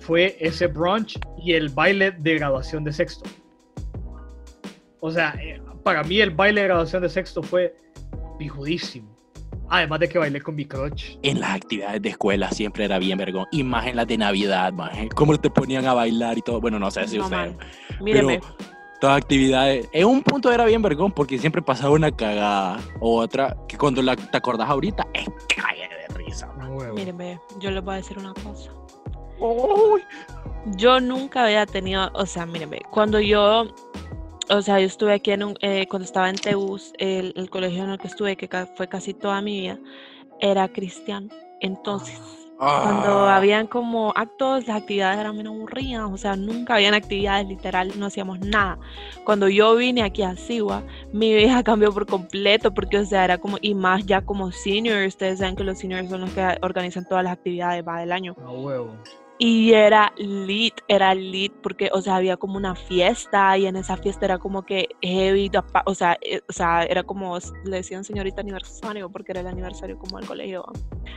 fue 0.01 0.37
ese 0.41 0.67
brunch 0.67 1.19
y 1.39 1.53
el 1.53 1.69
baile 1.71 2.11
de 2.11 2.35
graduación 2.35 2.85
de 2.85 2.93
sexto. 2.93 3.29
O 5.01 5.11
sea, 5.11 5.35
eh, 5.41 5.63
para 5.83 6.03
mí 6.03 6.21
el 6.21 6.31
baile 6.31 6.63
de 6.63 6.67
graduación 6.69 7.03
de 7.03 7.09
sexto 7.11 7.43
fue 7.43 7.75
pijudísimo. 8.39 9.14
Además 9.69 10.01
de 10.01 10.09
que 10.09 10.19
bailé 10.19 10.41
con 10.41 10.55
mi 10.55 10.65
crush. 10.67 11.17
En 11.23 11.41
las 11.41 11.55
actividades 11.57 12.03
de 12.03 12.11
escuela 12.11 12.51
siempre 12.51 12.85
era 12.85 12.99
bien 12.99 13.19
vergón. 13.19 13.47
Y 13.51 13.63
más 13.63 13.87
en 13.87 13.97
las 13.97 14.07
de 14.07 14.19
Navidad, 14.19 14.73
man. 14.73 15.09
Cómo 15.15 15.37
te 15.39 15.51
ponían 15.51 15.87
a 15.87 15.95
bailar 15.95 16.39
y 16.39 16.43
todo. 16.43 16.61
Bueno, 16.61 16.79
no 16.79 16.91
sé 16.91 17.07
si 17.09 17.19
No, 17.19 17.25
ustedes. 17.25 17.57
Míreme. 18.01 18.41
Pero 18.41 18.55
todas 19.01 19.17
actividades. 19.19 19.89
En 19.93 20.07
un 20.07 20.23
punto 20.23 20.53
era 20.53 20.65
bien 20.65 20.83
vergón 20.83 21.13
porque 21.13 21.39
siempre 21.39 21.63
pasaba 21.63 21.93
una 21.93 22.11
cagada. 22.11 22.79
O 23.01 23.19
otra 23.19 23.57
que 23.69 23.77
cuando 23.77 24.03
la, 24.03 24.17
te 24.17 24.37
acordás 24.37 24.69
ahorita 24.69 25.07
es 25.15 25.27
calle 25.55 25.89
de 25.89 26.15
risa. 26.15 26.47
man. 26.59 26.95
Míreme, 26.95 27.39
yo 27.61 27.71
les 27.71 27.83
voy 27.83 27.95
a 27.95 27.97
decir 27.99 28.19
una 28.19 28.35
cosa. 28.35 28.71
Uy. 29.39 30.03
Yo 30.77 30.99
nunca 31.01 31.45
había 31.45 31.67
tenido, 31.67 32.11
o 32.15 32.25
sea, 32.25 32.47
míreme, 32.47 32.81
cuando 32.91 33.21
yo, 33.21 33.67
o 34.51 34.63
sea, 34.63 34.79
yo 34.81 34.87
estuve 34.87 35.13
aquí 35.15 35.31
en 35.33 35.43
un, 35.45 35.55
eh, 35.61 35.87
cuando 35.89 36.05
estaba 36.05 36.29
en 36.31 36.37
Teus, 36.37 36.93
el, 36.99 37.33
el 37.37 37.51
colegio 37.51 37.85
en 37.85 37.91
el 37.91 37.99
que 37.99 38.09
estuve, 38.09 38.37
que 38.37 38.49
ca- 38.49 38.67
fue 38.77 38.89
casi 38.89 39.15
toda 39.15 39.41
mi 39.41 39.61
vida, 39.61 39.79
era 40.41 40.69
cristiano. 40.69 41.29
Entonces, 41.61 42.21
cuando 42.83 43.27
Ah. 43.29 43.37
habían 43.37 43.67
como 43.67 44.13
actos, 44.17 44.67
las 44.67 44.77
actividades 44.77 45.19
eran 45.19 45.35
bien 45.35 45.47
aburridas, 45.47 46.11
o 46.11 46.17
sea, 46.17 46.37
nunca 46.37 46.75
habían 46.77 46.95
actividades, 46.95 47.47
literal, 47.47 47.93
no 47.99 48.07
hacíamos 48.07 48.41
nada. 48.41 48.79
Cuando 49.25 49.49
yo 49.49 49.75
vine 49.77 50.03
aquí 50.03 50.23
a 50.23 50.37
Siwa, 50.37 50.83
mi 51.13 51.35
vida 51.35 51.63
cambió 51.65 51.93
por 51.93 52.07
completo, 52.07 52.73
porque, 52.73 52.99
o 52.99 53.05
sea, 53.05 53.25
era 53.25 53.39
como, 53.39 53.57
y 53.61 53.75
más 53.75 54.05
ya 54.07 54.21
como 54.23 54.51
senior, 54.53 55.07
ustedes 55.07 55.39
saben 55.41 55.57
que 55.57 55.65
los 55.65 55.79
seniors 55.79 56.09
son 56.09 56.21
los 56.23 56.31
que 56.31 56.59
organizan 56.63 57.07
todas 57.09 57.25
las 57.25 57.33
actividades, 57.35 57.85
va, 57.87 58.01
del 58.01 58.13
año. 58.13 58.35
A 58.45 58.51
huevo. 58.51 58.95
Y 59.39 59.73
era 59.73 60.13
lit, 60.17 60.75
era 60.87 61.13
lit, 61.13 61.53
porque, 61.61 61.91
o 61.93 62.01
sea, 62.01 62.17
había 62.17 62.37
como 62.37 62.57
una 62.57 62.77
fiesta 62.77 63.59
y 63.59 63.67
en 63.67 63.75
esa 63.75 63.97
fiesta 63.97 64.27
era 64.27 64.39
como 64.39 64.65
que 64.65 64.89
heavy, 65.03 65.51
o 65.87 65.95
sea, 65.95 66.17
eh, 66.21 66.41
o 66.49 66.53
sea, 66.53 66.85
era 66.85 67.03
como, 67.03 67.37
le 67.65 67.77
decían 67.79 68.05
señorita 68.05 68.43
aniversario, 68.43 69.11
porque 69.11 69.33
era 69.33 69.41
el 69.41 69.49
aniversario 69.49 69.99
como 69.99 70.19
del 70.19 70.29
colegio. 70.29 70.65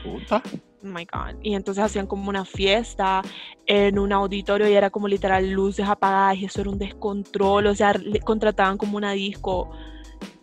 Puta. 0.04 0.42
Oh 0.84 0.88
my 0.88 1.06
God. 1.06 1.40
Y 1.44 1.54
entonces 1.54 1.84
hacían 1.84 2.08
como 2.08 2.30
una 2.30 2.44
fiesta 2.44 3.22
en 3.68 4.00
un 4.00 4.12
auditorio 4.12 4.68
y 4.68 4.74
era 4.74 4.90
como 4.90 5.08
literal 5.08 5.52
luces 5.52 5.88
apagadas 5.88 6.38
y 6.38 6.46
eso 6.46 6.62
era 6.62 6.72
un 6.72 6.80
descontrol, 6.80 7.68
o 7.68 7.76
sea, 7.76 7.94
contrataban 8.24 8.78
como 8.78 8.98
una 8.98 9.12
disco 9.12 9.70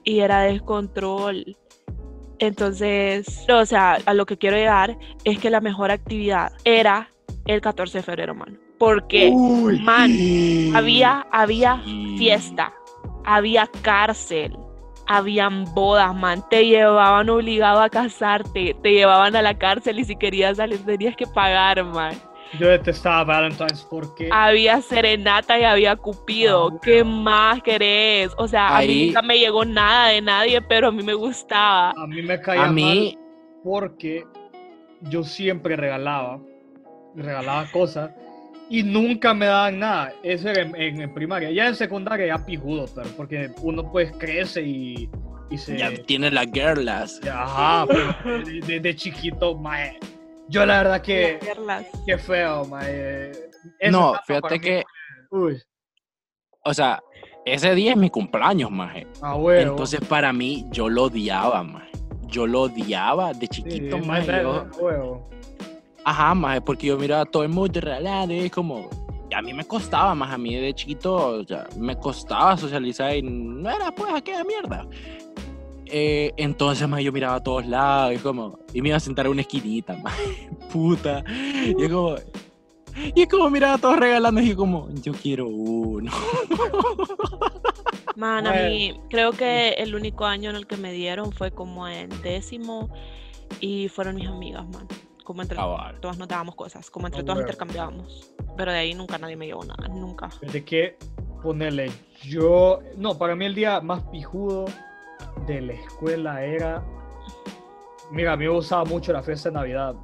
y 0.05 0.21
era 0.21 0.43
descontrol. 0.43 1.57
Entonces, 2.39 3.47
o 3.49 3.67
sea, 3.67 3.99
a 4.07 4.15
lo 4.15 4.27
que 4.27 4.39
quiero 4.39 4.57
llegar 4.57 4.97
es 5.25 5.39
que 5.39 5.51
la 5.51 5.61
mejor 5.61 5.91
actividad 5.91 6.53
era 6.65 7.11
el 7.47 7.61
14 7.61 7.99
de 7.99 8.03
febrero, 8.03 8.35
man. 8.35 8.59
Porque, 8.79 9.31
man, 9.83 10.11
había, 10.75 11.27
había 11.31 11.81
fiesta, 12.19 12.73
había 13.25 13.69
cárcel, 13.83 14.57
habían 15.07 15.65
bodas, 15.75 16.15
man. 16.15 16.45
Te 16.49 16.67
llevaban 16.67 17.29
obligado 17.31 17.81
a 17.81 17.89
casarte, 17.89 18.77
te 18.83 18.93
llevaban 18.93 19.37
a 19.37 19.43
la 19.43 19.57
cárcel 19.57 19.99
y 19.99 20.05
si 20.05 20.17
querías 20.17 20.57
salir 20.57 20.85
tenías 20.85 21.17
que 21.17 21.27
pagar, 21.27 21.85
man. 21.85 22.15
Yo 22.59 22.69
detestaba 22.69 23.25
Valentine's 23.25 23.87
porque... 23.91 24.29
Había 24.31 24.81
serenata 24.81 25.59
y 25.59 25.65
había 25.65 25.97
cupido. 25.97 26.69
Ah, 26.73 26.79
¿Qué 26.83 27.03
más 27.03 27.63
querés? 27.63 28.31
O 28.37 28.47
sea, 28.47 28.77
a 28.77 28.81
mí 28.83 29.07
nunca 29.07 29.23
me 29.23 29.39
llegó 29.39 29.65
nada 29.65 30.09
de 30.09 30.21
nadie, 30.21 30.61
pero 30.63 30.89
a 30.89 30.93
mí 30.93 31.03
me 31.03 31.15
gustaba. 31.15 31.91
A 31.91 32.07
mí 32.07 32.23
me 32.23 32.41
caía 32.41 32.67
a 32.67 32.73
mí... 32.73 33.19
porque 33.65 34.25
yo 35.01 35.25
siempre 35.25 35.75
regalaba 35.75 36.39
regalaba 37.17 37.71
cosas 37.71 38.11
y 38.69 38.83
nunca 38.83 39.35
me 39.35 39.47
daban 39.47 39.79
nada. 39.79 40.13
Eso 40.23 40.49
era 40.49 40.63
en, 40.63 41.13
primaria. 41.13 41.51
Ya 41.51 41.69
en 41.69 41.75
secundaria 41.75 42.27
ya 42.27 42.45
pijudo, 42.45 42.87
pero 42.95 43.09
porque 43.17 43.51
uno 43.63 43.91
pues 43.91 44.13
crece 44.19 44.63
y, 44.63 45.11
y 45.51 45.59
se... 45.59 45.77
Ya 45.77 45.95
tiene 45.95 46.31
las 46.31 46.47
girlas. 46.53 47.21
Ajá, 47.31 47.87
pero 47.87 48.43
de, 48.45 48.97
chiquito, 48.97 49.57
mae. 49.57 49.99
Yo 50.49 50.65
la 50.67 50.79
verdad 50.79 51.03
que... 51.03 51.39
Qué 52.07 52.19
feo, 52.19 52.65
mae. 52.67 53.33
no, 53.91 54.15
fíjate 54.27 54.61
que... 54.61 54.85
Uy. 55.31 55.61
O 56.65 56.73
sea, 56.73 57.03
ese 57.45 57.75
día 57.75 57.93
es 57.93 57.97
mi 57.97 58.09
cumpleaños, 58.09 58.71
mae. 58.71 59.07
Ah, 59.21 59.35
bueno. 59.35 59.73
Entonces 59.73 60.01
para 60.01 60.33
mí 60.33 60.67
yo 60.71 60.89
lo 60.89 61.05
odiaba, 61.05 61.63
mae. 61.63 61.91
Yo 62.27 62.47
lo 62.47 62.63
odiaba 62.63 63.33
de 63.35 63.47
chiquito, 63.47 63.99
sí, 63.99 64.07
mae. 64.07 64.27
Ajá, 66.05 66.35
más 66.35 66.61
porque 66.61 66.89
yo 66.89 66.99
miraba 66.99 67.23
a 67.23 67.27
todo 67.27 67.43
el 67.43 67.49
mundo 67.49 67.81
regalando 67.81 68.35
y 68.35 68.41
es 68.41 68.53
como, 68.53 68.91
a 69.35 69.43
mí 69.43 69.55
me 69.55 69.65
costaba 69.65 70.15
más, 70.15 70.33
a 70.33 70.39
mí 70.39 70.55
de 70.55 70.75
chiquito, 70.75 71.15
o 71.15 71.45
sea, 71.45 71.67
me 71.79 71.97
costaba 71.97 72.57
socializar 72.57 73.17
y 73.17 73.23
no 73.23 73.71
era 73.71 73.93
pues 73.93 74.13
aquella 74.13 74.45
mierda. 74.45 74.87
Eh, 75.87 76.33
entonces, 76.37 76.89
más 76.89 77.03
yo 77.03 77.13
miraba 77.13 77.37
a 77.37 77.43
todos 77.43 77.67
lados 77.67 78.15
y 78.15 78.19
como, 78.19 78.59
y 78.73 78.83
me 78.83 78.89
iba 78.89 78.97
a 78.97 79.01
sentar 79.01 79.27
a 79.27 79.31
una 79.31 79.43
esquinita, 79.43 79.97
más, 80.03 80.15
puta. 80.73 81.23
Y 81.29 81.83
es 81.83 81.91
como, 81.91 82.17
y 83.15 83.23
es 83.23 83.29
como 83.29 83.51
miraba 83.51 83.75
a 83.75 83.79
todos 83.79 83.99
regalando 83.99 84.41
y 84.41 84.55
como, 84.55 84.89
yo 85.03 85.13
quiero 85.13 85.49
uno. 85.49 86.11
Man, 88.17 88.47
a 88.47 88.53
mí 88.53 88.95
creo 89.11 89.33
que 89.33 89.71
el 89.71 89.95
único 89.95 90.25
año 90.25 90.51
en 90.51 90.57
el 90.57 90.69
que 90.69 90.77
me 90.77 90.93
dieron 90.93 91.33
fue 91.33 91.51
como 91.51 91.89
en 91.89 92.11
décimo 92.23 92.89
y 93.59 93.89
fueron 93.89 94.15
mis 94.15 94.29
amigas, 94.29 94.65
man 94.69 94.87
como 95.25 95.43
entre 95.43 95.59
todas 96.01 96.19
nos 96.19 96.29
dábamos 96.29 96.55
cosas, 96.55 96.91
como 96.91 97.07
entre 97.07 97.25
todas 97.25 97.41
intercambiábamos. 97.41 98.33
Pero 98.57 98.71
de 98.71 98.79
ahí 98.79 98.95
nunca 98.95 99.19
nadie 99.19 99.37
me 99.37 99.47
llevó 99.47 99.65
nada, 99.65 99.89
nunca. 99.89 100.29
De 100.41 100.65
qué 100.65 100.97
ponerle, 101.43 101.91
yo, 102.23 102.81
no, 102.97 103.19
para 103.19 103.35
mí 103.35 103.47
el 103.47 103.55
día 103.55 103.81
más 103.81 104.03
pijudo 104.05 104.67
de 105.47 105.61
la 105.63 105.73
escuela 105.73 106.45
era, 106.45 106.85
mira, 108.11 108.33
a 108.33 108.37
mí 108.37 108.45
me 108.45 108.51
gustaba 108.51 108.85
mucho 108.85 109.13
la 109.13 109.23
fiesta 109.23 109.49
de 109.49 109.55
Navidad, 109.55 109.95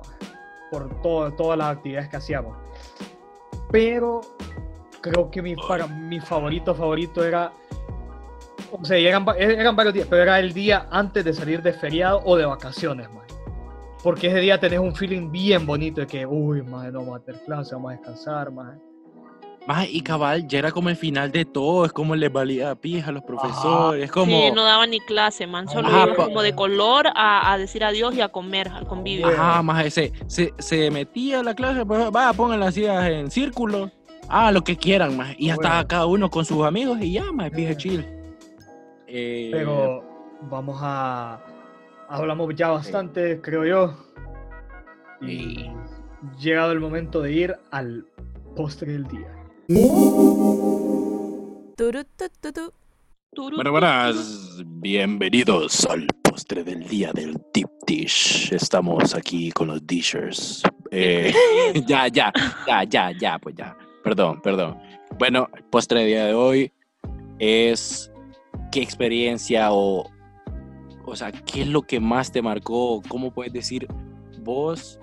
por 0.70 1.00
todo, 1.02 1.32
todas 1.34 1.58
las 1.58 1.76
actividades 1.76 2.08
que 2.08 2.16
hacíamos. 2.16 2.56
Pero 3.70 4.22
creo 5.00 5.30
que 5.30 5.42
mi, 5.42 5.54
para, 5.54 5.86
mi 5.86 6.18
favorito 6.18 6.74
favorito 6.74 7.24
era 7.24 7.52
o 8.72 8.84
sea, 8.84 8.96
eran, 8.96 9.26
eran, 9.36 9.74
varios 9.74 9.94
días, 9.94 10.06
pero 10.08 10.22
era 10.22 10.38
el 10.38 10.52
día 10.52 10.86
antes 10.90 11.24
de 11.24 11.32
salir 11.32 11.60
de 11.62 11.72
feriado 11.72 12.22
o 12.24 12.36
de 12.36 12.46
vacaciones, 12.46 13.10
man. 13.10 13.29
Porque 14.02 14.28
ese 14.28 14.40
día 14.40 14.58
tenés 14.58 14.78
un 14.78 14.94
feeling 14.94 15.30
bien 15.30 15.66
bonito 15.66 16.00
de 16.00 16.06
que, 16.06 16.26
uy, 16.26 16.62
más 16.62 16.90
no 16.92 17.00
vamos 17.00 17.20
a 17.20 17.24
tener 17.24 17.42
clase, 17.44 17.74
vamos 17.74 17.92
a 17.92 17.96
descansar, 17.96 18.50
más. 18.50 18.78
Más, 19.66 19.86
y 19.90 20.00
cabal, 20.00 20.48
ya 20.48 20.58
era 20.58 20.72
como 20.72 20.88
el 20.88 20.96
final 20.96 21.30
de 21.30 21.44
todo, 21.44 21.84
es 21.84 21.92
como 21.92 22.16
les 22.16 22.32
valía 22.32 22.74
pija 22.74 23.10
a 23.10 23.12
los 23.12 23.22
profesores, 23.22 24.04
es 24.04 24.10
como... 24.10 24.32
Sí, 24.32 24.50
no 24.54 24.64
daban 24.64 24.90
ni 24.90 25.00
clase, 25.00 25.46
man, 25.46 25.68
solo 25.68 25.90
iban 25.90 26.14
como 26.14 26.40
de 26.40 26.54
color 26.54 27.08
a, 27.14 27.52
a, 27.52 27.58
decir 27.58 27.84
adiós 27.84 28.14
y 28.14 28.22
a 28.22 28.28
comer, 28.28 28.68
al 28.68 28.86
convivio. 28.86 29.28
Ajá, 29.28 29.62
más 29.62 29.84
ese, 29.84 30.12
se, 30.28 30.54
se 30.58 30.90
metía 30.90 31.40
a 31.40 31.42
la 31.42 31.54
clase, 31.54 31.84
pues 31.84 32.00
va, 32.10 32.32
pongan 32.32 32.58
las 32.58 32.74
sillas 32.74 33.06
en 33.06 33.30
círculo, 33.30 33.90
ah, 34.30 34.50
lo 34.50 34.64
que 34.64 34.76
quieran, 34.76 35.14
más, 35.14 35.34
y 35.38 35.50
hasta 35.50 35.86
cada 35.86 36.06
uno 36.06 36.30
con 36.30 36.46
sus 36.46 36.64
amigos 36.64 36.98
y 37.02 37.12
ya, 37.12 37.30
más, 37.30 37.50
pija 37.50 37.76
chill. 37.76 38.06
Eh, 39.06 39.50
Pero 39.52 40.02
vamos 40.48 40.78
a 40.80 41.38
hablamos 42.10 42.54
ya 42.56 42.70
bastante, 42.70 43.40
creo 43.40 43.64
yo. 43.64 43.96
Y 45.22 45.70
llegado 46.38 46.72
el 46.72 46.80
momento 46.80 47.22
de 47.22 47.32
ir 47.32 47.56
al 47.70 48.04
postre 48.56 48.92
del 48.92 49.06
día. 49.06 49.28
Bueno, 53.36 53.70
buenas, 53.70 54.62
bienvenidos 54.66 55.86
al 55.86 56.06
postre 56.22 56.64
del 56.64 56.86
día 56.88 57.12
del 57.12 57.40
Deep 57.54 57.70
Dish. 57.86 58.52
Estamos 58.52 59.14
aquí 59.14 59.52
con 59.52 59.68
los 59.68 59.86
dishers. 59.86 60.62
Eh, 60.90 61.32
ya, 61.86 62.08
ya, 62.08 62.32
ya, 62.66 62.84
ya, 62.84 63.12
ya, 63.12 63.38
pues 63.38 63.54
ya. 63.54 63.76
Perdón, 64.02 64.40
perdón. 64.42 64.76
Bueno, 65.18 65.48
el 65.54 65.62
postre 65.64 66.00
del 66.00 66.08
día 66.08 66.24
de 66.26 66.34
hoy 66.34 66.72
es 67.38 68.10
qué 68.72 68.82
experiencia 68.82 69.68
o 69.72 70.10
o 71.10 71.16
sea, 71.16 71.32
¿qué 71.32 71.62
es 71.62 71.68
lo 71.68 71.82
que 71.82 71.98
más 71.98 72.30
te 72.30 72.40
marcó? 72.40 73.02
¿Cómo 73.08 73.32
puedes 73.32 73.52
decir 73.52 73.86
vos, 74.42 75.00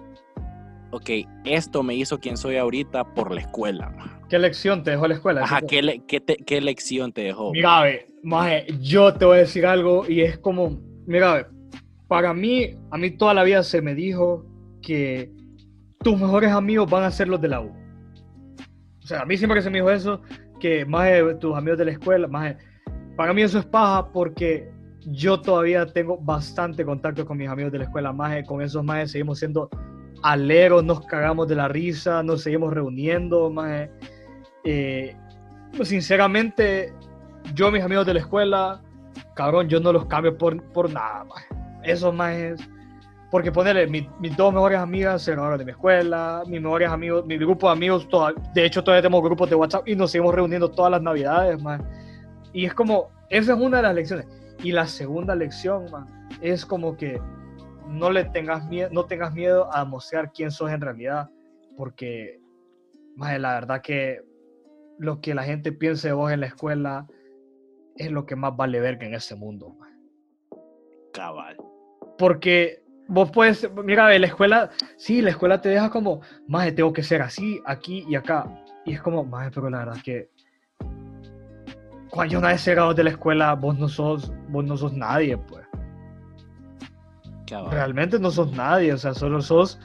ok, 0.92 1.10
esto 1.44 1.84
me 1.84 1.96
hizo 1.96 2.18
quien 2.20 2.38
soy 2.38 2.56
ahorita 2.56 3.04
por 3.14 3.34
la 3.34 3.42
escuela? 3.42 3.94
¿Qué 4.30 4.40
lección 4.40 4.84
te 4.84 4.92
dejó 4.92 5.08
la 5.08 5.16
escuela? 5.16 5.44
Ajá, 5.44 5.62
¿qué, 5.62 6.02
qué, 6.46 6.62
lección 6.62 7.12
te 7.12 7.22
dejó? 7.22 7.52
Mira, 7.52 7.84
maje, 8.24 8.66
yo 8.80 9.14
te 9.14 9.26
voy 9.26 9.38
a 9.38 9.40
decir 9.42 9.66
algo 9.66 10.06
y 10.08 10.22
es 10.22 10.38
como, 10.38 10.80
mira, 11.06 11.50
para 12.08 12.34
mí, 12.34 12.72
a 12.92 12.98
mí 12.98 13.12
toda 13.12 13.34
la 13.34 13.44
vida 13.44 13.64
se 13.64 13.82
me 13.82 13.94
dijo 13.94 14.46
que 14.82 15.30
tus 16.00 16.20
mejores 16.20 16.52
amigos 16.52 16.90
van 16.90 17.04
a 17.04 17.12
ser 17.12 17.28
los 17.28 17.42
de 17.42 17.50
la 17.50 17.62
U. 17.62 17.72
O 19.04 19.08
sea, 19.08 19.22
a 19.22 19.26
mí 19.26 19.38
siempre 19.38 19.60
que 19.60 19.64
se 19.64 19.70
me 19.70 19.80
dijo 19.80 19.92
eso, 19.92 20.22
que 20.60 20.86
más 20.86 21.10
tus 21.40 21.56
amigos 21.56 21.78
de 21.78 21.86
la 21.86 21.92
escuela, 21.92 22.28
más 22.28 22.56
para 23.18 23.34
mí 23.34 23.42
eso 23.42 23.60
es 23.60 23.66
paja 23.66 24.12
porque 24.12 24.70
yo 25.10 25.40
todavía 25.40 25.86
tengo 25.86 26.18
bastante 26.18 26.84
contacto 26.84 27.26
con 27.26 27.38
mis 27.38 27.48
amigos 27.48 27.72
de 27.72 27.80
la 27.80 27.84
escuela 27.86 28.12
más 28.12 28.44
con 28.46 28.62
esos 28.62 28.84
más 28.84 29.10
seguimos 29.12 29.40
siendo 29.40 29.70
aleros, 30.24 30.84
nos 30.84 31.06
cagamos 31.06 31.48
de 31.48 31.56
la 31.56 31.68
risa, 31.68 32.24
nos 32.24 32.42
seguimos 32.42 32.74
reuniendo, 32.74 33.50
más 33.50 33.90
eh, 34.64 35.16
pues, 35.76 35.90
sinceramente, 35.90 36.94
yo 37.54 37.72
mis 37.72 37.84
amigos 37.84 38.06
de 38.06 38.16
la 38.16 38.20
escuela, 38.20 38.82
cabrón, 39.36 39.70
yo 39.70 39.80
no 39.80 39.94
los 39.94 40.06
cambio 40.08 40.38
por, 40.38 40.62
por 40.74 40.92
nada, 40.92 41.24
más. 41.24 41.46
Esos 41.84 42.14
más 42.14 42.36
porque 43.30 43.52
ponerle, 43.52 43.88
mis 43.88 44.38
dos 44.38 44.54
mejores 44.54 44.80
amigas 44.80 45.22
se 45.22 45.32
graduaron 45.32 45.60
de 45.60 45.66
mi 45.66 45.72
escuela, 45.72 46.44
mis 46.48 46.62
mejores 46.62 46.90
amigos, 46.90 47.26
mi 47.26 47.38
grupo 47.38 47.68
de 47.68 47.74
amigos, 47.74 48.08
de 48.54 48.66
hecho 48.66 48.84
todavía 48.84 49.02
tenemos 49.02 49.22
grupos 49.22 49.50
de 49.50 49.56
WhatsApp 49.56 49.88
y 49.88 49.96
nos 49.96 50.12
seguimos 50.12 50.34
reuniendo 50.34 50.72
todas 50.72 50.92
las 50.92 51.02
navidades, 51.02 51.62
más. 51.62 51.82
Y 52.54 52.66
es 52.66 52.74
como, 52.74 53.10
esa 53.30 53.54
es 53.54 53.60
una 53.60 53.78
de 53.78 53.84
las 53.84 53.96
lecciones 53.96 54.26
y 54.64 54.72
la 54.72 54.88
segunda 54.88 55.36
lección, 55.36 55.86
es 56.42 56.66
como 56.66 56.98
que 56.98 57.22
no 57.88 58.12
le 58.12 58.26
tengas 58.26 58.68
miedo, 58.68 58.90
no 58.92 59.06
tengas 59.06 59.34
miedo 59.34 59.72
a 59.74 59.86
mostrar 59.86 60.32
quién 60.34 60.52
sos 60.52 60.72
en 60.72 60.82
realidad, 60.82 61.30
porque 61.76 62.40
man, 63.16 63.42
la 63.42 63.54
verdad 63.54 63.82
que 63.82 64.22
lo 65.00 65.22
que 65.22 65.34
la 65.36 65.44
gente 65.44 65.72
piense 65.72 66.10
de 66.10 66.14
vos 66.14 66.32
en 66.32 66.42
la 66.42 66.48
escuela 66.48 67.08
es 67.96 68.12
lo 68.12 68.26
que 68.26 68.36
más 68.36 68.56
vale 68.56 68.80
ver 68.80 68.98
que 68.98 69.06
en 69.06 69.14
este 69.14 69.36
mundo. 69.36 69.76
Cabal. 71.14 71.58
Porque 72.18 72.84
vos 73.08 73.32
puedes, 73.32 73.70
mira, 73.84 74.18
la 74.18 74.28
escuela, 74.28 74.70
sí, 74.98 75.22
la 75.22 75.32
escuela 75.32 75.62
te 75.62 75.70
deja 75.70 75.90
como, 75.90 76.22
más 76.48 76.74
tengo 76.76 76.94
que 76.94 77.04
ser 77.04 77.22
así, 77.22 77.62
aquí 77.66 78.06
y 78.08 78.16
acá. 78.16 78.64
Y 78.86 78.94
es 78.94 79.02
como, 79.02 79.24
más 79.24 79.52
pero 79.54 79.70
la 79.70 79.80
verdad 79.80 80.02
que 80.04 80.30
cuando 82.10 82.40
una 82.40 82.50
vez 82.50 82.66
llegado 82.66 82.94
de 82.94 83.04
la 83.04 83.10
escuela, 83.12 83.54
vos 83.54 83.78
no 83.78 83.88
sos, 83.88 84.32
vos 84.50 84.66
no 84.66 84.78
sos 84.78 84.94
nadie, 84.94 85.38
pues. 85.38 85.66
Realmente 87.72 88.20
no 88.20 88.30
sos 88.30 88.52
nadie, 88.52 88.92
o 88.94 88.98
sea, 88.98 89.14
solo 89.14 89.42
sos, 89.42 89.80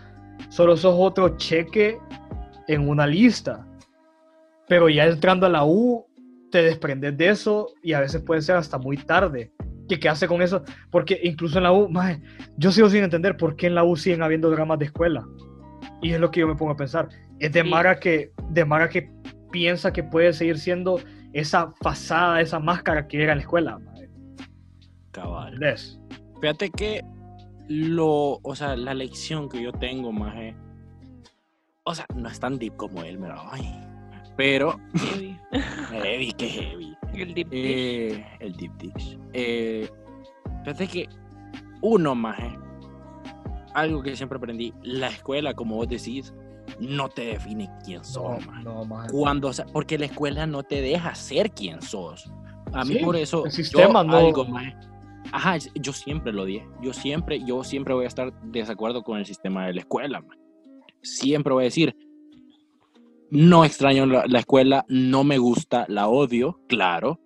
solo 0.48 0.76
sos 0.76 0.94
otro 0.98 1.36
cheque 1.36 1.98
en 2.68 2.88
una 2.88 3.06
lista. 3.06 3.66
Pero 4.68 4.88
ya 4.88 5.04
entrando 5.04 5.46
a 5.46 5.48
la 5.48 5.64
U, 5.64 6.04
te 6.50 6.62
desprendes 6.62 7.16
de 7.16 7.28
eso 7.28 7.68
y 7.82 7.92
a 7.92 8.00
veces 8.00 8.22
puede 8.22 8.42
ser 8.42 8.56
hasta 8.56 8.78
muy 8.78 8.96
tarde. 8.96 9.52
¿Qué, 9.88 9.98
qué 9.98 10.08
hace 10.08 10.26
con 10.26 10.42
eso? 10.42 10.62
Porque 10.90 11.20
incluso 11.22 11.58
en 11.58 11.64
la 11.64 11.72
U, 11.72 11.88
maje, 11.88 12.20
yo 12.56 12.72
sigo 12.72 12.88
sin 12.88 13.04
entender 13.04 13.36
por 13.36 13.56
qué 13.56 13.68
en 13.68 13.74
la 13.74 13.84
U 13.84 13.96
siguen 13.96 14.22
habiendo 14.22 14.50
dramas 14.50 14.78
de 14.78 14.86
escuela. 14.86 15.24
Y 16.00 16.12
es 16.12 16.20
lo 16.20 16.30
que 16.30 16.40
yo 16.40 16.48
me 16.48 16.54
pongo 16.54 16.72
a 16.72 16.76
pensar. 16.76 17.08
Es 17.38 17.52
de 17.52 17.62
Sí. 17.62 17.68
Mara 17.68 17.98
que, 17.98 18.32
de 18.50 18.64
Mara 18.64 18.88
que 18.88 19.10
piensa 19.50 19.92
que 19.92 20.02
puede 20.02 20.32
seguir 20.32 20.58
siendo 20.58 20.98
esa 21.32 21.72
fasada, 21.80 22.40
esa 22.40 22.58
máscara 22.58 23.06
que 23.06 23.22
era 23.22 23.32
en 23.32 23.38
la 23.38 23.42
escuela. 23.42 23.78
maje. 23.78 24.10
Cabal. 25.10 25.54
¿Entendés? 25.54 26.00
Fíjate 26.40 26.70
que 26.70 27.02
lo, 27.68 28.40
o 28.42 28.54
sea, 28.54 28.76
la 28.76 28.94
lección 28.94 29.48
que 29.48 29.62
yo 29.62 29.72
tengo, 29.72 30.12
maje, 30.12 30.56
o 31.84 31.94
sea, 31.94 32.06
no 32.14 32.28
es 32.28 32.38
tan 32.38 32.58
deep 32.58 32.76
como 32.76 33.02
él, 33.02 33.18
me 33.18 33.28
lo 33.28 33.40
ay, 33.50 33.80
pero 34.36 34.78
Heavy. 34.94 35.38
heavy, 35.90 36.32
que 36.32 36.48
heavy. 36.48 36.96
El 37.14 37.34
deep 37.34 37.48
dish. 37.50 37.62
Eh, 37.64 38.26
el 38.40 38.56
deep 38.56 38.72
dish. 38.78 39.18
Eh, 39.32 39.88
fíjate 40.64 40.88
que 40.88 41.08
uno, 41.82 42.14
maje, 42.14 42.58
algo 43.74 44.02
que 44.02 44.16
siempre 44.16 44.38
aprendí, 44.38 44.72
la 44.82 45.08
escuela, 45.08 45.54
como 45.54 45.76
vos 45.76 45.88
decís, 45.88 46.32
no 46.80 47.08
te 47.08 47.26
define 47.26 47.68
quién 47.84 48.04
sos, 48.04 48.44
maje. 48.46 48.62
no, 48.64 48.84
maje. 48.84 49.08
Cuando, 49.10 49.48
o 49.48 49.52
sea, 49.52 49.66
porque 49.66 49.98
la 49.98 50.06
escuela 50.06 50.46
no 50.46 50.62
te 50.62 50.80
deja 50.80 51.14
ser 51.14 51.50
quien 51.50 51.82
sos. 51.82 52.30
A 52.72 52.84
mí 52.84 52.94
Sí, 52.94 53.04
por 53.04 53.16
eso 53.16 53.44
el 53.44 53.50
sistema 53.52 54.02
yo 54.02 54.04
no- 54.04 54.16
algo, 54.16 54.44
maje, 54.46 54.74
Ajá, 55.30 55.56
yo 55.74 55.92
siempre 55.92 56.32
lo 56.32 56.44
dije. 56.44 56.66
Yo 56.82 56.92
siempre, 56.92 57.42
yo 57.44 57.62
siempre 57.64 57.94
voy 57.94 58.04
a 58.04 58.08
estar 58.08 58.32
desacuerdo 58.42 59.02
con 59.02 59.18
el 59.18 59.24
sistema 59.26 59.66
de 59.66 59.74
la 59.74 59.80
escuela. 59.80 60.20
maje. 60.20 60.40
Siempre 61.00 61.52
voy 61.52 61.62
a 61.62 61.66
decir, 61.66 61.96
no 63.30 63.64
extraño 63.64 64.04
la, 64.06 64.24
la 64.26 64.38
escuela, 64.40 64.84
no 64.88 65.24
me 65.24 65.38
gusta, 65.38 65.86
la 65.88 66.08
odio, 66.08 66.60
claro. 66.68 67.18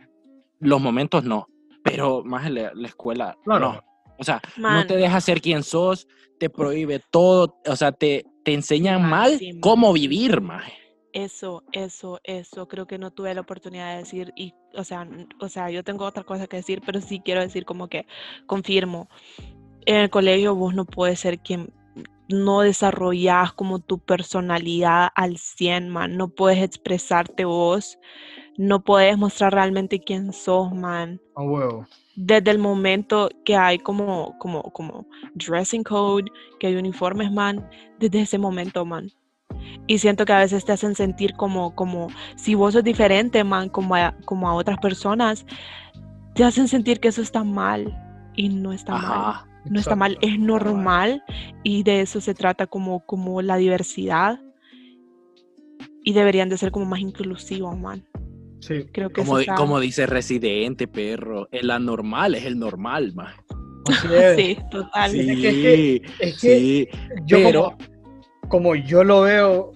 Los 0.60 0.80
momentos 0.80 1.24
no, 1.24 1.48
pero 1.82 2.22
más 2.24 2.50
la, 2.50 2.70
la 2.74 2.88
escuela, 2.88 3.36
Claro. 3.44 3.72
no. 3.74 3.80
O 4.18 4.24
sea, 4.24 4.40
no 4.56 4.86
te 4.86 4.96
deja 4.96 5.20
ser 5.20 5.40
quien 5.40 5.62
sos, 5.62 6.06
te 6.38 6.50
prohíbe 6.50 7.00
todo, 7.10 7.58
o 7.66 7.76
sea, 7.76 7.92
te, 7.92 8.24
te 8.44 8.54
enseñan 8.54 9.02
Man, 9.02 9.10
mal 9.10 9.38
sí, 9.38 9.58
cómo 9.60 9.92
vivir, 9.92 10.40
maje. 10.40 10.72
Eso, 11.12 11.62
eso, 11.72 12.20
eso, 12.24 12.68
creo 12.68 12.86
que 12.86 12.98
no 12.98 13.10
tuve 13.10 13.34
la 13.34 13.40
oportunidad 13.40 13.92
de 13.92 13.98
decir 13.98 14.32
y, 14.36 14.52
o 14.74 14.84
sea, 14.84 15.08
o 15.40 15.48
sea, 15.48 15.70
yo 15.70 15.82
tengo 15.82 16.04
otra 16.04 16.24
cosa 16.24 16.46
que 16.46 16.58
decir, 16.58 16.82
pero 16.84 17.00
sí 17.00 17.22
quiero 17.24 17.40
decir 17.40 17.64
como 17.64 17.88
que 17.88 18.06
confirmo, 18.46 19.08
en 19.86 19.96
el 19.96 20.10
colegio 20.10 20.54
vos 20.54 20.74
no 20.74 20.84
puedes 20.84 21.20
ser 21.20 21.38
quien, 21.38 21.72
no 22.28 22.60
desarrollas 22.60 23.52
como 23.52 23.78
tu 23.78 23.98
personalidad 23.98 25.08
al 25.14 25.38
100, 25.38 25.88
man, 25.88 26.16
no 26.16 26.28
puedes 26.28 26.62
expresarte 26.62 27.44
vos, 27.44 27.98
no 28.58 28.82
puedes 28.82 29.16
mostrar 29.16 29.54
realmente 29.54 30.00
quién 30.00 30.32
sos, 30.32 30.74
man. 30.74 31.20
A 31.34 31.42
huevo. 31.42 31.86
Desde 32.16 32.50
el 32.50 32.58
momento 32.58 33.28
que 33.44 33.56
hay 33.56 33.78
como, 33.78 34.38
como, 34.38 34.62
como 34.72 35.06
dressing 35.34 35.82
code, 35.82 36.24
que 36.58 36.68
hay 36.68 36.76
uniformes, 36.76 37.30
man, 37.30 37.68
desde 37.98 38.22
ese 38.22 38.38
momento, 38.38 38.84
man. 38.84 39.10
Y 39.86 39.98
siento 39.98 40.24
que 40.24 40.32
a 40.32 40.40
veces 40.40 40.64
te 40.64 40.72
hacen 40.72 40.94
sentir 40.94 41.34
como, 41.34 41.74
como 41.74 42.08
si 42.36 42.54
vos 42.54 42.72
sos 42.72 42.84
diferente, 42.84 43.44
man, 43.44 43.68
como 43.68 43.94
a, 43.94 44.14
como 44.24 44.48
a 44.48 44.54
otras 44.54 44.78
personas, 44.78 45.46
te 46.34 46.44
hacen 46.44 46.68
sentir 46.68 47.00
que 47.00 47.08
eso 47.08 47.22
está 47.22 47.44
mal 47.44 47.96
y 48.34 48.48
no 48.48 48.72
está 48.72 48.92
mal. 48.92 49.04
Ajá. 49.04 49.46
No 49.68 49.80
está 49.80 49.96
mal, 49.96 50.16
es 50.20 50.38
normal 50.38 51.24
y 51.64 51.82
de 51.82 52.00
eso 52.00 52.20
se 52.20 52.34
trata 52.34 52.68
como, 52.68 53.00
como 53.04 53.42
la 53.42 53.56
diversidad 53.56 54.40
y 56.04 56.12
deberían 56.12 56.48
de 56.48 56.56
ser 56.56 56.70
como 56.70 56.86
más 56.86 57.00
inclusivos, 57.00 57.76
man. 57.76 58.06
Sí. 58.60 58.86
Creo 58.92 59.10
que 59.10 59.20
Como, 59.20 59.32
eso 59.32 59.38
di- 59.38 59.42
está... 59.44 59.54
como 59.54 59.80
dice 59.80 60.06
Residente, 60.06 60.88
perro, 60.88 61.48
el 61.52 61.70
anormal 61.70 62.34
es 62.34 62.44
el 62.44 62.58
normal, 62.58 63.14
es. 64.10 64.36
Sí, 64.36 64.58
total. 64.70 65.10
Sí. 65.10 65.22
Sí, 65.22 65.30
Es 65.30 65.38
que- 65.40 66.02
Es 66.20 66.40
que 66.40 66.58
sí, 66.58 66.88
yo 67.26 67.38
pero- 67.38 67.62
como, 67.62 67.76
como 68.48 68.74
yo 68.74 69.04
lo 69.04 69.20
veo, 69.22 69.72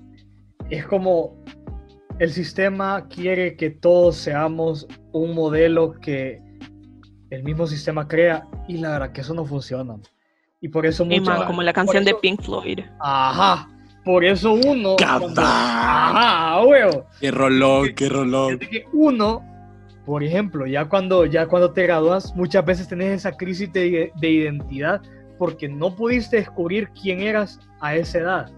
es 0.71 0.87
como 0.87 1.43
el 2.19 2.31
sistema 2.31 3.07
quiere 3.09 3.57
que 3.57 3.71
todos 3.71 4.17
seamos 4.17 4.87
un 5.13 5.35
modelo 5.35 5.93
que 5.95 6.41
el 7.31 7.43
mismo 7.45 7.67
sistema 7.67 8.07
crea 8.09 8.47
y 8.69 8.79
la 8.79 8.91
verdad 8.91 9.13
que 9.13 9.21
eso 9.23 9.33
no 9.35 9.47
funciona. 9.47 9.97
Y 10.61 10.69
por 10.69 10.85
eso 10.85 11.05
Y, 11.09 11.21
mucha- 11.21 11.39
man, 11.39 11.47
como 11.47 11.63
la 11.63 11.73
canción 11.73 12.05
de 12.05 12.15
Pink 12.15 12.43
Floyd. 12.43 12.81
Ajá. 13.01 13.70
Por 14.05 14.25
eso 14.25 14.53
uno. 14.55 14.97
Cabal. 14.97 15.35
Ajá, 15.37 16.63
huevo. 16.65 17.07
Qué 17.21 17.31
rolón, 17.31 17.91
qué 17.95 18.09
rolón. 18.09 18.59
Que 18.59 18.85
uno, 18.93 19.45
por 20.07 20.23
ejemplo, 20.25 20.67
ya 20.67 20.89
cuando, 20.89 21.27
ya 21.27 21.47
cuando 21.47 21.73
te 21.73 21.83
gradúas, 21.83 22.35
muchas 22.35 22.65
veces 22.65 22.89
tenés 22.89 23.19
esa 23.19 23.33
crisis 23.33 23.73
de, 23.73 24.11
de 24.19 24.31
identidad 24.31 25.01
porque 25.39 25.69
no 25.69 25.95
pudiste 25.95 26.37
descubrir 26.37 26.89
quién 27.01 27.21
eras 27.21 27.61
a 27.81 27.95
esa 27.95 28.19
edad. 28.19 28.51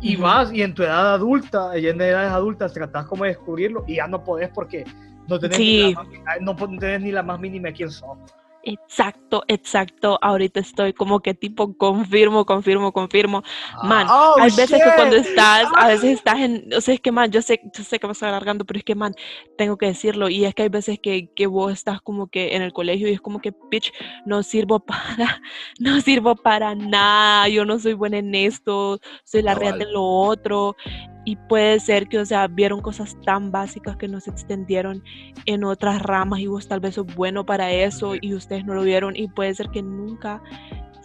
Y 0.00 0.14
Ujú. 0.16 0.24
vas 0.24 0.52
y 0.52 0.62
en 0.62 0.74
tu 0.74 0.82
edad 0.82 1.14
adulta, 1.14 1.76
y 1.78 1.86
en 1.86 2.00
edades 2.00 2.30
adultas 2.32 2.72
tratás 2.72 3.06
como 3.06 3.24
de 3.24 3.30
descubrirlo 3.30 3.84
y 3.86 3.96
ya 3.96 4.06
no 4.08 4.22
podés 4.24 4.48
porque 4.50 4.84
no 5.28 5.38
tenés, 5.38 5.58
ni, 5.58 5.64
Sí. 5.64 5.94
la, 5.94 6.02
más- 6.02 6.40
no 6.40 6.56
tenés 6.78 7.00
ni 7.02 7.12
la 7.12 7.22
más 7.22 7.38
mínima 7.40 7.68
de 7.68 7.74
quién 7.74 7.90
sos. 7.90 8.18
Exacto, 8.64 9.42
exacto. 9.48 10.18
Ahorita 10.22 10.60
estoy 10.60 10.92
como 10.92 11.20
que 11.20 11.34
tipo 11.34 11.76
confirmo, 11.76 12.44
confirmo, 12.46 12.92
confirmo. 12.92 13.42
Man, 13.82 14.06
Oh, 14.08 14.36
hay 14.38 14.50
veces 14.52 14.82
que 14.82 14.90
cuando 14.94 15.16
shit. 15.16 15.26
estás, 15.26 15.68
a 15.76 15.88
veces 15.88 16.12
estás 16.18 16.38
en, 16.38 16.70
o 16.76 16.80
sea, 16.80 16.94
es 16.94 17.00
que 17.00 17.10
man, 17.12 17.30
yo 17.32 17.42
sé, 17.42 17.60
yo 17.76 17.82
sé 17.82 17.98
que 17.98 18.06
me 18.06 18.12
estoy 18.12 18.28
alargando, 18.28 18.64
pero 18.64 18.78
es 18.78 18.84
que 18.84 18.94
man, 18.94 19.14
tengo 19.58 19.76
que 19.76 19.86
decirlo. 19.86 20.28
Y 20.28 20.44
es 20.44 20.54
que 20.54 20.62
hay 20.62 20.68
veces 20.68 20.98
que, 21.02 21.28
que 21.34 21.46
vos 21.46 21.72
estás 21.72 22.00
como 22.00 22.28
que 22.28 22.54
en 22.54 22.62
el 22.62 22.72
colegio 22.72 23.08
y 23.08 23.12
es 23.12 23.20
como 23.20 23.40
que, 23.40 23.52
bitch, 23.70 23.92
no 24.26 24.42
sirvo 24.42 24.80
para, 24.86 25.40
no 25.80 26.00
sirvo 26.00 26.36
para 26.36 26.74
nada, 26.74 27.48
yo 27.48 27.64
no 27.64 27.78
soy 27.78 27.94
buena 27.94 28.18
en 28.18 28.34
esto, 28.34 29.00
soy 29.24 29.42
la 29.42 29.54
reata 29.54 29.78
Cabal. 29.78 29.88
en 29.88 29.92
lo 29.94 30.04
otro. 30.04 30.76
Y 31.24 31.36
puede 31.36 31.78
ser 31.80 32.08
que, 32.08 32.18
o 32.18 32.24
sea, 32.24 32.48
vieron 32.48 32.80
cosas 32.80 33.16
tan 33.24 33.50
básicas 33.50 33.96
que 33.96 34.08
no 34.08 34.20
se 34.20 34.30
extendieron 34.30 35.02
en 35.46 35.64
otras 35.64 36.02
ramas 36.02 36.40
y 36.40 36.46
vos 36.46 36.66
tal 36.66 36.80
vez 36.80 36.96
sos 36.96 37.06
bueno 37.14 37.46
para 37.46 37.70
eso 37.70 38.14
y 38.20 38.34
ustedes 38.34 38.64
no 38.64 38.74
lo 38.74 38.82
vieron 38.82 39.14
y 39.16 39.28
puede 39.28 39.54
ser 39.54 39.70
que 39.70 39.82
nunca 39.82 40.42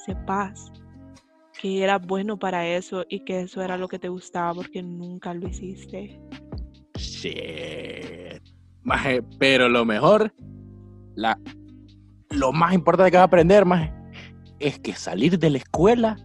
sepas 0.05 0.71
que 1.59 1.83
era 1.83 1.97
bueno 1.97 2.37
para 2.37 2.67
eso 2.67 3.05
y 3.09 3.21
que 3.21 3.41
eso 3.41 3.61
era 3.61 3.77
lo 3.77 3.87
que 3.87 3.99
te 3.99 4.09
gustaba 4.09 4.53
porque 4.53 4.81
nunca 4.81 5.33
lo 5.33 5.47
hiciste. 5.47 6.19
Maje, 8.83 9.21
pero 9.37 9.67
lo 9.67 9.83
mejor, 9.85 10.33
la, 11.15 11.39
lo 12.29 12.53
más 12.53 12.73
importante 12.73 13.11
que 13.11 13.17
vas 13.17 13.23
a 13.23 13.25
aprender, 13.25 13.65
maje, 13.65 13.93
es 14.59 14.79
que 14.79 14.93
salir 14.93 15.37
de 15.37 15.49
la 15.49 15.57
escuela 15.57 16.17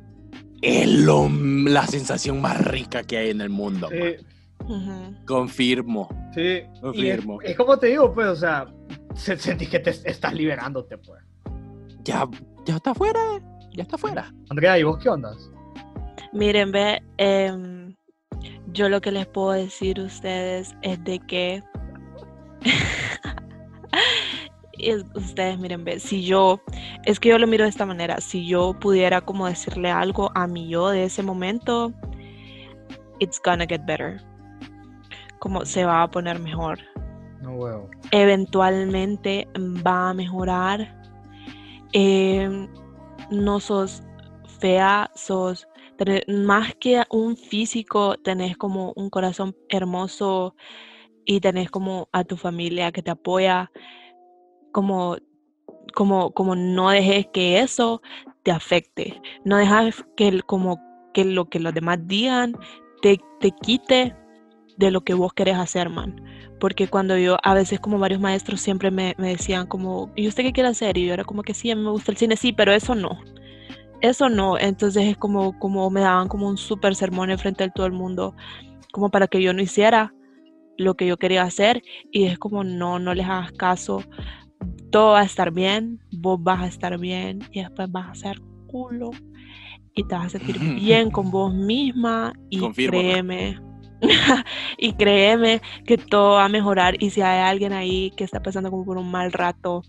es 0.63 0.89
lo- 0.89 1.29
la 1.29 1.87
sensación 1.87 2.41
más 2.41 2.65
rica 2.65 3.03
que 3.03 3.19
hay 3.19 3.31
en 3.31 3.41
el 3.43 3.51
mundo. 3.51 3.89
Sí. 3.91 4.25
Confirmo. 5.27 6.09
sí. 6.35 6.41
Y 6.41 6.57
es, 6.61 6.81
Confirmo. 6.81 7.43
es 7.43 7.57
como 7.57 7.79
te 7.79 7.89
digo, 7.89 8.15
pues, 8.15 8.29
o 8.29 8.37
sea, 8.37 8.67
se- 9.15 9.37
sentís 9.37 9.69
que 9.69 9.81
te 9.81 9.91
estás 9.91 10.33
liberándote, 10.33 10.97
pues. 10.99 11.21
Ya, 12.05 12.29
ya 12.65 12.77
está 12.77 12.95
fuera, 12.95 13.21
ya 13.75 13.83
está 13.83 13.99
fuera. 13.99 14.33
Andrea, 14.51 14.79
¿y 14.79 14.83
vos 14.85 14.99
qué 14.99 15.09
ondas? 15.09 15.51
Miren, 16.33 16.71
ve, 16.73 17.03
em, 17.19 17.95
yo 18.73 18.89
lo 18.89 19.01
que 19.01 19.11
les 19.13 19.27
puedo 19.27 19.51
decir 19.53 19.99
a 20.01 20.05
ustedes 20.05 20.75
es 20.83 21.03
de 21.05 21.19
que 21.21 21.63
es- 24.79 25.05
ustedes 25.15 25.59
miren, 25.59 25.85
ve, 25.85 25.99
si 26.01 26.25
yo, 26.25 26.61
es 27.05 27.19
que 27.21 27.29
yo 27.31 27.39
lo 27.39 27.47
miro 27.47 27.65
de 27.65 27.71
esta 27.71 27.87
manera, 27.87 28.21
si 28.21 28.47
yo 28.47 28.75
pudiera 28.79 29.21
como 29.21 29.47
decirle 29.47 29.91
algo 29.91 30.31
a 30.35 30.47
mi 30.47 30.69
yo 30.69 30.89
de 30.91 31.05
ese 31.05 31.23
momento, 31.23 31.93
it's 33.21 33.41
gonna 33.45 33.67
get 33.67 33.83
better. 33.87 34.21
Como 35.39 35.65
se 35.65 35.85
va 35.85 36.03
a 36.03 36.11
poner 36.11 36.39
mejor. 36.39 36.79
No, 37.41 37.55
huevo. 37.57 37.91
eventualmente 38.13 39.49
va 39.85 40.11
a 40.11 40.15
mejorar. 40.15 40.97
Em, 41.93 42.69
no 43.31 43.59
sos 43.59 44.03
fea, 44.61 45.11
sos 45.17 45.67
tenés- 45.99 46.27
más 46.29 46.75
que 46.77 47.03
un 47.11 47.37
físico, 47.37 48.15
tenés 48.23 48.57
como 48.57 48.93
un 48.95 49.11
corazón 49.11 49.57
hermoso 49.69 50.55
y 51.25 51.41
tenés 51.41 51.69
como 51.71 52.09
a 52.13 52.23
tu 52.25 52.37
familia 52.37 52.93
que 52.93 53.03
te 53.03 53.11
apoya, 53.11 53.71
como, 54.73 55.17
como, 55.95 56.33
como 56.33 56.57
no 56.57 56.91
dejes 56.91 57.27
que 57.33 57.61
eso 57.61 58.03
te 58.43 58.51
afecte, 58.51 59.21
no 59.45 59.57
dejes 59.57 60.05
que 60.17 60.41
como 60.43 60.81
que 61.15 61.25
lo 61.25 61.49
que 61.49 61.61
los 61.61 61.75
demás 61.75 61.99
digan 62.07 62.57
te, 63.03 63.21
te 63.41 63.51
quite 63.51 64.17
de 64.79 64.91
lo 64.91 65.03
que 65.03 65.15
vos 65.15 65.33
querés 65.33 65.57
hacer, 65.57 65.91
man. 65.91 66.21
Porque 66.59 66.89
cuando 66.89 67.19
yo, 67.19 67.37
a 67.43 67.55
veces 67.55 67.81
como 67.81 67.99
varios 67.99 68.21
maestros 68.21 68.61
siempre 68.61 68.91
me, 68.91 69.15
me 69.19 69.31
decían 69.31 69.67
como, 69.67 70.11
¿y 70.17 70.29
usted 70.29 70.45
qué 70.45 70.53
quiere 70.53 70.69
hacer? 70.71 70.97
Y 70.97 71.07
yo 71.07 71.15
era 71.15 71.25
como 71.25 71.43
que 71.43 71.55
sí, 71.55 71.71
a 71.71 71.77
mí 71.77 71.83
me 71.83 71.91
gusta 71.91 72.13
el 72.13 72.17
cine, 72.17 72.37
sí, 72.37 72.53
pero 72.53 72.73
eso 72.73 72.95
no, 72.95 73.21
eso 74.01 74.29
no, 74.29 74.59
entonces 74.59 75.05
es 75.05 75.17
como, 75.17 75.59
como 75.59 75.91
me 75.91 76.01
daban 76.01 76.29
como 76.29 76.49
un 76.49 76.57
súper 76.57 76.95
sermón 76.95 77.31
enfrente 77.31 77.65
de 77.65 77.71
todo 77.71 77.87
el 77.87 77.93
mundo 77.93 78.35
como 78.93 79.11
para 79.11 79.27
que 79.27 79.43
yo 79.43 79.53
no 79.53 79.63
hiciera 79.63 80.15
lo 80.77 80.95
que 80.95 81.07
yo 81.07 81.17
quería 81.17 81.43
hacer. 81.43 81.83
Y 82.13 82.25
es 82.27 82.39
como 82.39 82.63
no, 82.63 83.01
no 83.01 83.15
les 83.15 83.27
hagas 83.27 83.51
caso, 83.53 84.05
todo 84.93 85.13
va 85.13 85.21
a 85.21 85.25
estar 85.25 85.51
bien, 85.51 85.99
vos 86.13 86.39
vas 86.41 86.61
a 86.61 86.67
estar 86.67 86.99
bien 86.99 87.41
y 87.51 87.61
después 87.61 87.91
vas 87.91 88.11
a 88.11 88.15
ser 88.15 88.41
culo 88.67 89.11
y 89.95 90.05
te 90.05 90.15
vas 90.15 90.27
a 90.27 90.39
sentir 90.39 90.59
bien 90.77 91.11
con 91.11 91.31
vos 91.31 91.53
misma 91.53 92.35
y 92.51 92.61
Confirmo. 92.61 92.99
créeme. 92.99 93.59
y 94.79 94.93
créeme 94.93 95.63
que 95.87 95.97
todo 95.97 96.33
va 96.35 96.45
a 96.45 96.49
mejorar 96.49 97.03
y 97.03 97.11
si 97.11 97.23
hay 97.23 97.41
alguien 97.41 97.73
ahí 97.73 98.11
que 98.17 98.25
está 98.25 98.43
pasando 98.43 98.71
como 98.71 98.85
por 98.85 98.99
un 98.99 99.11
mal 99.11 99.33
rato, 99.33 99.83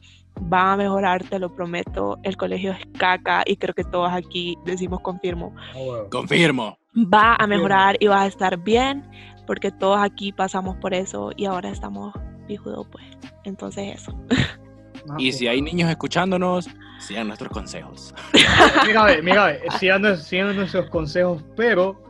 va 0.52 0.74
a 0.74 0.78
mejorar, 0.78 1.24
te 1.24 1.38
lo 1.38 1.54
prometo. 1.54 2.18
El 2.24 2.38
colegio 2.38 2.72
es 2.72 2.80
caca 2.98 3.44
y 3.46 3.58
creo 3.58 3.74
que 3.74 3.84
todos 3.84 4.12
aquí 4.12 4.58
decimos 4.66 5.02
confirmo. 5.02 5.54
Ah, 5.58 5.78
huevo. 5.78 6.10
Confirmo. 6.10 6.78
Va 6.96 7.36
a 7.36 7.46
mejorar 7.48 7.98
y 8.00 8.08
vas 8.08 8.22
a 8.22 8.28
estar 8.28 8.58
bien 8.58 9.04
porque 9.48 9.72
todos 9.72 10.00
aquí 10.00 10.32
pasamos 10.32 10.78
por 10.78 10.94
eso 10.94 11.32
y 11.36 11.46
ahora 11.46 11.70
estamos 11.70 12.14
pijudos 12.48 12.88
pues. 12.90 13.06
Entonces 13.44 13.96
eso. 13.96 14.18
Ah, 15.10 15.16
Y 15.18 15.32
si 15.32 15.48
hay 15.48 15.62
niños 15.62 15.90
escuchándonos, 15.90 16.70
sigan 17.00 17.28
nuestros 17.28 17.52
consejos. 17.52 18.14
Mira, 18.88 19.04
ve, 19.06 19.22
mira, 19.22 19.46
ve, 19.48 19.62
sigan, 19.80 20.18
sigan 20.18 20.56
nuestros 20.56 20.90
consejos, 20.90 21.44
pero 21.56 22.02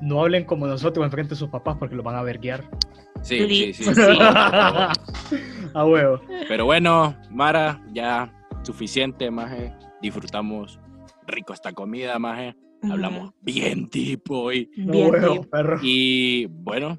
no 0.00 0.20
hablen 0.20 0.44
como 0.44 0.66
nosotros 0.66 1.04
enfrente 1.04 1.30
de 1.30 1.36
sus 1.36 1.48
papás 1.50 1.76
porque 1.78 1.94
los 1.94 2.04
van 2.04 2.16
a 2.16 2.22
ver 2.22 2.38
guiar. 2.38 2.64
Sí, 3.22 3.38
Li- 3.40 3.72
sí, 3.74 3.84
sí. 3.84 3.94
sí. 3.94 4.18
A 5.74 5.84
huevo. 5.84 6.20
Pero 6.48 6.64
bueno, 6.64 7.14
Mara, 7.30 7.80
ya 7.92 8.32
suficiente, 8.62 9.30
maje. 9.30 9.72
Disfrutamos 10.00 10.78
rico 11.26 11.52
esta 11.52 11.72
comida, 11.72 12.18
maje. 12.18 12.56
Hablamos 12.90 13.32
bien 13.40 13.88
tipo 13.88 14.48
Bien, 14.48 15.44
perro. 15.48 15.78
Y 15.82 16.46
bueno, 16.46 16.98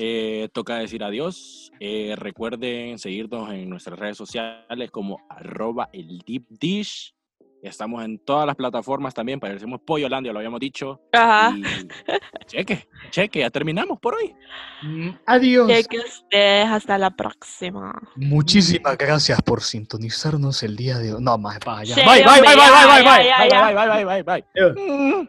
eh, 0.00 0.48
toca 0.52 0.78
decir 0.78 1.02
adiós. 1.02 1.72
Eh, 1.80 2.14
recuerden 2.16 3.00
seguirnos 3.00 3.50
en 3.52 3.68
nuestras 3.68 3.98
redes 3.98 4.16
sociales 4.16 4.92
como 4.92 5.18
arroba 5.28 5.90
el 5.92 6.20
deep 6.24 6.44
dish. 6.48 7.12
Estamos 7.60 8.04
en 8.04 8.20
todas 8.20 8.46
las 8.46 8.54
plataformas 8.54 9.12
también, 9.12 9.40
parecemos 9.40 9.80
Pollolandia, 9.84 10.32
lo 10.32 10.38
habíamos 10.38 10.60
dicho. 10.60 11.00
Ajá. 11.12 11.52
Y 11.56 11.64
cheque, 12.46 12.86
cheque, 13.10 13.40
ya 13.40 13.50
terminamos 13.50 13.98
por 13.98 14.14
hoy. 14.14 14.32
Mm, 14.82 15.08
Adiós. 15.26 15.88
Que 15.88 15.98
ustedes 15.98 16.68
hasta 16.68 16.96
la 16.96 17.10
próxima. 17.10 18.00
Muchísimas 18.14 18.96
gracias 18.96 19.42
por 19.42 19.62
sintonizarnos 19.62 20.62
el 20.62 20.76
día 20.76 20.98
de 20.98 21.14
hoy. 21.14 21.20
No, 21.20 21.36
más 21.38 21.58
para 21.58 21.78
allá. 21.78 21.96
Sí, 21.96 22.02
Bye, 22.02 22.22
bye, 22.22 22.40
bye, 22.40 22.40
bye, 22.40 22.54
bye, 22.54 23.02
bye, 23.02 23.02
bye. 23.02 23.48
bye, 23.50 24.04
bye, 24.04 24.04
bye, 24.04 24.22
bye, 24.22 24.42
bye. 24.54 25.20
Mm. 25.20 25.28